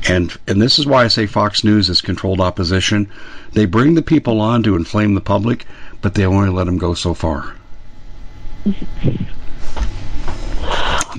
And 0.08 0.36
and 0.48 0.62
this 0.62 0.78
is 0.78 0.86
why 0.86 1.06
I 1.06 1.08
say 1.08 1.26
Fox 1.26 1.64
News 1.64 1.90
is 1.90 2.02
controlled 2.02 2.42
opposition. 2.42 3.10
They 3.54 3.66
bring 3.66 3.96
the 3.96 4.02
people 4.02 4.42
on 4.42 4.62
to 4.64 4.76
inflame 4.76 5.16
the 5.16 5.22
public, 5.22 5.66
but 6.02 6.14
they 6.14 6.26
only 6.26 6.50
let 6.50 6.66
them 6.66 6.78
go 6.78 6.94
so 6.94 7.14
far. 7.14 7.56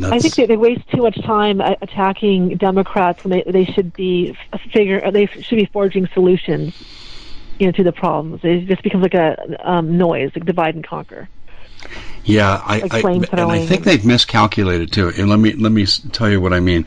I 0.02 0.18
think 0.18 0.34
they, 0.34 0.46
they 0.46 0.56
waste 0.56 0.88
too 0.90 1.02
much 1.02 1.20
time 1.22 1.60
attacking 1.60 2.58
Democrats 2.58 3.24
when 3.24 3.30
they 3.30 3.50
they 3.50 3.64
should 3.64 3.92
be 3.94 4.36
figure 4.72 5.10
they 5.10 5.26
should 5.26 5.56
be 5.56 5.66
forging 5.66 6.06
solutions 6.08 6.74
you 7.60 7.66
know, 7.66 7.72
to 7.72 7.84
the 7.84 7.92
problems. 7.92 8.40
It 8.42 8.66
just 8.66 8.82
becomes 8.82 9.02
like 9.02 9.14
a 9.14 9.36
um, 9.68 9.98
noise, 9.98 10.30
like 10.34 10.44
divide 10.44 10.74
and 10.74 10.84
conquer. 10.84 11.28
Yeah, 12.24 12.60
I, 12.64 12.80
like 12.80 13.04
I 13.04 13.10
and 13.10 13.40
I 13.40 13.64
think 13.64 13.84
they've 13.84 14.04
miscalculated 14.04 14.92
too. 14.92 15.10
And 15.16 15.28
let 15.28 15.38
me 15.38 15.52
let 15.52 15.72
me 15.72 15.86
tell 15.86 16.30
you 16.30 16.40
what 16.40 16.52
I 16.52 16.60
mean. 16.60 16.84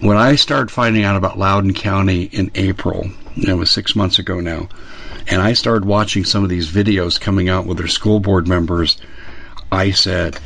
When 0.00 0.16
I 0.16 0.36
started 0.36 0.70
finding 0.70 1.04
out 1.04 1.16
about 1.16 1.38
Loudoun 1.38 1.72
County 1.72 2.24
in 2.24 2.50
April, 2.54 3.10
it 3.36 3.54
was 3.54 3.70
six 3.70 3.96
months 3.96 4.18
ago 4.18 4.40
now, 4.40 4.68
and 5.26 5.40
I 5.40 5.54
started 5.54 5.86
watching 5.86 6.24
some 6.24 6.44
of 6.44 6.50
these 6.50 6.70
videos 6.70 7.20
coming 7.20 7.48
out 7.48 7.66
with 7.66 7.78
their 7.78 7.88
school 7.88 8.20
board 8.20 8.46
members. 8.46 8.98
I 9.72 9.90
said, 9.90 10.38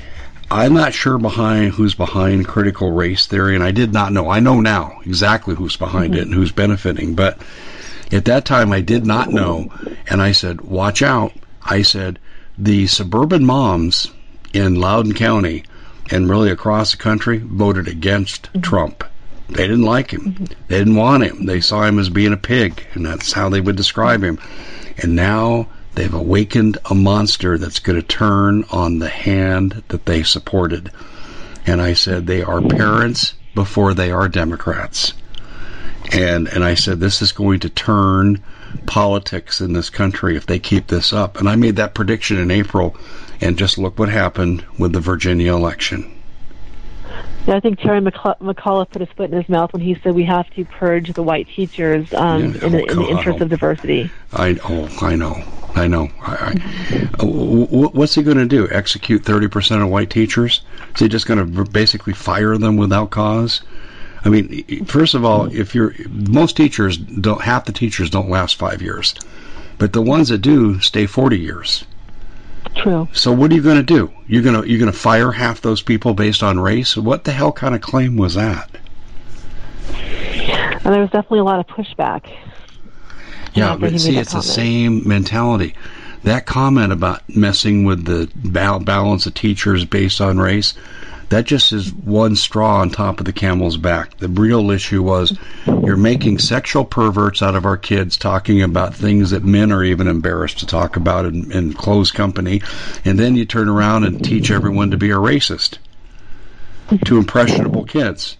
I'm 0.51 0.75
not 0.75 0.95
sure 0.95 1.19
behind 1.19 1.73
who's 1.73 1.95
behind 1.95 2.47
critical 2.47 2.93
race 2.93 3.27
theory, 3.27 3.55
and 3.55 3.65
I 3.65 3.73
did 3.73 3.93
not 3.93 4.13
know. 4.13 4.31
I 4.31 4.41
know 4.41 4.61
now 4.61 5.01
exactly 5.05 5.55
who's 5.55 5.77
behind 5.77 6.13
mm-hmm. 6.13 6.21
it 6.21 6.27
and 6.27 6.35
who's 6.35 6.53
benefiting, 6.53 7.15
but 7.15 7.41
at 8.13 8.27
that 8.27 8.45
time, 8.45 8.73
I 8.73 8.83
did 8.83 9.07
not 9.07 9.33
know, 9.33 9.73
and 10.07 10.21
I 10.21 10.33
said, 10.33 10.61
"Watch 10.61 11.01
out!" 11.03 11.33
I 11.65 11.81
said, 11.81 12.19
"The 12.59 12.87
suburban 12.87 13.47
moms 13.47 14.11
in 14.53 14.75
Loudoun 14.75 15.15
County 15.15 15.65
and 16.11 16.29
really 16.29 16.51
across 16.51 16.91
the 16.91 16.99
country 16.99 17.39
voted 17.39 17.89
against 17.89 18.45
mm-hmm. 18.45 18.61
Trump. 18.61 19.05
They 19.49 19.67
didn't 19.67 19.83
like 19.83 20.13
him. 20.13 20.35
Mm-hmm. 20.35 20.45
They 20.69 20.79
didn't 20.79 20.97
want 20.97 21.25
him. 21.25 21.47
They 21.47 21.61
saw 21.61 21.85
him 21.85 21.99
as 21.99 22.11
being 22.11 22.35
a 22.35 22.39
pig, 22.39 22.87
and 22.93 23.07
that's 23.07 23.33
how 23.33 23.49
they 23.49 23.61
would 23.61 23.77
describe 23.77 24.23
him. 24.23 24.39
And 24.99 25.17
now 25.17 25.69
they've 25.95 26.13
awakened 26.13 26.79
a 26.91 26.95
monster 26.95 27.57
that's 27.57 27.79
going 27.79 28.01
to 28.01 28.07
turn 28.07 28.65
on 28.71 28.99
the 28.99 29.09
hand 29.09 29.83
that 29.89 30.05
they 30.05 30.23
supported. 30.23 30.91
And 31.67 31.81
I 31.81 31.95
said 31.95 32.27
they 32.27 32.43
are 32.43 32.61
parents 32.61 33.35
before 33.55 33.95
they 33.95 34.11
are 34.11 34.29
Democrats 34.29 35.15
and 36.11 36.49
and 36.49 36.65
I 36.65 36.75
said 36.75 37.01
this 37.01 37.23
is 37.23 37.33
going 37.33 37.61
to 37.61 37.69
turn 37.69 38.43
politics 38.87 39.61
in 39.61 39.73
this 39.73 39.91
country 39.91 40.37
if 40.37 40.47
they 40.47 40.59
keep 40.59 40.87
this 40.87 41.13
up. 41.13 41.39
And 41.39 41.49
I 41.49 41.57
made 41.57 41.77
that 41.77 41.95
prediction 41.95 42.39
in 42.39 42.51
April, 42.51 42.97
and 43.41 43.59
just 43.59 43.79
look 43.79 43.99
what 43.99 44.09
happened 44.09 44.65
with 44.79 44.93
the 44.93 45.01
Virginia 45.01 45.55
election. 45.55 46.19
Yeah, 47.47 47.57
I 47.57 47.61
think 47.61 47.81
Terry 47.81 48.01
McAuliffe 48.01 48.91
put 48.91 49.01
his 49.01 49.11
foot 49.17 49.31
in 49.31 49.37
his 49.37 49.49
mouth 49.49 49.73
when 49.73 49.83
he 49.83 49.97
said 50.03 50.15
we 50.15 50.25
have 50.25 50.49
to 50.51 50.65
purge 50.65 51.13
the 51.13 51.25
white 51.25 51.49
teachers 51.49 52.13
um, 52.15 52.41
yeah, 52.41 52.65
in, 52.65 52.73
the, 52.73 52.85
in, 52.85 52.97
the, 52.97 53.09
interest 53.09 53.41
of 53.41 53.49
diversity. 53.49 54.11
I 54.33 54.59
oh, 54.65 54.89
I 55.01 55.17
know, 55.17 55.43
I 55.75 55.89
know. 55.89 56.09
I, 56.21 56.55
I, 57.19 57.25
what's 57.25 58.15
he 58.15 58.23
going 58.23 58.37
to 58.37 58.47
do? 58.47 58.69
Execute 58.71 59.25
thirty 59.25 59.49
percent 59.49 59.83
of 59.83 59.89
white 59.89 60.11
teachers? 60.11 60.63
Is 60.95 61.01
he 61.01 61.09
just 61.09 61.27
going 61.27 61.55
to 61.55 61.65
basically 61.65 62.13
fire 62.13 62.57
them 62.59 62.77
without 62.77 63.11
cause? 63.11 63.63
I 64.25 64.29
mean, 64.29 64.85
first 64.85 65.15
of 65.15 65.25
all, 65.25 65.47
if 65.47 65.75
you're 65.75 65.95
most 66.09 66.57
teachers 66.57 66.97
don't 66.97 67.41
half 67.41 67.65
the 67.65 67.73
teachers 67.73 68.11
don't 68.11 68.31
last 68.31 68.57
five 68.57 68.81
years, 68.81 69.15
but 69.79 69.93
the 69.93 70.03
ones 70.03 70.29
that 70.29 70.39
do 70.39 70.81
stay 70.81 71.07
forty 71.07 71.39
years. 71.39 71.85
True. 72.77 73.09
So 73.13 73.33
what 73.33 73.51
are 73.51 73.55
you 73.55 73.63
going 73.63 73.77
to 73.77 73.83
do? 73.83 74.13
You're 74.29 74.43
going 74.43 74.61
to 74.61 74.69
you're 74.69 74.79
going 74.79 74.91
to 74.91 74.97
fire 74.97 75.33
half 75.33 75.61
those 75.61 75.83
people 75.83 76.15
based 76.15 76.43
on 76.43 76.61
race? 76.61 76.97
What 76.97 77.25
the 77.25 77.33
hell 77.33 77.53
kind 77.53 77.75
of 77.75 77.81
claim 77.81 78.17
was 78.17 78.35
that? 78.35 78.71
And 80.85 80.93
there 80.93 81.01
was 81.01 81.11
definitely 81.11 81.41
a 81.41 81.45
lot 81.45 81.61
of 81.61 81.67
pushback. 81.67 82.33
Yeah, 83.55 83.77
but 83.77 83.99
see, 84.01 84.17
it's 84.17 84.31
comment. 84.31 84.47
the 84.47 84.53
same 84.53 85.09
mentality. 85.09 85.75
That 86.25 86.47
comment 86.47 86.93
about 86.93 87.29
messing 87.29 87.85
with 87.85 88.05
the 88.05 88.31
balance 88.35 89.27
of 89.27 89.35
teachers 89.35 89.85
based 89.85 90.21
on 90.21 90.39
race 90.39 90.75
that 91.33 91.47
just 91.47 91.73
is 91.73 91.95
one 91.95 92.37
straw 92.37 92.81
on 92.81 92.91
top 92.91 93.19
of 93.19 93.25
the 93.25 93.33
camel's 93.33 93.79
back. 93.79 94.19
The 94.19 94.29
real 94.29 94.71
issue 94.71 95.03
was 95.03 95.37
you're 95.67 95.97
making 95.97 96.39
sexual 96.39 96.85
perverts 96.85 97.43
out 97.43 97.55
of 97.55 97.65
our 97.65 97.79
kids 97.79 98.19
talking 98.19 98.61
about 98.61 98.95
things 98.95 99.31
that 99.31 99.43
men 99.43 99.73
are 99.73 99.83
even 99.83 100.09
embarrassed 100.09 100.59
to 100.59 100.67
talk 100.67 100.97
about 100.97 101.25
in, 101.25 101.51
in 101.51 101.73
closed 101.73 102.13
company, 102.13 102.61
and 103.07 103.19
then 103.19 103.35
you 103.35 103.47
turn 103.47 103.71
around 103.71 104.05
and 104.05 104.23
teach 104.23 104.51
everyone 104.51 104.91
to 104.91 104.99
be 104.99 105.11
a 105.11 105.17
racist 105.17 105.79
to 107.07 107.17
impressionable 107.17 107.85
kids. 107.85 108.37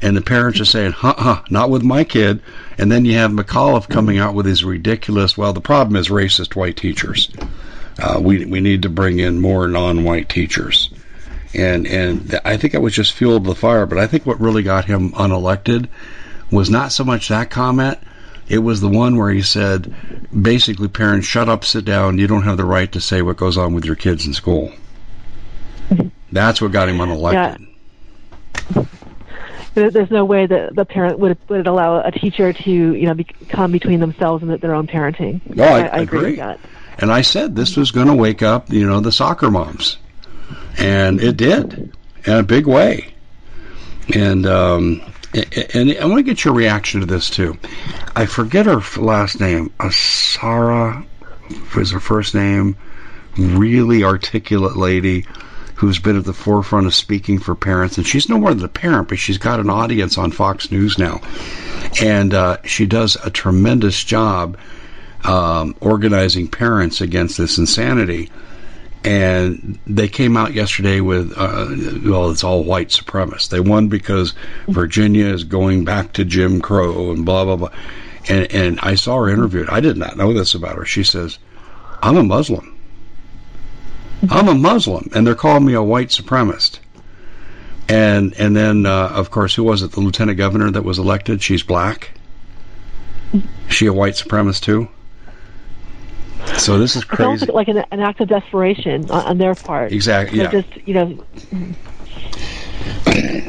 And 0.00 0.16
the 0.16 0.22
parents 0.22 0.60
are 0.60 0.64
saying, 0.64 0.92
huh, 0.92 1.16
huh, 1.18 1.42
not 1.50 1.68
with 1.68 1.82
my 1.82 2.04
kid. 2.04 2.42
And 2.78 2.92
then 2.92 3.04
you 3.04 3.14
have 3.14 3.32
McAuliffe 3.32 3.88
coming 3.88 4.18
out 4.18 4.34
with 4.34 4.46
his 4.46 4.64
ridiculous, 4.64 5.36
well, 5.36 5.52
the 5.52 5.60
problem 5.60 5.96
is 5.96 6.08
racist 6.08 6.54
white 6.54 6.76
teachers. 6.76 7.28
Uh, 7.98 8.20
we, 8.22 8.44
we 8.44 8.60
need 8.60 8.82
to 8.82 8.88
bring 8.88 9.18
in 9.18 9.40
more 9.40 9.66
non 9.66 10.04
white 10.04 10.28
teachers 10.28 10.90
and 11.54 11.86
and 11.86 12.40
I 12.44 12.56
think 12.56 12.74
it 12.74 12.82
was 12.82 12.94
just 12.94 13.12
fueled 13.12 13.44
the 13.44 13.54
fire. 13.54 13.86
But 13.86 13.98
I 13.98 14.06
think 14.06 14.26
what 14.26 14.40
really 14.40 14.62
got 14.62 14.84
him 14.84 15.12
unelected 15.12 15.88
was 16.50 16.70
not 16.70 16.92
so 16.92 17.04
much 17.04 17.28
that 17.28 17.50
comment. 17.50 17.98
It 18.48 18.58
was 18.58 18.80
the 18.80 18.88
one 18.88 19.16
where 19.16 19.30
he 19.30 19.42
said, 19.42 19.94
basically, 20.42 20.88
parents, 20.88 21.26
shut 21.26 21.48
up, 21.48 21.64
sit 21.64 21.84
down. 21.84 22.18
You 22.18 22.26
don't 22.26 22.42
have 22.42 22.56
the 22.56 22.64
right 22.64 22.90
to 22.92 23.00
say 23.00 23.22
what 23.22 23.36
goes 23.36 23.56
on 23.56 23.74
with 23.74 23.84
your 23.84 23.94
kids 23.94 24.26
in 24.26 24.34
school. 24.34 24.72
That's 26.32 26.60
what 26.60 26.72
got 26.72 26.88
him 26.88 26.98
unelected. 26.98 27.66
Yeah. 28.74 28.84
There's 29.74 30.10
no 30.10 30.24
way 30.24 30.46
that 30.46 30.74
the 30.74 30.84
parent 30.84 31.20
would 31.20 31.38
would 31.48 31.68
allow 31.68 32.00
a 32.00 32.10
teacher 32.10 32.52
to 32.52 32.70
you 32.70 33.06
know 33.06 33.14
come 33.48 33.70
between 33.70 34.00
themselves 34.00 34.42
and 34.42 34.60
their 34.60 34.74
own 34.74 34.88
parenting. 34.88 35.40
No, 35.54 35.64
I, 35.64 35.68
I, 35.68 35.72
I 35.72 35.98
agree. 36.00 36.18
agree. 36.18 36.30
with 36.32 36.38
that. 36.38 36.60
And 36.98 37.10
I 37.12 37.22
said 37.22 37.56
this 37.56 37.76
was 37.76 37.92
going 37.92 38.08
to 38.08 38.14
wake 38.14 38.42
up, 38.42 38.70
you 38.70 38.86
know, 38.86 39.00
the 39.00 39.12
soccer 39.12 39.50
moms, 39.50 39.96
and 40.78 41.20
it 41.20 41.36
did 41.36 41.92
in 42.24 42.32
a 42.32 42.42
big 42.42 42.66
way. 42.66 43.14
And 44.14 44.46
um, 44.46 45.02
and 45.74 45.96
I 45.98 46.04
want 46.06 46.18
to 46.18 46.22
get 46.22 46.44
your 46.44 46.54
reaction 46.54 47.00
to 47.00 47.06
this 47.06 47.30
too. 47.30 47.56
I 48.16 48.26
forget 48.26 48.66
her 48.66 48.82
last 49.00 49.40
name. 49.40 49.72
Asra 49.78 51.04
is 51.76 51.92
her 51.92 52.00
first 52.00 52.34
name. 52.34 52.76
Really 53.36 54.02
articulate 54.02 54.76
lady 54.76 55.26
who's 55.76 55.98
been 55.98 56.18
at 56.18 56.24
the 56.24 56.32
forefront 56.34 56.86
of 56.86 56.94
speaking 56.94 57.38
for 57.38 57.54
parents, 57.54 57.96
and 57.96 58.06
she's 58.06 58.28
no 58.28 58.38
more 58.38 58.52
than 58.52 58.64
a 58.64 58.68
parent, 58.68 59.08
but 59.08 59.18
she's 59.18 59.38
got 59.38 59.60
an 59.60 59.70
audience 59.70 60.18
on 60.18 60.30
Fox 60.30 60.70
News 60.70 60.98
now, 60.98 61.20
and 62.02 62.34
uh, 62.34 62.58
she 62.64 62.84
does 62.84 63.16
a 63.24 63.30
tremendous 63.30 64.04
job 64.04 64.58
um, 65.24 65.74
organizing 65.80 66.48
parents 66.48 67.00
against 67.00 67.38
this 67.38 67.56
insanity. 67.56 68.30
And 69.02 69.78
they 69.86 70.08
came 70.08 70.36
out 70.36 70.52
yesterday 70.52 71.00
with, 71.00 71.32
uh, 71.36 71.68
well, 72.04 72.30
it's 72.30 72.44
all 72.44 72.64
white 72.64 72.88
supremacists. 72.88 73.48
They 73.48 73.60
won 73.60 73.88
because 73.88 74.34
Virginia 74.68 75.26
is 75.26 75.44
going 75.44 75.84
back 75.84 76.12
to 76.14 76.24
Jim 76.24 76.60
Crow 76.60 77.10
and 77.10 77.24
blah 77.24 77.44
blah 77.44 77.56
blah. 77.56 77.70
And 78.28 78.52
and 78.52 78.80
I 78.80 78.96
saw 78.96 79.16
her 79.16 79.30
interviewed. 79.30 79.70
I 79.70 79.80
did 79.80 79.96
not 79.96 80.18
know 80.18 80.34
this 80.34 80.54
about 80.54 80.76
her. 80.76 80.84
She 80.84 81.02
says, 81.02 81.38
"I'm 82.02 82.16
a 82.18 82.22
Muslim." 82.22 82.76
I'm 84.28 84.48
a 84.48 84.54
Muslim, 84.54 85.08
and 85.14 85.26
they're 85.26 85.34
calling 85.34 85.64
me 85.64 85.72
a 85.72 85.82
white 85.82 86.08
supremacist. 86.08 86.78
And 87.88 88.34
and 88.34 88.54
then, 88.54 88.84
uh, 88.84 89.08
of 89.08 89.30
course, 89.30 89.54
who 89.54 89.64
was 89.64 89.82
it? 89.82 89.92
The 89.92 90.00
lieutenant 90.00 90.36
governor 90.36 90.70
that 90.70 90.84
was 90.84 90.98
elected. 90.98 91.42
She's 91.42 91.62
black. 91.62 92.10
She 93.68 93.86
a 93.86 93.92
white 93.92 94.14
supremacist 94.14 94.62
too. 94.62 94.88
So 96.58 96.78
this 96.78 96.96
is 96.96 97.02
It 97.02 97.16
sounds 97.16 97.40
crazy. 97.40 97.52
like 97.52 97.68
an, 97.68 97.84
an 97.90 98.00
act 98.00 98.20
of 98.20 98.28
desperation 98.28 99.10
on, 99.10 99.24
on 99.26 99.38
their 99.38 99.54
part. 99.54 99.92
Exactly. 99.92 100.38
They're 100.38 100.52
Yeah. 100.54 100.60
just 100.62 100.86
you 100.88 100.94
know 100.94 101.24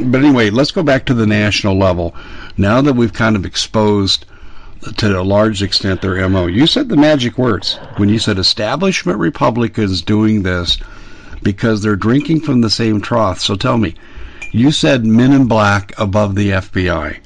But 0.04 0.24
anyway, 0.24 0.50
let's 0.50 0.72
go 0.72 0.84
back 0.84 1.06
to 1.06 1.14
the 1.14 1.28
national 1.28 1.78
level. 1.78 2.16
Now 2.58 2.82
that 2.82 2.94
we've 2.94 3.14
kind 3.14 3.36
of 3.36 3.46
exposed 3.46 4.26
to 4.98 5.20
a 5.20 5.22
large 5.22 5.62
extent 5.62 6.02
their 6.02 6.28
MO, 6.28 6.48
you 6.48 6.66
said 6.68 6.90
the 6.90 6.98
magic 6.98 7.38
words 7.38 7.76
when 7.98 8.10
you 8.10 8.18
said 8.20 8.38
establishment 8.40 9.20
Republicans 9.20 10.02
doing 10.02 10.42
this 10.44 10.78
because 11.44 11.82
they're 11.82 11.96
drinking 11.96 12.42
from 12.42 12.62
the 12.62 12.70
same 12.70 13.00
trough. 13.02 13.40
So 13.40 13.56
tell 13.56 13.78
me, 13.78 13.96
you 14.52 14.72
said 14.72 15.06
men 15.06 15.32
in 15.34 15.48
black 15.48 15.94
above 16.00 16.36
the 16.36 16.50
FBI. 16.52 17.18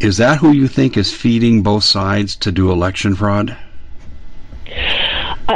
Is 0.00 0.16
that 0.16 0.38
who 0.38 0.50
you 0.52 0.66
think 0.66 0.96
is 0.96 1.12
feeding 1.12 1.62
both 1.62 1.84
sides 1.84 2.36
to 2.36 2.50
do 2.52 2.70
election 2.72 3.14
fraud? 3.14 3.56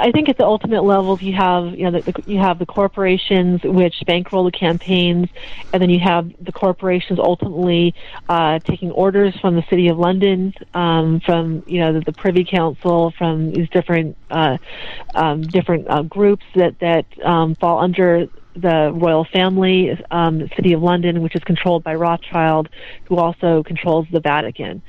I 0.00 0.10
think 0.10 0.28
at 0.28 0.36
the 0.36 0.44
ultimate 0.44 0.82
levels, 0.82 1.22
you 1.22 1.34
have 1.34 1.74
you 1.74 1.90
know 1.90 2.00
the, 2.00 2.12
the, 2.12 2.22
you 2.26 2.38
have 2.38 2.58
the 2.58 2.66
corporations 2.66 3.60
which 3.62 3.94
bankroll 4.06 4.44
the 4.44 4.50
campaigns, 4.50 5.28
and 5.72 5.82
then 5.82 5.90
you 5.90 6.00
have 6.00 6.30
the 6.40 6.52
corporations 6.52 7.18
ultimately 7.18 7.94
uh, 8.28 8.58
taking 8.60 8.90
orders 8.90 9.34
from 9.40 9.56
the 9.56 9.64
City 9.70 9.88
of 9.88 9.98
London, 9.98 10.52
um, 10.74 11.20
from 11.20 11.62
you 11.66 11.80
know 11.80 11.92
the, 11.92 12.00
the 12.00 12.12
Privy 12.12 12.44
Council, 12.44 13.12
from 13.16 13.52
these 13.52 13.68
different 13.70 14.16
uh, 14.30 14.58
um, 15.14 15.42
different 15.42 15.88
uh, 15.88 16.02
groups 16.02 16.44
that 16.54 16.78
that 16.80 17.06
um, 17.24 17.54
fall 17.56 17.78
under 17.78 18.28
the 18.56 18.92
royal 18.94 19.24
family, 19.32 19.90
um, 20.10 20.48
City 20.56 20.72
of 20.72 20.82
London, 20.82 21.22
which 21.22 21.34
is 21.34 21.42
controlled 21.44 21.82
by 21.82 21.94
Rothschild, 21.94 22.68
who 23.06 23.16
also 23.16 23.62
controls 23.62 24.06
the 24.12 24.20
Vatican. 24.20 24.82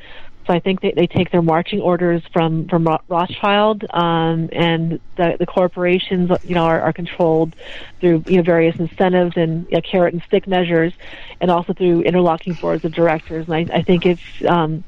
So 0.47 0.53
I 0.53 0.59
think 0.59 0.81
they, 0.81 0.91
they 0.91 1.07
take 1.07 1.31
their 1.31 1.41
marching 1.41 1.81
orders 1.81 2.21
from 2.31 2.67
from 2.67 2.87
Rothschild, 3.07 3.83
um, 3.91 4.49
and 4.51 4.99
the 5.17 5.37
the 5.39 5.45
corporations, 5.45 6.29
you 6.43 6.53
know, 6.53 6.65
are, 6.65 6.81
are 6.81 6.93
controlled 6.93 7.55
through 7.99 8.23
you 8.27 8.37
know 8.37 8.43
various 8.43 8.75
incentives 8.75 9.35
and 9.37 9.65
you 9.69 9.77
know, 9.77 9.81
carrot 9.81 10.13
and 10.13 10.21
stick 10.23 10.47
measures, 10.47 10.93
and 11.41 11.49
also 11.49 11.73
through 11.73 12.01
interlocking 12.01 12.53
boards 12.53 12.85
of 12.85 12.91
directors. 12.91 13.47
And 13.47 13.55
I, 13.55 13.77
I 13.77 13.81
think 13.81 14.05
if 14.05 14.19
um, 14.47 14.83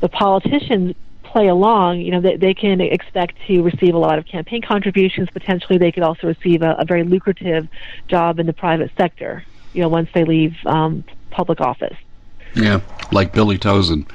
the 0.00 0.08
politicians 0.08 0.94
play 1.24 1.48
along, 1.48 2.00
you 2.00 2.12
know, 2.12 2.20
they, 2.22 2.36
they 2.36 2.54
can 2.54 2.80
expect 2.80 3.36
to 3.46 3.62
receive 3.62 3.94
a 3.94 3.98
lot 3.98 4.18
of 4.18 4.24
campaign 4.24 4.62
contributions. 4.62 5.28
Potentially, 5.30 5.76
they 5.76 5.92
could 5.92 6.04
also 6.04 6.28
receive 6.28 6.62
a, 6.62 6.76
a 6.78 6.86
very 6.86 7.02
lucrative 7.02 7.68
job 8.08 8.38
in 8.38 8.46
the 8.46 8.54
private 8.54 8.90
sector. 8.96 9.44
You 9.74 9.82
know, 9.82 9.90
once 9.90 10.08
they 10.14 10.24
leave 10.24 10.56
um, 10.64 11.04
public 11.30 11.60
office. 11.60 11.96
Yeah, 12.56 12.80
like 13.12 13.32
Billy 13.32 13.58
Tauzin 13.58 14.06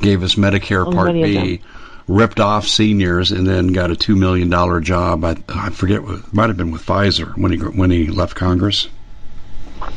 gave 0.00 0.22
us 0.22 0.36
Medicare 0.36 0.86
Oh, 0.86 0.92
Part 0.92 1.12
B, 1.12 1.60
ripped 2.06 2.40
off 2.40 2.66
seniors, 2.66 3.32
and 3.32 3.46
then 3.46 3.68
got 3.68 3.90
a 3.90 3.96
two 3.96 4.16
million 4.16 4.48
dollar 4.48 4.80
job. 4.80 5.24
I, 5.24 5.36
I 5.48 5.70
forget 5.70 6.02
what 6.02 6.32
might 6.32 6.48
have 6.48 6.56
been 6.56 6.70
with 6.70 6.86
Pfizer 6.86 7.36
when 7.36 7.52
he 7.52 7.58
when 7.58 7.90
he 7.90 8.06
left 8.06 8.36
Congress. 8.36 8.88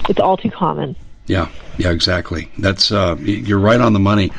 It's 0.10 0.20
all 0.20 0.38
too 0.38 0.52
common. 0.52 0.96
Yeah, 1.28 1.50
yeah, 1.78 1.92
exactly. 1.92 2.50
That's 2.58 2.92
uh, 2.92 3.16
you're 3.20 3.60
right 3.60 3.80
on 3.80 3.94
the 3.94 4.00
money. 4.00 4.32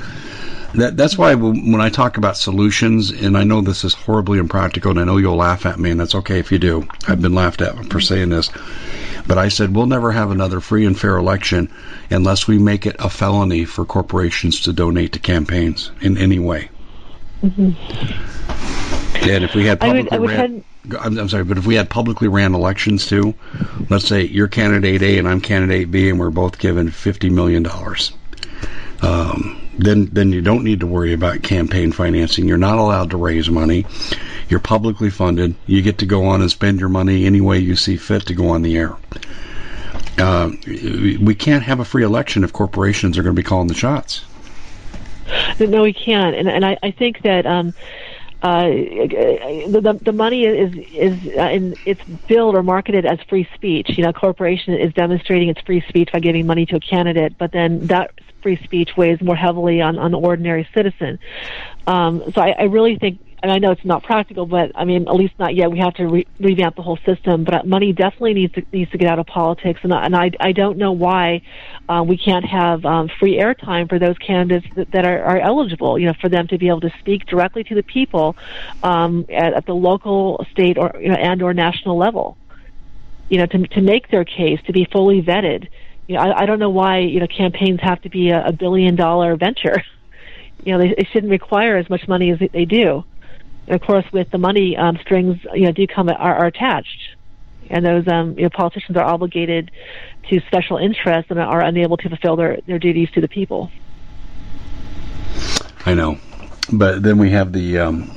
That 0.74 0.96
that's 0.96 1.16
why 1.16 1.34
when 1.34 1.80
I 1.80 1.88
talk 1.88 2.16
about 2.16 2.36
solutions, 2.36 3.10
and 3.10 3.36
I 3.38 3.44
know 3.44 3.60
this 3.60 3.84
is 3.84 3.94
horribly 3.94 4.38
impractical, 4.38 4.90
and 4.90 4.98
I 4.98 5.04
know 5.04 5.18
you'll 5.18 5.36
laugh 5.36 5.66
at 5.66 5.78
me, 5.78 5.90
and 5.90 6.00
that's 6.00 6.16
okay 6.16 6.40
if 6.40 6.50
you 6.50 6.58
do. 6.58 6.88
I've 7.06 7.22
been 7.22 7.34
laughed 7.34 7.60
at 7.62 7.76
for 7.92 8.00
saying 8.00 8.30
this, 8.30 8.50
but 9.26 9.38
I 9.38 9.48
said 9.48 9.74
we'll 9.74 9.86
never 9.86 10.10
have 10.10 10.30
another 10.32 10.58
free 10.60 10.84
and 10.84 10.98
fair 10.98 11.16
election 11.16 11.72
unless 12.10 12.48
we 12.48 12.58
make 12.58 12.86
it 12.86 12.96
a 12.98 13.08
felony 13.08 13.64
for 13.64 13.84
corporations 13.84 14.60
to 14.62 14.72
donate 14.72 15.12
to 15.12 15.20
campaigns 15.20 15.92
in 16.00 16.18
any 16.18 16.40
way. 16.40 16.70
And 17.42 17.76
if 19.44 19.54
we 19.54 19.64
had 19.66 19.80
I 19.82 19.92
would- 19.92 20.08
publicly 20.08 20.16
I 20.16 20.18
would 20.18 20.30
ran, 20.30 20.64
I'm, 21.00 21.18
I'm 21.18 21.28
sorry, 21.28 21.44
but 21.44 21.56
if 21.56 21.66
we 21.66 21.76
had 21.76 21.88
publicly 21.88 22.26
ran 22.28 22.52
elections 22.54 23.06
too, 23.06 23.34
let's 23.90 24.06
say 24.08 24.22
you're 24.24 24.48
candidate 24.48 25.02
A 25.02 25.18
and 25.18 25.28
I'm 25.28 25.40
candidate 25.40 25.90
B, 25.90 26.10
and 26.10 26.18
we're 26.18 26.30
both 26.30 26.58
given 26.58 26.90
fifty 26.90 27.30
million 27.30 27.62
dollars, 27.62 28.12
um, 29.02 29.60
then 29.78 30.06
then 30.06 30.32
you 30.32 30.40
don't 30.40 30.64
need 30.64 30.80
to 30.80 30.86
worry 30.86 31.12
about 31.12 31.42
campaign 31.42 31.92
financing. 31.92 32.46
You're 32.46 32.58
not 32.58 32.78
allowed 32.78 33.10
to 33.10 33.16
raise 33.16 33.50
money. 33.50 33.86
You're 34.48 34.60
publicly 34.60 35.10
funded. 35.10 35.54
You 35.66 35.82
get 35.82 35.98
to 35.98 36.06
go 36.06 36.26
on 36.26 36.40
and 36.40 36.50
spend 36.50 36.80
your 36.80 36.88
money 36.88 37.24
any 37.24 37.40
way 37.40 37.58
you 37.58 37.76
see 37.76 37.96
fit 37.96 38.26
to 38.26 38.34
go 38.34 38.48
on 38.48 38.62
the 38.62 38.76
air. 38.76 38.96
Uh, 40.16 40.50
we 40.66 41.34
can't 41.34 41.64
have 41.64 41.80
a 41.80 41.84
free 41.84 42.04
election 42.04 42.44
if 42.44 42.52
corporations 42.52 43.18
are 43.18 43.22
going 43.22 43.34
to 43.34 43.40
be 43.40 43.46
calling 43.46 43.66
the 43.66 43.74
shots. 43.74 44.24
No, 45.58 45.82
we 45.82 45.92
can't, 45.92 46.36
and 46.36 46.48
and 46.48 46.64
I, 46.64 46.76
I 46.82 46.90
think 46.90 47.22
that 47.22 47.46
um, 47.46 47.74
uh, 48.44 48.68
the 48.68 49.98
the 50.02 50.12
money 50.12 50.44
is 50.44 50.70
is 50.92 51.34
uh, 51.38 51.48
in, 51.48 51.74
it's 51.86 52.02
billed 52.28 52.54
or 52.54 52.62
marketed 52.62 53.06
as 53.06 53.18
free 53.26 53.48
speech. 53.54 53.96
You 53.96 54.04
know, 54.04 54.10
a 54.10 54.12
corporation 54.12 54.74
is 54.74 54.92
demonstrating 54.92 55.48
its 55.48 55.62
free 55.62 55.82
speech 55.88 56.10
by 56.12 56.20
giving 56.20 56.46
money 56.46 56.66
to 56.66 56.76
a 56.76 56.80
candidate, 56.80 57.38
but 57.38 57.52
then 57.52 57.86
that 57.86 58.10
free 58.42 58.62
speech 58.62 58.90
weighs 58.98 59.22
more 59.22 59.34
heavily 59.34 59.80
on 59.80 59.98
on 59.98 60.10
the 60.10 60.18
ordinary 60.18 60.68
citizen. 60.74 61.18
Um, 61.86 62.22
so 62.34 62.42
I, 62.42 62.50
I 62.58 62.62
really 62.64 62.96
think. 62.96 63.18
And 63.44 63.52
I 63.52 63.58
know 63.58 63.72
it's 63.72 63.84
not 63.84 64.02
practical, 64.02 64.46
but 64.46 64.72
I 64.74 64.86
mean, 64.86 65.06
at 65.06 65.14
least 65.14 65.38
not 65.38 65.54
yet. 65.54 65.70
We 65.70 65.78
have 65.78 65.92
to 65.96 66.06
re- 66.06 66.26
revamp 66.40 66.76
the 66.76 66.82
whole 66.82 66.96
system. 67.04 67.44
But 67.44 67.66
money 67.66 67.92
definitely 67.92 68.32
needs 68.32 68.54
to 68.54 68.64
needs 68.72 68.90
to 68.92 68.96
get 68.96 69.06
out 69.10 69.18
of 69.18 69.26
politics, 69.26 69.80
and, 69.82 69.92
and 69.92 70.16
I 70.16 70.30
I 70.40 70.52
don't 70.52 70.78
know 70.78 70.92
why 70.92 71.42
uh, 71.86 72.02
we 72.08 72.16
can't 72.16 72.46
have 72.46 72.86
um, 72.86 73.10
free 73.20 73.36
airtime 73.36 73.86
for 73.86 73.98
those 73.98 74.16
candidates 74.16 74.74
that, 74.76 74.90
that 74.92 75.04
are, 75.04 75.22
are 75.22 75.38
eligible. 75.38 75.98
You 75.98 76.06
know, 76.06 76.14
for 76.22 76.30
them 76.30 76.48
to 76.48 76.56
be 76.56 76.68
able 76.68 76.80
to 76.80 76.94
speak 77.00 77.26
directly 77.26 77.64
to 77.64 77.74
the 77.74 77.82
people 77.82 78.34
um, 78.82 79.26
at, 79.28 79.52
at 79.52 79.66
the 79.66 79.74
local, 79.74 80.46
state, 80.50 80.78
or 80.78 80.96
you 80.98 81.08
know, 81.08 81.16
and 81.16 81.42
or 81.42 81.52
national 81.52 81.98
level. 81.98 82.38
You 83.28 83.40
know, 83.40 83.46
to 83.46 83.58
to 83.58 83.82
make 83.82 84.10
their 84.10 84.24
case, 84.24 84.58
to 84.68 84.72
be 84.72 84.86
fully 84.90 85.20
vetted. 85.20 85.68
You 86.06 86.14
know, 86.14 86.22
I, 86.22 86.44
I 86.44 86.46
don't 86.46 86.60
know 86.60 86.70
why 86.70 87.00
you 87.00 87.20
know 87.20 87.26
campaigns 87.26 87.80
have 87.82 88.00
to 88.02 88.08
be 88.08 88.30
a, 88.30 88.46
a 88.46 88.52
billion 88.52 88.96
dollar 88.96 89.36
venture. 89.36 89.82
You 90.64 90.72
know, 90.72 90.78
they, 90.78 90.94
they 90.94 91.06
shouldn't 91.12 91.30
require 91.30 91.76
as 91.76 91.90
much 91.90 92.08
money 92.08 92.30
as 92.30 92.38
they 92.38 92.64
do. 92.64 93.04
And 93.66 93.74
of 93.74 93.86
course, 93.86 94.04
with 94.12 94.30
the 94.30 94.38
money, 94.38 94.76
um, 94.76 94.98
strings 94.98 95.38
you 95.54 95.66
know 95.66 95.72
do 95.72 95.86
come 95.86 96.08
are, 96.08 96.16
are 96.16 96.46
attached, 96.46 97.16
and 97.70 97.84
those 97.84 98.06
um, 98.08 98.36
you 98.36 98.44
know 98.44 98.50
politicians 98.50 98.96
are 98.96 99.04
obligated 99.04 99.70
to 100.30 100.40
special 100.46 100.76
interests 100.76 101.30
and 101.30 101.40
are 101.40 101.60
unable 101.60 101.96
to 101.98 102.08
fulfill 102.08 102.36
their, 102.36 102.58
their 102.66 102.78
duties 102.78 103.10
to 103.12 103.20
the 103.20 103.28
people. 103.28 103.70
I 105.86 105.94
know, 105.94 106.18
but 106.72 107.02
then 107.02 107.18
we 107.18 107.30
have 107.30 107.52
the 107.52 107.78
um, 107.78 108.16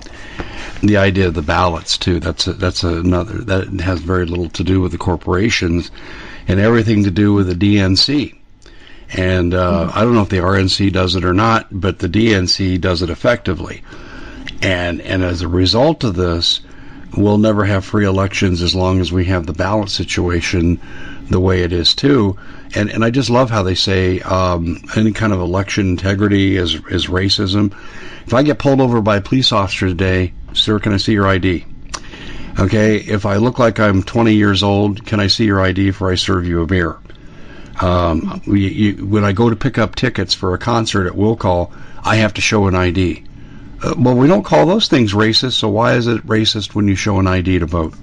the 0.82 0.98
idea 0.98 1.28
of 1.28 1.34
the 1.34 1.42
ballots 1.42 1.98
too. 1.98 2.20
That's 2.20 2.48
a, 2.48 2.54
that's 2.54 2.84
another 2.84 3.40
that 3.40 3.68
has 3.82 4.02
very 4.02 4.26
little 4.26 4.50
to 4.50 4.64
do 4.64 4.82
with 4.82 4.92
the 4.92 4.98
corporations 4.98 5.92
and 6.48 6.60
everything 6.60 7.04
to 7.04 7.12
do 7.12 7.34
with 7.34 7.48
the 7.48 7.76
DNC. 7.76 8.36
And 9.16 9.54
uh, 9.54 9.92
I 9.94 10.02
don't 10.02 10.14
know 10.14 10.22
if 10.22 10.30
the 10.30 10.38
RNC 10.38 10.92
does 10.92 11.16
it 11.16 11.24
or 11.24 11.34
not, 11.34 11.68
but 11.72 12.00
the 12.00 12.10
DNC 12.10 12.82
does 12.82 13.02
it 13.02 13.10
effectively. 13.10 13.82
And 14.62 15.02
and 15.02 15.24
as 15.24 15.42
a 15.42 15.48
result 15.48 16.04
of 16.04 16.16
this, 16.16 16.62
we'll 17.16 17.38
never 17.38 17.66
have 17.66 17.86
free 17.86 18.06
elections 18.06 18.62
as 18.62 18.76
long 18.76 19.00
as 19.00 19.12
we 19.12 19.26
have 19.26 19.46
the 19.46 19.54
ballot 19.54 19.90
situation 19.90 20.80
the 21.30 21.40
way 21.40 21.62
it 21.62 21.74
is 21.74 21.94
too. 21.94 22.38
And 22.76 22.90
and 22.90 23.04
I 23.04 23.12
just 23.12 23.30
love 23.30 23.50
how 23.50 23.64
they 23.64 23.76
say 23.76 24.20
um, 24.22 24.82
any 24.96 25.12
kind 25.12 25.34
of 25.34 25.40
election 25.40 25.90
integrity 25.90 26.58
is 26.58 26.76
is 26.90 27.08
racism. 27.08 27.74
If 28.26 28.34
I 28.34 28.44
get 28.44 28.60
pulled 28.60 28.82
over 28.82 29.02
by 29.02 29.18
a 29.18 29.22
police 29.22 29.52
officer 29.52 29.88
today, 29.88 30.34
sir, 30.54 30.80
can 30.80 30.94
I 30.94 30.98
see 30.98 31.14
your 31.14 31.28
ID? 31.28 31.66
Okay, 32.60 32.98
if 32.98 33.26
I 33.26 33.36
look 33.36 33.60
like 33.60 33.80
I'm 33.80 34.02
20 34.02 34.34
years 34.34 34.64
old, 34.64 35.06
can 35.06 35.20
I 35.20 35.28
see 35.28 35.46
your 35.46 35.62
ID 35.62 35.92
before 35.92 36.12
I 36.12 36.16
serve 36.16 36.48
you 36.48 36.64
a 36.64 36.66
beer? 36.66 36.98
Um, 37.80 38.42
you, 38.48 38.56
you, 38.56 39.06
when 39.06 39.24
I 39.24 39.32
go 39.32 39.50
to 39.52 39.56
pick 39.56 39.78
up 39.78 39.94
tickets 39.94 40.34
for 40.34 40.56
a 40.56 40.58
concert 40.58 41.06
at 41.06 41.16
Will 41.16 41.36
Call, 41.36 41.72
I 42.04 42.16
have 42.16 42.34
to 42.34 42.42
show 42.42 42.66
an 42.66 42.74
ID. 42.74 43.27
Uh, 43.84 43.94
well, 43.98 44.16
we 44.16 44.28
don't 44.28 44.44
call 44.44 44.66
those 44.66 44.88
things 44.88 45.14
racist, 45.14 45.54
so 45.54 45.70
why 45.70 45.94
is 45.94 46.08
it 46.08 46.26
racist 46.26 46.74
when 46.74 46.88
you 46.88 46.96
show 46.96 47.20
an 47.20 47.28
ID 47.28 47.60
to 47.60 47.66
vote? 47.66 47.94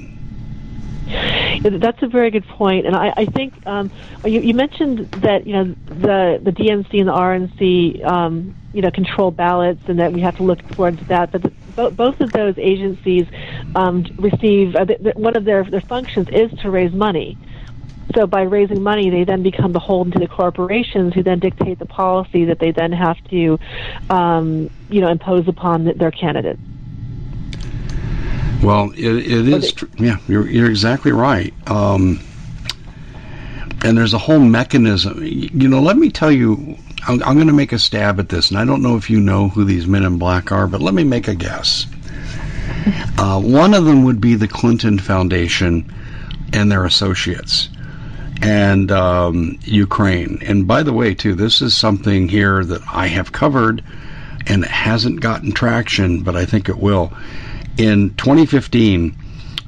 That's 1.62 2.02
a 2.02 2.06
very 2.06 2.30
good 2.30 2.46
point, 2.46 2.86
and 2.86 2.94
I, 2.94 3.12
I 3.16 3.24
think 3.24 3.66
um, 3.66 3.90
you, 4.24 4.40
you, 4.40 4.54
mentioned 4.54 5.10
that 5.22 5.46
you 5.46 5.54
know 5.54 5.64
the 5.86 6.38
the 6.42 6.50
DNC 6.50 6.98
and 6.98 7.08
the 7.08 7.12
RNC 7.12 8.04
um, 8.04 8.54
you 8.74 8.82
know 8.82 8.90
control 8.90 9.30
ballots, 9.30 9.80
and 9.88 9.98
that 9.98 10.12
we 10.12 10.20
have 10.20 10.36
to 10.36 10.42
look 10.42 10.66
towards 10.72 11.00
that. 11.08 11.32
But 11.32 11.42
the, 11.42 11.90
both 11.90 12.20
of 12.20 12.32
those 12.32 12.58
agencies 12.58 13.26
um, 13.74 14.04
receive 14.18 14.76
uh, 14.76 14.84
one 15.14 15.36
of 15.36 15.44
their 15.44 15.64
their 15.64 15.80
functions 15.80 16.28
is 16.28 16.52
to 16.60 16.70
raise 16.70 16.92
money. 16.92 17.38
So 18.12 18.26
by 18.26 18.42
raising 18.42 18.82
money, 18.82 19.10
they 19.10 19.24
then 19.24 19.42
become 19.42 19.72
beholden 19.72 20.12
to 20.12 20.18
the 20.18 20.28
corporations, 20.28 21.14
who 21.14 21.22
then 21.22 21.38
dictate 21.38 21.78
the 21.78 21.86
policy 21.86 22.44
that 22.44 22.58
they 22.58 22.70
then 22.70 22.92
have 22.92 23.16
to, 23.28 23.58
um, 24.10 24.70
you 24.90 25.00
know, 25.00 25.08
impose 25.08 25.48
upon 25.48 25.84
their 25.84 26.10
candidates. 26.10 26.60
Well, 28.62 28.92
it, 28.92 28.98
it 28.98 29.48
is. 29.48 29.72
Tr- 29.72 29.86
yeah, 29.98 30.18
you're, 30.28 30.48
you're 30.48 30.70
exactly 30.70 31.12
right. 31.12 31.52
Um, 31.68 32.20
and 33.84 33.98
there's 33.98 34.14
a 34.14 34.18
whole 34.18 34.38
mechanism. 34.38 35.22
You 35.22 35.68
know, 35.68 35.80
let 35.80 35.96
me 35.96 36.10
tell 36.10 36.30
you, 36.30 36.76
I'm, 37.06 37.22
I'm 37.22 37.34
going 37.34 37.48
to 37.48 37.52
make 37.52 37.72
a 37.72 37.78
stab 37.78 38.20
at 38.20 38.28
this, 38.28 38.50
and 38.50 38.58
I 38.58 38.64
don't 38.64 38.82
know 38.82 38.96
if 38.96 39.10
you 39.10 39.20
know 39.20 39.48
who 39.48 39.64
these 39.64 39.86
men 39.86 40.04
in 40.04 40.18
black 40.18 40.52
are, 40.52 40.66
but 40.66 40.80
let 40.80 40.94
me 40.94 41.04
make 41.04 41.28
a 41.28 41.34
guess. 41.34 41.86
Uh, 43.18 43.40
one 43.40 43.74
of 43.74 43.84
them 43.84 44.04
would 44.04 44.20
be 44.20 44.34
the 44.34 44.48
Clinton 44.48 44.98
Foundation 44.98 45.92
and 46.52 46.70
their 46.70 46.84
associates 46.84 47.68
and 48.42 48.90
um, 48.90 49.58
Ukraine. 49.64 50.38
And 50.42 50.66
by 50.66 50.82
the 50.82 50.92
way, 50.92 51.14
too, 51.14 51.34
this 51.34 51.62
is 51.62 51.76
something 51.76 52.28
here 52.28 52.64
that 52.64 52.82
I 52.92 53.06
have 53.06 53.32
covered 53.32 53.82
and 54.46 54.64
it 54.64 54.70
hasn't 54.70 55.20
gotten 55.20 55.52
traction, 55.52 56.22
but 56.22 56.36
I 56.36 56.44
think 56.44 56.68
it 56.68 56.78
will. 56.78 57.12
In 57.76 58.14
2015, 58.14 59.16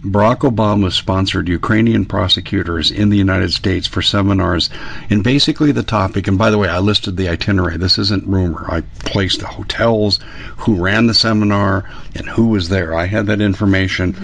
Barack 0.05 0.41
Obama 0.41 0.93
sponsored 0.93 1.49
Ukrainian 1.49 2.05
prosecutors 2.05 2.93
in 2.93 3.09
the 3.09 3.17
United 3.17 3.53
States 3.53 3.89
for 3.89 4.03
seminars 4.03 4.71
and 5.11 5.25
basically 5.25 5.73
the 5.73 5.83
topic, 5.83 6.29
and 6.29 6.39
by 6.39 6.51
the 6.51 6.59
way, 6.59 6.69
I 6.69 6.79
listed 6.79 7.17
the 7.17 7.29
itinerary. 7.29 7.77
This 7.77 7.99
isn't 7.99 8.27
rumor. 8.29 8.67
I 8.69 8.83
placed 9.01 9.41
the 9.41 9.49
hotels, 9.49 10.21
who 10.59 10.77
ran 10.77 11.07
the 11.07 11.14
seminar, 11.14 11.85
and 12.14 12.29
who 12.29 12.49
was 12.49 12.69
there. 12.69 12.95
I 12.95 13.07
had 13.07 13.27
that 13.27 13.41
information. 13.41 14.14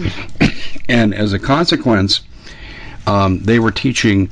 and 0.88 1.12
as 1.14 1.32
a 1.32 1.38
consequence, 1.40 2.20
um, 3.06 3.40
they 3.40 3.58
were 3.58 3.70
teaching 3.70 4.30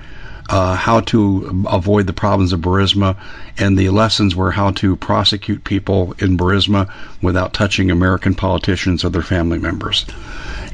uh, 0.50 0.74
how 0.74 1.00
to 1.00 1.64
avoid 1.68 2.06
the 2.08 2.12
problems 2.12 2.52
of 2.52 2.60
Burisma, 2.60 3.16
and 3.56 3.78
the 3.78 3.90
lessons 3.90 4.34
were 4.34 4.50
how 4.50 4.72
to 4.72 4.96
prosecute 4.96 5.62
people 5.62 6.14
in 6.18 6.36
Burisma 6.36 6.92
without 7.22 7.54
touching 7.54 7.90
American 7.90 8.34
politicians 8.34 9.04
or 9.04 9.10
their 9.10 9.22
family 9.22 9.58
members. 9.58 10.04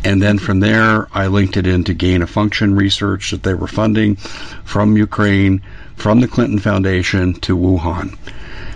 And 0.03 0.23
then 0.23 0.39
from 0.39 0.61
there, 0.61 1.09
I 1.13 1.27
linked 1.27 1.59
it 1.59 1.67
into 1.67 1.93
gain 1.93 2.23
of 2.23 2.31
function 2.31 2.75
research 2.75 3.33
that 3.33 3.43
they 3.43 3.55
were 3.55 3.67
funding 3.67 4.17
from 4.65 4.97
Ukraine, 4.97 5.61
from 5.97 6.21
the 6.21 6.29
Clinton 6.29 6.59
Foundation 6.59 7.35
to 7.41 7.57
Wuhan. 7.57 8.17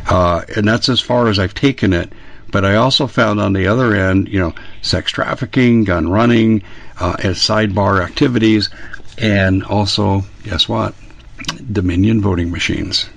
Uh, 0.06 0.42
and 0.56 0.66
that's 0.68 0.88
as 0.88 1.00
far 1.00 1.28
as 1.28 1.38
I've 1.38 1.54
taken 1.54 1.92
it. 1.92 2.12
But 2.52 2.64
I 2.64 2.76
also 2.76 3.06
found 3.06 3.40
on 3.40 3.52
the 3.52 3.66
other 3.66 3.94
end, 3.94 4.28
you 4.28 4.40
know, 4.40 4.54
sex 4.82 5.12
trafficking, 5.12 5.84
gun 5.84 6.08
running, 6.08 6.62
uh, 6.98 7.16
as 7.22 7.38
sidebar 7.38 8.02
activities, 8.02 8.70
and 9.18 9.62
also, 9.64 10.22
guess 10.44 10.68
what? 10.68 10.94
Dominion 11.72 12.20
voting 12.20 12.50
machines. 12.50 13.08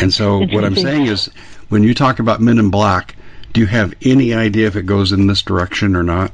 And 0.00 0.12
so, 0.12 0.46
what 0.46 0.64
I'm 0.64 0.76
saying 0.76 1.06
is, 1.06 1.26
when 1.68 1.82
you 1.82 1.94
talk 1.94 2.18
about 2.18 2.40
men 2.40 2.58
in 2.58 2.70
black, 2.70 3.16
do 3.52 3.60
you 3.60 3.66
have 3.66 3.94
any 4.02 4.34
idea 4.34 4.66
if 4.66 4.76
it 4.76 4.86
goes 4.86 5.12
in 5.12 5.26
this 5.26 5.42
direction 5.42 5.96
or 5.96 6.02
not? 6.02 6.32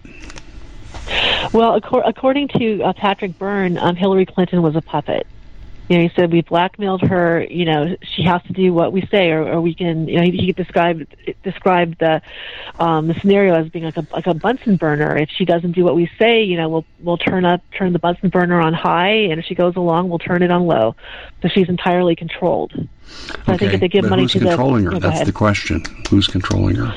Well, 1.52 1.80
according 2.04 2.48
to 2.48 2.82
uh, 2.82 2.92
Patrick 2.92 3.38
Byrne, 3.38 3.78
um, 3.78 3.96
Hillary 3.96 4.26
Clinton 4.26 4.62
was 4.62 4.76
a 4.76 4.82
puppet 4.82 5.26
you 5.88 5.96
know, 5.96 6.02
he 6.02 6.10
said 6.14 6.30
we 6.32 6.42
blackmailed 6.42 7.02
her. 7.02 7.42
You 7.42 7.64
know, 7.64 7.96
she 8.02 8.22
has 8.24 8.42
to 8.44 8.52
do 8.52 8.72
what 8.74 8.92
we 8.92 9.06
say, 9.06 9.30
or, 9.30 9.42
or 9.54 9.60
we 9.60 9.74
can. 9.74 10.06
You 10.06 10.16
know, 10.16 10.22
he, 10.22 10.32
he 10.32 10.52
described 10.52 11.16
described 11.42 11.98
the 11.98 12.20
um, 12.78 13.08
the 13.08 13.14
scenario 13.14 13.54
as 13.54 13.68
being 13.70 13.84
like 13.84 13.96
a 13.96 14.06
like 14.12 14.26
a 14.26 14.34
Bunsen 14.34 14.76
burner. 14.76 15.16
If 15.16 15.30
she 15.30 15.44
doesn't 15.44 15.72
do 15.72 15.84
what 15.84 15.96
we 15.96 16.10
say, 16.18 16.42
you 16.42 16.56
know, 16.56 16.68
we'll 16.68 16.84
we'll 17.00 17.18
turn 17.18 17.44
up 17.44 17.62
turn 17.76 17.92
the 17.92 17.98
Bunsen 17.98 18.28
burner 18.28 18.60
on 18.60 18.74
high, 18.74 19.12
and 19.30 19.40
if 19.40 19.46
she 19.46 19.54
goes 19.54 19.76
along, 19.76 20.10
we'll 20.10 20.18
turn 20.18 20.42
it 20.42 20.50
on 20.50 20.66
low. 20.66 20.94
So 21.42 21.48
she's 21.48 21.68
entirely 21.68 22.16
controlled. 22.16 22.72
So 22.74 22.84
okay, 23.40 23.52
I 23.52 23.56
think 23.56 23.72
if 23.72 23.80
they 23.80 23.88
give 23.88 24.08
money 24.08 24.22
who's 24.22 24.32
to 24.32 24.40
controlling 24.40 24.84
the, 24.84 24.92
her? 24.92 24.98
That's 25.00 25.24
the 25.24 25.32
question. 25.32 25.82
Who's 26.10 26.26
controlling 26.26 26.76
her? 26.76 26.94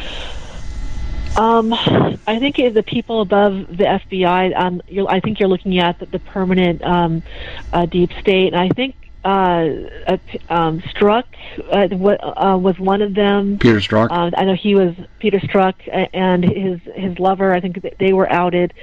Um, 1.37 1.73
I 1.73 2.37
think 2.39 2.57
the 2.57 2.83
people 2.85 3.21
above 3.21 3.67
the 3.67 3.85
FBI. 3.85 4.55
Um, 4.55 4.81
I 5.07 5.19
think 5.19 5.39
you're 5.39 5.49
looking 5.49 5.79
at 5.79 5.99
the, 5.99 6.05
the 6.05 6.19
permanent 6.19 6.83
um, 6.83 7.23
uh, 7.71 7.85
deep 7.85 8.11
state, 8.19 8.53
and 8.53 8.61
I 8.61 8.69
think 8.69 8.95
uh, 9.23 9.69
uh, 10.07 10.17
um, 10.49 10.81
Strzok 10.81 11.25
uh, 11.71 12.53
uh, 12.53 12.57
was 12.57 12.79
one 12.79 13.01
of 13.01 13.13
them. 13.13 13.59
Peter 13.59 13.77
Strzok. 13.77 14.07
Uh, 14.09 14.31
I 14.35 14.45
know 14.45 14.55
he 14.55 14.75
was 14.75 14.95
Peter 15.19 15.39
Strzok 15.39 15.75
and 16.13 16.43
his 16.43 16.81
his 16.95 17.19
lover. 17.19 17.53
I 17.53 17.59
think 17.59 17.85
they 17.99 18.13
were 18.13 18.29
outed. 18.31 18.73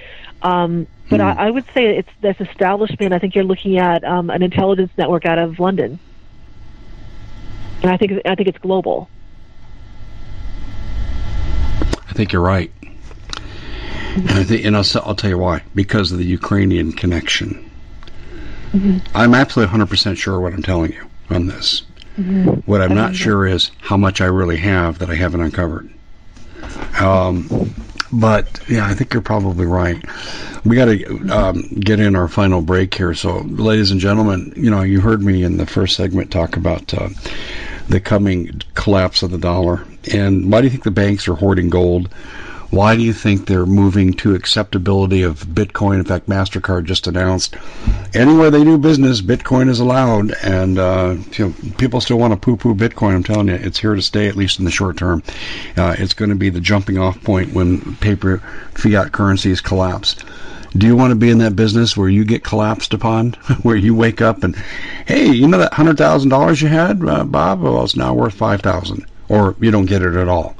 Um, 0.43 0.87
but 1.11 1.21
hmm. 1.21 1.27
I, 1.27 1.49
I 1.49 1.51
would 1.51 1.65
say 1.75 1.97
it's 1.97 2.11
this 2.21 2.41
establishment. 2.41 3.13
I 3.13 3.19
think 3.19 3.35
you're 3.35 3.45
looking 3.45 3.79
at 3.79 4.05
um, 4.05 4.31
an 4.31 4.43
intelligence 4.43 4.93
network 4.97 5.27
out 5.27 5.39
of 5.39 5.59
London, 5.59 5.99
and 7.83 7.91
I 7.91 7.97
think 7.97 8.13
I 8.25 8.35
think 8.37 8.49
it's 8.49 8.59
global. 8.59 9.11
I 12.08 12.08
think 12.19 12.33
you're 12.33 12.43
right. 12.43 12.73
And 14.17 14.31
I 14.31 14.43
think, 14.43 14.65
and 14.65 14.77
I'll, 14.77 14.85
I'll 15.05 15.15
tell 15.15 15.31
you 15.31 15.39
why. 15.39 15.63
Because 15.77 16.11
of 16.11 16.19
the 16.19 16.25
Ukrainian 16.25 16.91
connection. 16.93 17.71
Mm-hmm. 18.73 18.99
I'm 19.15 19.35
absolutely 19.35 19.79
100% 19.79 20.17
sure 20.17 20.41
what 20.41 20.53
I'm 20.53 20.65
telling 20.65 20.93
you 20.93 21.07
on 21.31 21.47
this. 21.47 21.83
Mm-hmm. 22.19 22.69
What 22.69 22.83
I'm 22.83 22.97
not 22.97 23.15
sure 23.15 23.47
is 23.47 23.71
how 23.79 23.97
much 23.97 24.21
I 24.21 24.25
really 24.25 24.57
have 24.57 24.99
that 24.99 25.11
I 25.11 25.15
haven't 25.15 25.43
uncovered. 25.43 25.89
Um, 27.01 27.73
but 28.13 28.69
yeah, 28.69 28.85
I 28.85 28.95
think 28.95 29.15
you're 29.15 29.23
probably 29.23 29.67
right. 29.67 30.05
We 30.65 30.75
got 30.75 30.87
to 30.87 31.29
um, 31.29 31.63
get 31.79 32.01
in 32.01 32.17
our 32.17 32.27
final 32.27 32.63
break 32.63 32.93
here. 32.95 33.15
So, 33.15 33.39
ladies 33.39 33.93
and 33.93 34.01
gentlemen, 34.01 34.53
you 34.57 34.71
know, 34.71 34.83
you 34.83 35.01
heard 35.01 35.23
me 35.23 35.45
in 35.45 35.57
the 35.57 35.67
first 35.67 35.95
segment 35.95 36.33
talk 36.33 36.57
about 36.57 36.93
uh, 36.93 37.11
the 37.89 38.01
coming 38.01 38.63
collapse 38.75 39.23
of 39.23 39.31
the 39.31 39.39
dollar. 39.39 39.85
And 40.13 40.51
why 40.53 40.61
do 40.61 40.67
you 40.67 40.71
think 40.71 40.85
the 40.85 40.91
banks 40.91 41.29
are 41.29 41.35
hoarding 41.35 41.71
gold? 41.71 42.09
Why 42.71 42.97
do 42.97 43.03
you 43.03 43.15
think 43.15 43.47
they're 43.47 43.65
moving 43.65 44.13
to 44.15 44.35
acceptability 44.35 45.23
of 45.23 45.41
Bitcoin? 45.41 46.01
In 46.01 46.05
fact, 46.05 46.29
MasterCard 46.29 46.85
just 46.85 47.07
announced 47.07 47.57
anywhere 48.13 48.51
they 48.51 48.63
do 48.63 48.77
business, 48.77 49.23
Bitcoin 49.23 49.71
is 49.71 49.81
allowed. 49.81 50.35
And 50.43 50.79
uh, 50.79 51.17
you 51.33 51.47
know, 51.47 51.55
people 51.79 52.03
still 52.03 52.19
want 52.19 52.35
to 52.35 52.37
poo 52.37 52.59
poo 52.59 52.75
Bitcoin. 52.75 53.15
I'm 53.15 53.23
telling 53.23 53.49
you, 53.49 53.55
it's 53.55 53.79
here 53.79 53.95
to 53.95 54.03
stay, 54.03 54.29
at 54.29 54.37
least 54.37 54.59
in 54.59 54.67
the 54.67 54.71
short 54.71 54.99
term. 54.99 55.23
Uh, 55.79 55.97
it's 55.99 56.13
going 56.13 56.29
to 56.29 56.37
be 56.37 56.51
the 56.51 56.61
jumping 56.61 56.99
off 56.99 57.23
point 57.23 57.55
when 57.55 57.97
paper 57.97 58.43
fiat 58.75 59.13
currencies 59.13 59.63
collapse. 59.63 60.17
Do 60.77 60.87
you 60.87 60.97
want 60.97 61.11
to 61.13 61.17
be 61.17 61.31
in 61.31 61.39
that 61.39 61.57
business 61.57 61.97
where 61.97 62.09
you 62.09 62.25
get 62.25 62.45
collapsed 62.45 62.93
upon, 62.93 63.33
where 63.63 63.77
you 63.77 63.95
wake 63.95 64.21
up 64.21 64.45
and, 64.45 64.55
hey, 65.07 65.27
you 65.27 65.49
know 65.49 65.59
that 65.59 65.73
hundred 65.73 65.97
thousand 65.97 66.29
dollars 66.29 66.61
you 66.61 66.69
had, 66.69 67.03
uh, 67.03 67.25
Bob? 67.25 67.63
Well, 67.63 67.85
it's 67.85 67.97
now 67.97 68.13
worth 68.13 68.35
five 68.35 68.61
thousand, 68.61 69.07
or 69.29 69.57
you 69.61 69.71
don't 69.71 69.87
get 69.87 70.03
it 70.03 70.15
at 70.15 70.29
all. 70.29 70.57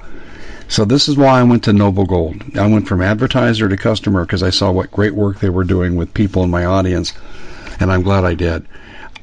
So 0.69 0.85
this 0.85 1.09
is 1.09 1.17
why 1.17 1.41
I 1.41 1.43
went 1.45 1.65
to 1.65 1.73
Noble 1.73 2.05
Gold. 2.05 2.43
I 2.57 2.67
went 2.67 2.89
from 2.89 3.03
advertiser 3.03 3.69
to 3.69 3.77
customer 3.77 4.25
because 4.25 4.43
I 4.43 4.51
saw 4.51 4.71
what 4.71 4.91
great 4.91 5.15
work 5.15 5.41
they 5.41 5.49
were 5.49 5.65
doing 5.65 5.97
with 5.97 6.13
people 6.15 6.43
in 6.43 6.51
my 6.51 6.65
audience, 6.65 7.13
and 7.81 7.91
I'm 7.91 8.03
glad 8.03 8.25
I 8.25 8.35
did. 8.35 8.67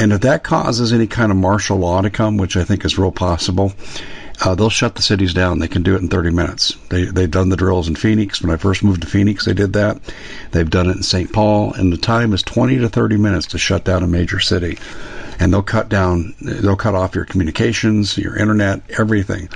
And 0.00 0.12
if 0.12 0.20
that 0.20 0.44
causes 0.44 0.92
any 0.92 1.06
kind 1.06 1.32
of 1.32 1.38
martial 1.38 1.78
law 1.78 2.00
to 2.00 2.10
come, 2.10 2.36
which 2.36 2.56
I 2.56 2.64
think 2.64 2.84
is 2.84 2.98
real 2.98 3.10
possible, 3.10 3.72
uh, 4.40 4.54
they'll 4.54 4.70
shut 4.70 4.94
the 4.94 5.02
cities 5.02 5.34
down. 5.34 5.58
They 5.58 5.68
can 5.68 5.82
do 5.82 5.96
it 5.96 6.02
in 6.02 6.08
30 6.08 6.30
minutes. 6.30 6.76
They, 6.90 7.04
they've 7.06 7.30
done 7.30 7.48
the 7.48 7.56
drills 7.56 7.88
in 7.88 7.96
Phoenix. 7.96 8.40
When 8.40 8.52
I 8.52 8.56
first 8.56 8.84
moved 8.84 9.02
to 9.02 9.08
Phoenix, 9.08 9.44
they 9.44 9.54
did 9.54 9.72
that. 9.72 9.98
They've 10.52 10.70
done 10.70 10.88
it 10.88 10.96
in 10.96 11.02
St. 11.02 11.32
Paul, 11.32 11.72
and 11.72 11.92
the 11.92 11.96
time 11.96 12.32
is 12.32 12.42
20 12.44 12.78
to 12.78 12.88
30 12.88 13.16
minutes 13.16 13.48
to 13.48 13.58
shut 13.58 13.84
down 13.84 14.04
a 14.04 14.06
major 14.06 14.38
city. 14.38 14.78
And 15.40 15.52
they'll 15.52 15.62
cut 15.62 15.88
down, 15.88 16.34
they'll 16.40 16.76
cut 16.76 16.94
off 16.94 17.14
your 17.14 17.24
communications, 17.24 18.16
your 18.16 18.36
internet, 18.36 18.82
everything. 18.96 19.48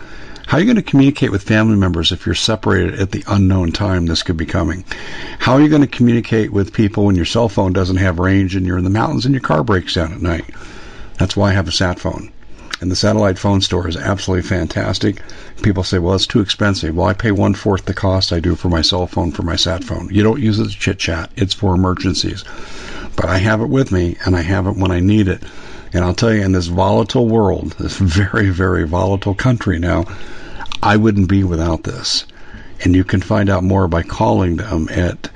How 0.53 0.59
are 0.59 0.61
you 0.61 0.66
going 0.66 0.76
to 0.76 0.82
communicate 0.82 1.30
with 1.30 1.44
family 1.44 1.76
members 1.76 2.12
if 2.12 2.26
you're 2.26 2.34
separated 2.34 3.00
at 3.00 3.11
the 3.11 3.24
unknown 3.26 3.72
time 3.72 4.05
this 4.05 4.22
could 4.22 4.36
be 4.36 4.44
coming? 4.44 4.84
How 5.38 5.55
are 5.55 5.62
you 5.62 5.70
going 5.70 5.80
to 5.80 5.88
communicate 5.88 6.53
with 6.53 6.74
people 6.74 7.07
when 7.07 7.16
your 7.16 7.24
cell 7.24 7.48
phone 7.48 7.72
doesn't 7.72 7.96
have 7.96 8.18
range 8.18 8.55
and 8.55 8.66
you're 8.66 8.76
in 8.76 8.84
the 8.84 8.90
mountains 8.90 9.24
and 9.24 9.32
your 9.32 9.40
car 9.40 9.64
breaks 9.64 9.94
down 9.94 10.12
at 10.12 10.20
night? 10.20 10.44
That's 11.16 11.38
why 11.38 11.48
I 11.48 11.53
have 11.55 11.68
a 11.68 11.72
sat 11.72 11.98
phone. 11.98 12.30
And 12.82 12.90
the 12.90 12.96
satellite 12.96 13.38
phone 13.38 13.62
store 13.62 13.88
is 13.88 13.96
absolutely 13.96 14.46
fantastic. 14.46 15.22
People 15.62 15.84
say, 15.84 15.98
well, 15.98 16.14
it's 16.14 16.26
too 16.26 16.40
expensive. 16.40 16.94
Well, 16.94 17.07
I 17.07 17.14
pay 17.14 17.32
one 17.32 17.55
fourth 17.55 17.86
the 17.86 17.94
cost 17.94 18.30
I 18.30 18.38
do 18.38 18.55
for 18.55 18.68
my 18.68 18.82
cell 18.82 19.07
phone 19.07 19.32
for 19.32 19.44
my 19.44 19.57
sat 19.57 19.82
phone. 19.82 20.11
You 20.12 20.22
don't 20.22 20.42
use 20.42 20.59
it 20.59 20.68
to 20.68 20.78
chit 20.78 20.98
chat. 20.98 21.30
It's 21.34 21.55
for 21.55 21.74
emergencies. 21.74 22.44
But 23.16 23.30
I 23.30 23.38
have 23.38 23.62
it 23.62 23.70
with 23.70 23.90
me 23.90 24.18
and 24.26 24.36
I 24.36 24.42
have 24.42 24.66
it 24.66 24.76
when 24.76 24.90
I 24.90 25.00
need 25.00 25.28
it. 25.28 25.42
And 25.94 26.05
I'll 26.05 26.14
tell 26.14 26.34
you, 26.34 26.42
in 26.42 26.53
this 26.53 26.66
volatile 26.66 27.26
world, 27.26 27.72
this 27.78 27.96
very, 27.98 28.50
very 28.50 28.86
volatile 28.86 29.34
country 29.34 29.78
now, 29.78 30.05
I 30.82 30.96
wouldn't 30.96 31.28
be 31.28 31.44
without 31.44 31.84
this. 31.84 32.26
And 32.84 32.96
you 32.96 33.04
can 33.04 33.20
find 33.20 33.48
out 33.48 33.62
more 33.62 33.86
by 33.86 34.02
calling 34.02 34.56
them 34.56 34.88
at 34.90 35.30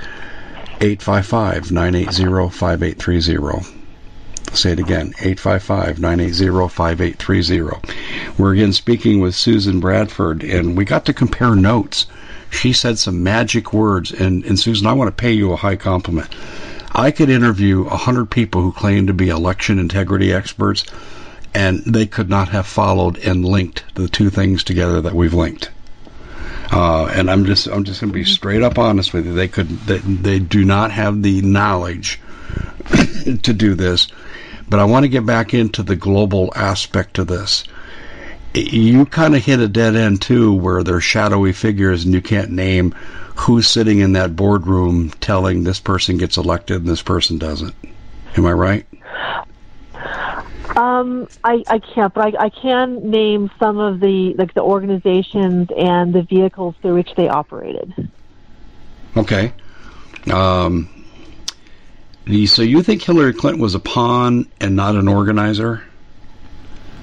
855 0.81 1.71
980 1.71 2.51
5830. 2.51 3.77
Say 4.53 4.73
it 4.73 4.81
again 4.81 5.15
855 5.21 6.01
980 6.01 6.69
5830. 6.69 7.93
We're 8.37 8.55
again 8.55 8.73
speaking 8.73 9.21
with 9.21 9.35
Susan 9.35 9.79
Bradford, 9.79 10.43
and 10.43 10.77
we 10.77 10.85
got 10.85 11.05
to 11.07 11.15
compare 11.15 11.55
notes. 11.55 12.07
She 12.51 12.73
said 12.73 12.99
some 12.99 13.23
magic 13.23 13.73
words, 13.73 14.11
and, 14.13 14.45
and 14.45 14.59
Susan, 14.59 14.87
I 14.87 14.95
want 14.95 15.09
to 15.09 15.23
pay 15.23 15.33
you 15.33 15.53
a 15.53 15.57
high 15.57 15.77
compliment. 15.77 16.35
I 16.93 17.11
could 17.11 17.31
interview 17.31 17.85
100 17.85 18.31
people 18.31 18.63
who 18.63 18.73
claim 18.73 19.07
to 19.07 19.15
be 19.15 19.29
election 19.29 19.79
integrity 19.79 20.33
experts 20.33 20.85
and 21.55 21.83
they 21.85 22.07
could 22.07 22.29
not 22.29 22.49
have 22.49 22.67
followed 22.67 23.19
and 23.19 23.45
linked 23.45 23.85
the 23.95 24.09
two 24.09 24.31
things 24.31 24.65
together 24.65 25.01
that 25.01 25.15
we've 25.15 25.35
linked. 25.35 25.71
Uh, 26.71 27.07
and 27.07 27.31
I'm 27.31 27.45
just 27.45 27.69
I'm 27.69 27.85
just 27.85 28.01
going 28.01 28.13
to 28.13 28.19
be 28.19 28.25
straight 28.25 28.63
up 28.63 28.79
honest 28.79 29.13
with 29.13 29.27
you. 29.27 29.35
They 29.35 29.49
could 29.49 29.69
they, 29.69 29.99
they 29.99 30.39
do 30.39 30.65
not 30.65 30.91
have 30.91 31.23
the 31.23 31.41
knowledge 31.43 32.21
to 33.43 33.53
do 33.53 33.75
this. 33.75 34.09
But 34.69 34.81
I 34.81 34.85
want 34.85 35.05
to 35.05 35.09
get 35.09 35.25
back 35.25 35.55
into 35.55 35.83
the 35.83 35.95
global 35.95 36.53
aspect 36.57 37.19
of 37.19 37.29
this. 37.29 37.65
You 38.55 39.07
kind 39.07 39.37
of 39.37 39.45
hit 39.45 39.61
a 39.61 39.69
dead 39.69 39.95
end 39.95 40.23
too, 40.23 40.55
where 40.55 40.83
there's 40.83 41.05
shadowy 41.05 41.53
figures 41.53 42.05
and 42.05 42.13
you 42.13 42.21
can't 42.21 42.51
name 42.51 42.95
who's 43.37 43.69
sitting 43.69 43.99
in 44.01 44.15
that 44.15 44.35
boardroom 44.35 45.11
telling 45.21 45.63
this 45.63 45.79
person 45.79 46.17
gets 46.17 46.37
elected 46.37 46.79
and 46.79 46.89
this 46.89 47.03
person 47.03 47.39
doesn't. 47.39 47.75
Am 48.37 48.47
I 48.47 48.53
right? 48.53 48.87
Um, 50.77 51.27
I, 51.43 51.65
I 51.69 51.79
can't, 51.79 52.13
but 52.13 52.35
I, 52.35 52.45
I 52.45 52.49
can 52.51 53.11
name 53.11 53.51
some 53.59 53.79
of 53.79 53.99
the 53.99 54.35
like 54.35 54.53
the 54.53 54.61
organizations 54.61 55.69
and 55.75 56.15
the 56.15 56.23
vehicles 56.23 56.75
through 56.83 56.95
which 56.95 57.15
they 57.17 57.29
operated. 57.29 58.11
Okay. 59.17 59.55
Um, 60.31 60.91
so 62.47 62.61
you 62.61 62.83
think 62.83 63.03
Hillary 63.03 63.33
Clinton 63.33 63.63
was 63.63 63.75
a 63.75 63.79
pawn 63.79 64.49
and 64.61 64.77
not 64.77 64.97
an 64.97 65.09
organizer? 65.09 65.83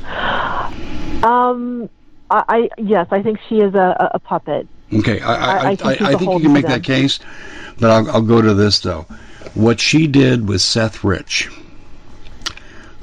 Um, 0.05 1.89
I, 2.29 2.43
I 2.47 2.69
yes, 2.77 3.07
I 3.09 3.23
think 3.23 3.39
she 3.49 3.59
is 3.59 3.73
a, 3.73 4.11
a 4.13 4.19
puppet. 4.19 4.67
Okay, 4.93 5.19
I, 5.21 5.33
I, 5.33 5.69
I, 5.69 5.75
think, 5.75 6.01
I 6.01 6.15
think 6.15 6.33
you 6.33 6.39
can 6.41 6.53
make 6.53 6.67
that 6.67 6.83
case, 6.83 7.19
but 7.79 7.89
I'll, 7.89 8.11
I'll 8.11 8.21
go 8.21 8.39
to 8.39 8.53
this 8.53 8.81
though. 8.81 9.07
What 9.55 9.79
she 9.79 10.05
did 10.05 10.47
with 10.47 10.61
Seth 10.61 11.03
Rich 11.03 11.49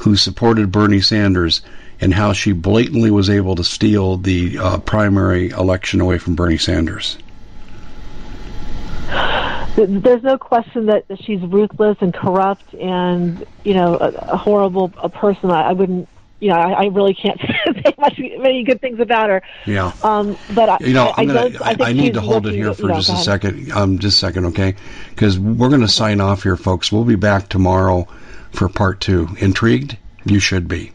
who 0.00 0.16
supported 0.16 0.72
Bernie 0.72 1.02
Sanders 1.02 1.60
and 2.00 2.14
how 2.14 2.32
she 2.32 2.52
blatantly 2.52 3.10
was 3.10 3.28
able 3.28 3.54
to 3.56 3.64
steal 3.64 4.16
the 4.16 4.56
uh, 4.58 4.78
primary 4.78 5.50
election 5.50 6.00
away 6.00 6.16
from 6.16 6.34
Bernie 6.34 6.56
Sanders. 6.56 7.18
There's 9.76 10.22
no 10.22 10.38
question 10.38 10.86
that 10.86 11.04
she's 11.22 11.42
ruthless 11.42 11.98
and 12.00 12.14
corrupt 12.14 12.74
and 12.74 13.46
you 13.62 13.74
know 13.74 13.98
a, 13.98 14.08
a 14.32 14.36
horrible 14.36 14.92
a 14.96 15.08
person. 15.08 15.50
I, 15.50 15.68
I 15.68 15.72
wouldn't 15.72 16.08
you 16.40 16.48
know, 16.48 16.56
I, 16.56 16.70
I 16.70 16.84
really 16.86 17.12
can't 17.12 17.38
say 17.66 17.94
much 17.98 18.18
many 18.18 18.64
good 18.64 18.80
things 18.80 19.00
about 19.00 19.28
her. 19.28 19.42
Yeah. 19.66 19.92
Um, 20.02 20.38
but 20.54 20.70
I, 20.70 20.78
you 20.80 20.94
know, 20.94 21.12
I, 21.14 21.26
gonna, 21.26 21.58
I, 21.62 21.76
I 21.78 21.92
need 21.92 22.14
to 22.14 22.22
hold 22.22 22.46
it 22.46 22.54
here 22.54 22.72
for 22.72 22.82
you 22.82 22.88
know, 22.88 22.94
just 22.94 23.10
a 23.10 23.16
second. 23.18 23.70
Um, 23.72 23.98
just 23.98 24.16
a 24.16 24.20
second, 24.20 24.46
okay? 24.46 24.76
Because 25.10 25.38
we're 25.38 25.68
going 25.68 25.82
to 25.82 25.88
sign 25.88 26.22
off 26.22 26.42
here, 26.42 26.56
folks. 26.56 26.90
We'll 26.90 27.04
be 27.04 27.16
back 27.16 27.50
tomorrow 27.50 28.08
for 28.52 28.68
part 28.68 29.00
two. 29.00 29.28
Intrigued? 29.38 29.96
You 30.24 30.40
should 30.40 30.68
be. 30.68 30.92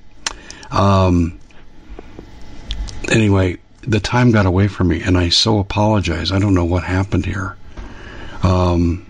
Um, 0.72 1.40
anyway, 3.12 3.58
the 3.82 4.00
time 4.00 4.32
got 4.32 4.46
away 4.46 4.68
from 4.68 4.90
me, 4.90 5.02
and 5.02 5.18
I 5.18 5.30
so 5.30 5.60
apologize. 5.60 6.32
I 6.32 6.40
don't 6.40 6.54
know 6.54 6.66
what 6.66 6.84
happened 6.84 7.26
here. 7.26 7.56
Um, 8.44 9.06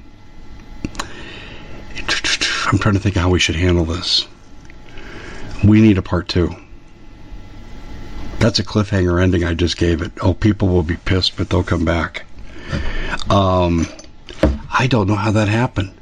I'm 2.68 2.80
trying 2.80 2.96
to 2.96 3.00
think 3.00 3.16
how 3.16 3.30
we 3.30 3.40
should 3.40 3.56
handle 3.56 3.86
this. 3.86 4.28
We 5.64 5.82
need 5.82 5.98
a 5.98 6.02
part 6.02 6.28
two. 6.28 6.56
That's 8.40 8.60
a 8.60 8.64
cliffhanger 8.64 9.22
ending 9.22 9.44
I 9.44 9.54
just 9.54 9.78
gave 9.78 10.02
it. 10.02 10.12
Oh, 10.22 10.34
people 10.34 10.68
will 10.68 10.84
be 10.84 10.98
pissed, 10.98 11.38
but 11.38 11.50
they'll 11.50 11.64
come 11.64 11.86
back. 11.86 12.26
Um, 13.30 13.88
I 14.72 14.88
don't 14.88 15.08
know 15.08 15.16
how 15.16 15.32
that 15.32 15.48
happened. 15.48 15.94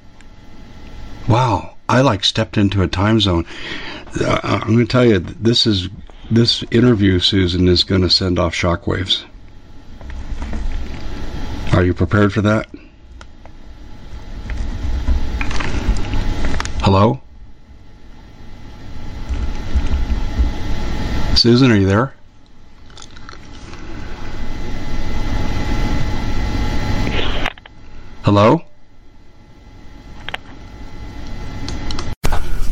Wow. 1.27 1.72
I 1.93 2.01
like 2.01 2.23
stepped 2.23 2.57
into 2.57 2.81
a 2.81 2.87
time 2.87 3.19
zone. 3.19 3.45
Uh, 4.19 4.39
I'm 4.41 4.73
going 4.73 4.79
to 4.79 4.85
tell 4.87 5.05
you, 5.05 5.19
this 5.19 5.67
is 5.67 5.89
this 6.31 6.63
interview, 6.71 7.19
Susan, 7.19 7.67
is 7.67 7.83
going 7.83 8.01
to 8.01 8.09
send 8.09 8.39
off 8.39 8.55
shockwaves. 8.55 9.23
Are 11.71 11.83
you 11.83 11.93
prepared 11.93 12.33
for 12.33 12.41
that? 12.41 12.67
Hello? 16.81 17.21
Susan, 21.35 21.71
are 21.71 21.77
you 21.77 21.85
there? 21.85 22.15
Hello? 28.23 28.63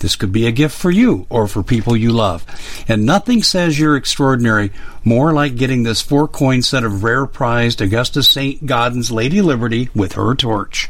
This 0.00 0.16
could 0.16 0.32
be 0.32 0.46
a 0.46 0.52
gift 0.52 0.76
for 0.76 0.90
you 0.90 1.26
or 1.28 1.46
for 1.46 1.62
people 1.62 1.96
you 1.96 2.10
love. 2.10 2.44
And 2.88 3.06
nothing 3.06 3.42
says 3.42 3.78
you're 3.78 3.96
extraordinary 3.96 4.72
more 5.04 5.32
like 5.32 5.56
getting 5.56 5.82
this 5.82 6.00
four 6.00 6.26
coin 6.26 6.62
set 6.62 6.84
of 6.84 7.04
rare 7.04 7.26
prized 7.26 7.80
Augustus 7.80 8.28
St. 8.28 8.64
Gaudens 8.66 9.12
Lady 9.12 9.40
Liberty 9.40 9.90
with 9.94 10.14
her 10.14 10.34
torch. 10.34 10.88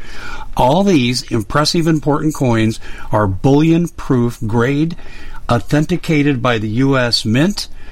All 0.57 0.85
these 0.85 1.31
impressive 1.31 1.87
important 1.87 2.35
coins 2.35 2.81
are 3.13 3.27
bullion 3.27 3.89
proof 3.89 4.39
grade, 4.47 4.97
authenticated 5.51 6.41
by 6.41 6.59
the 6.59 6.69
U.S. 6.69 7.25
Mint. 7.25 7.69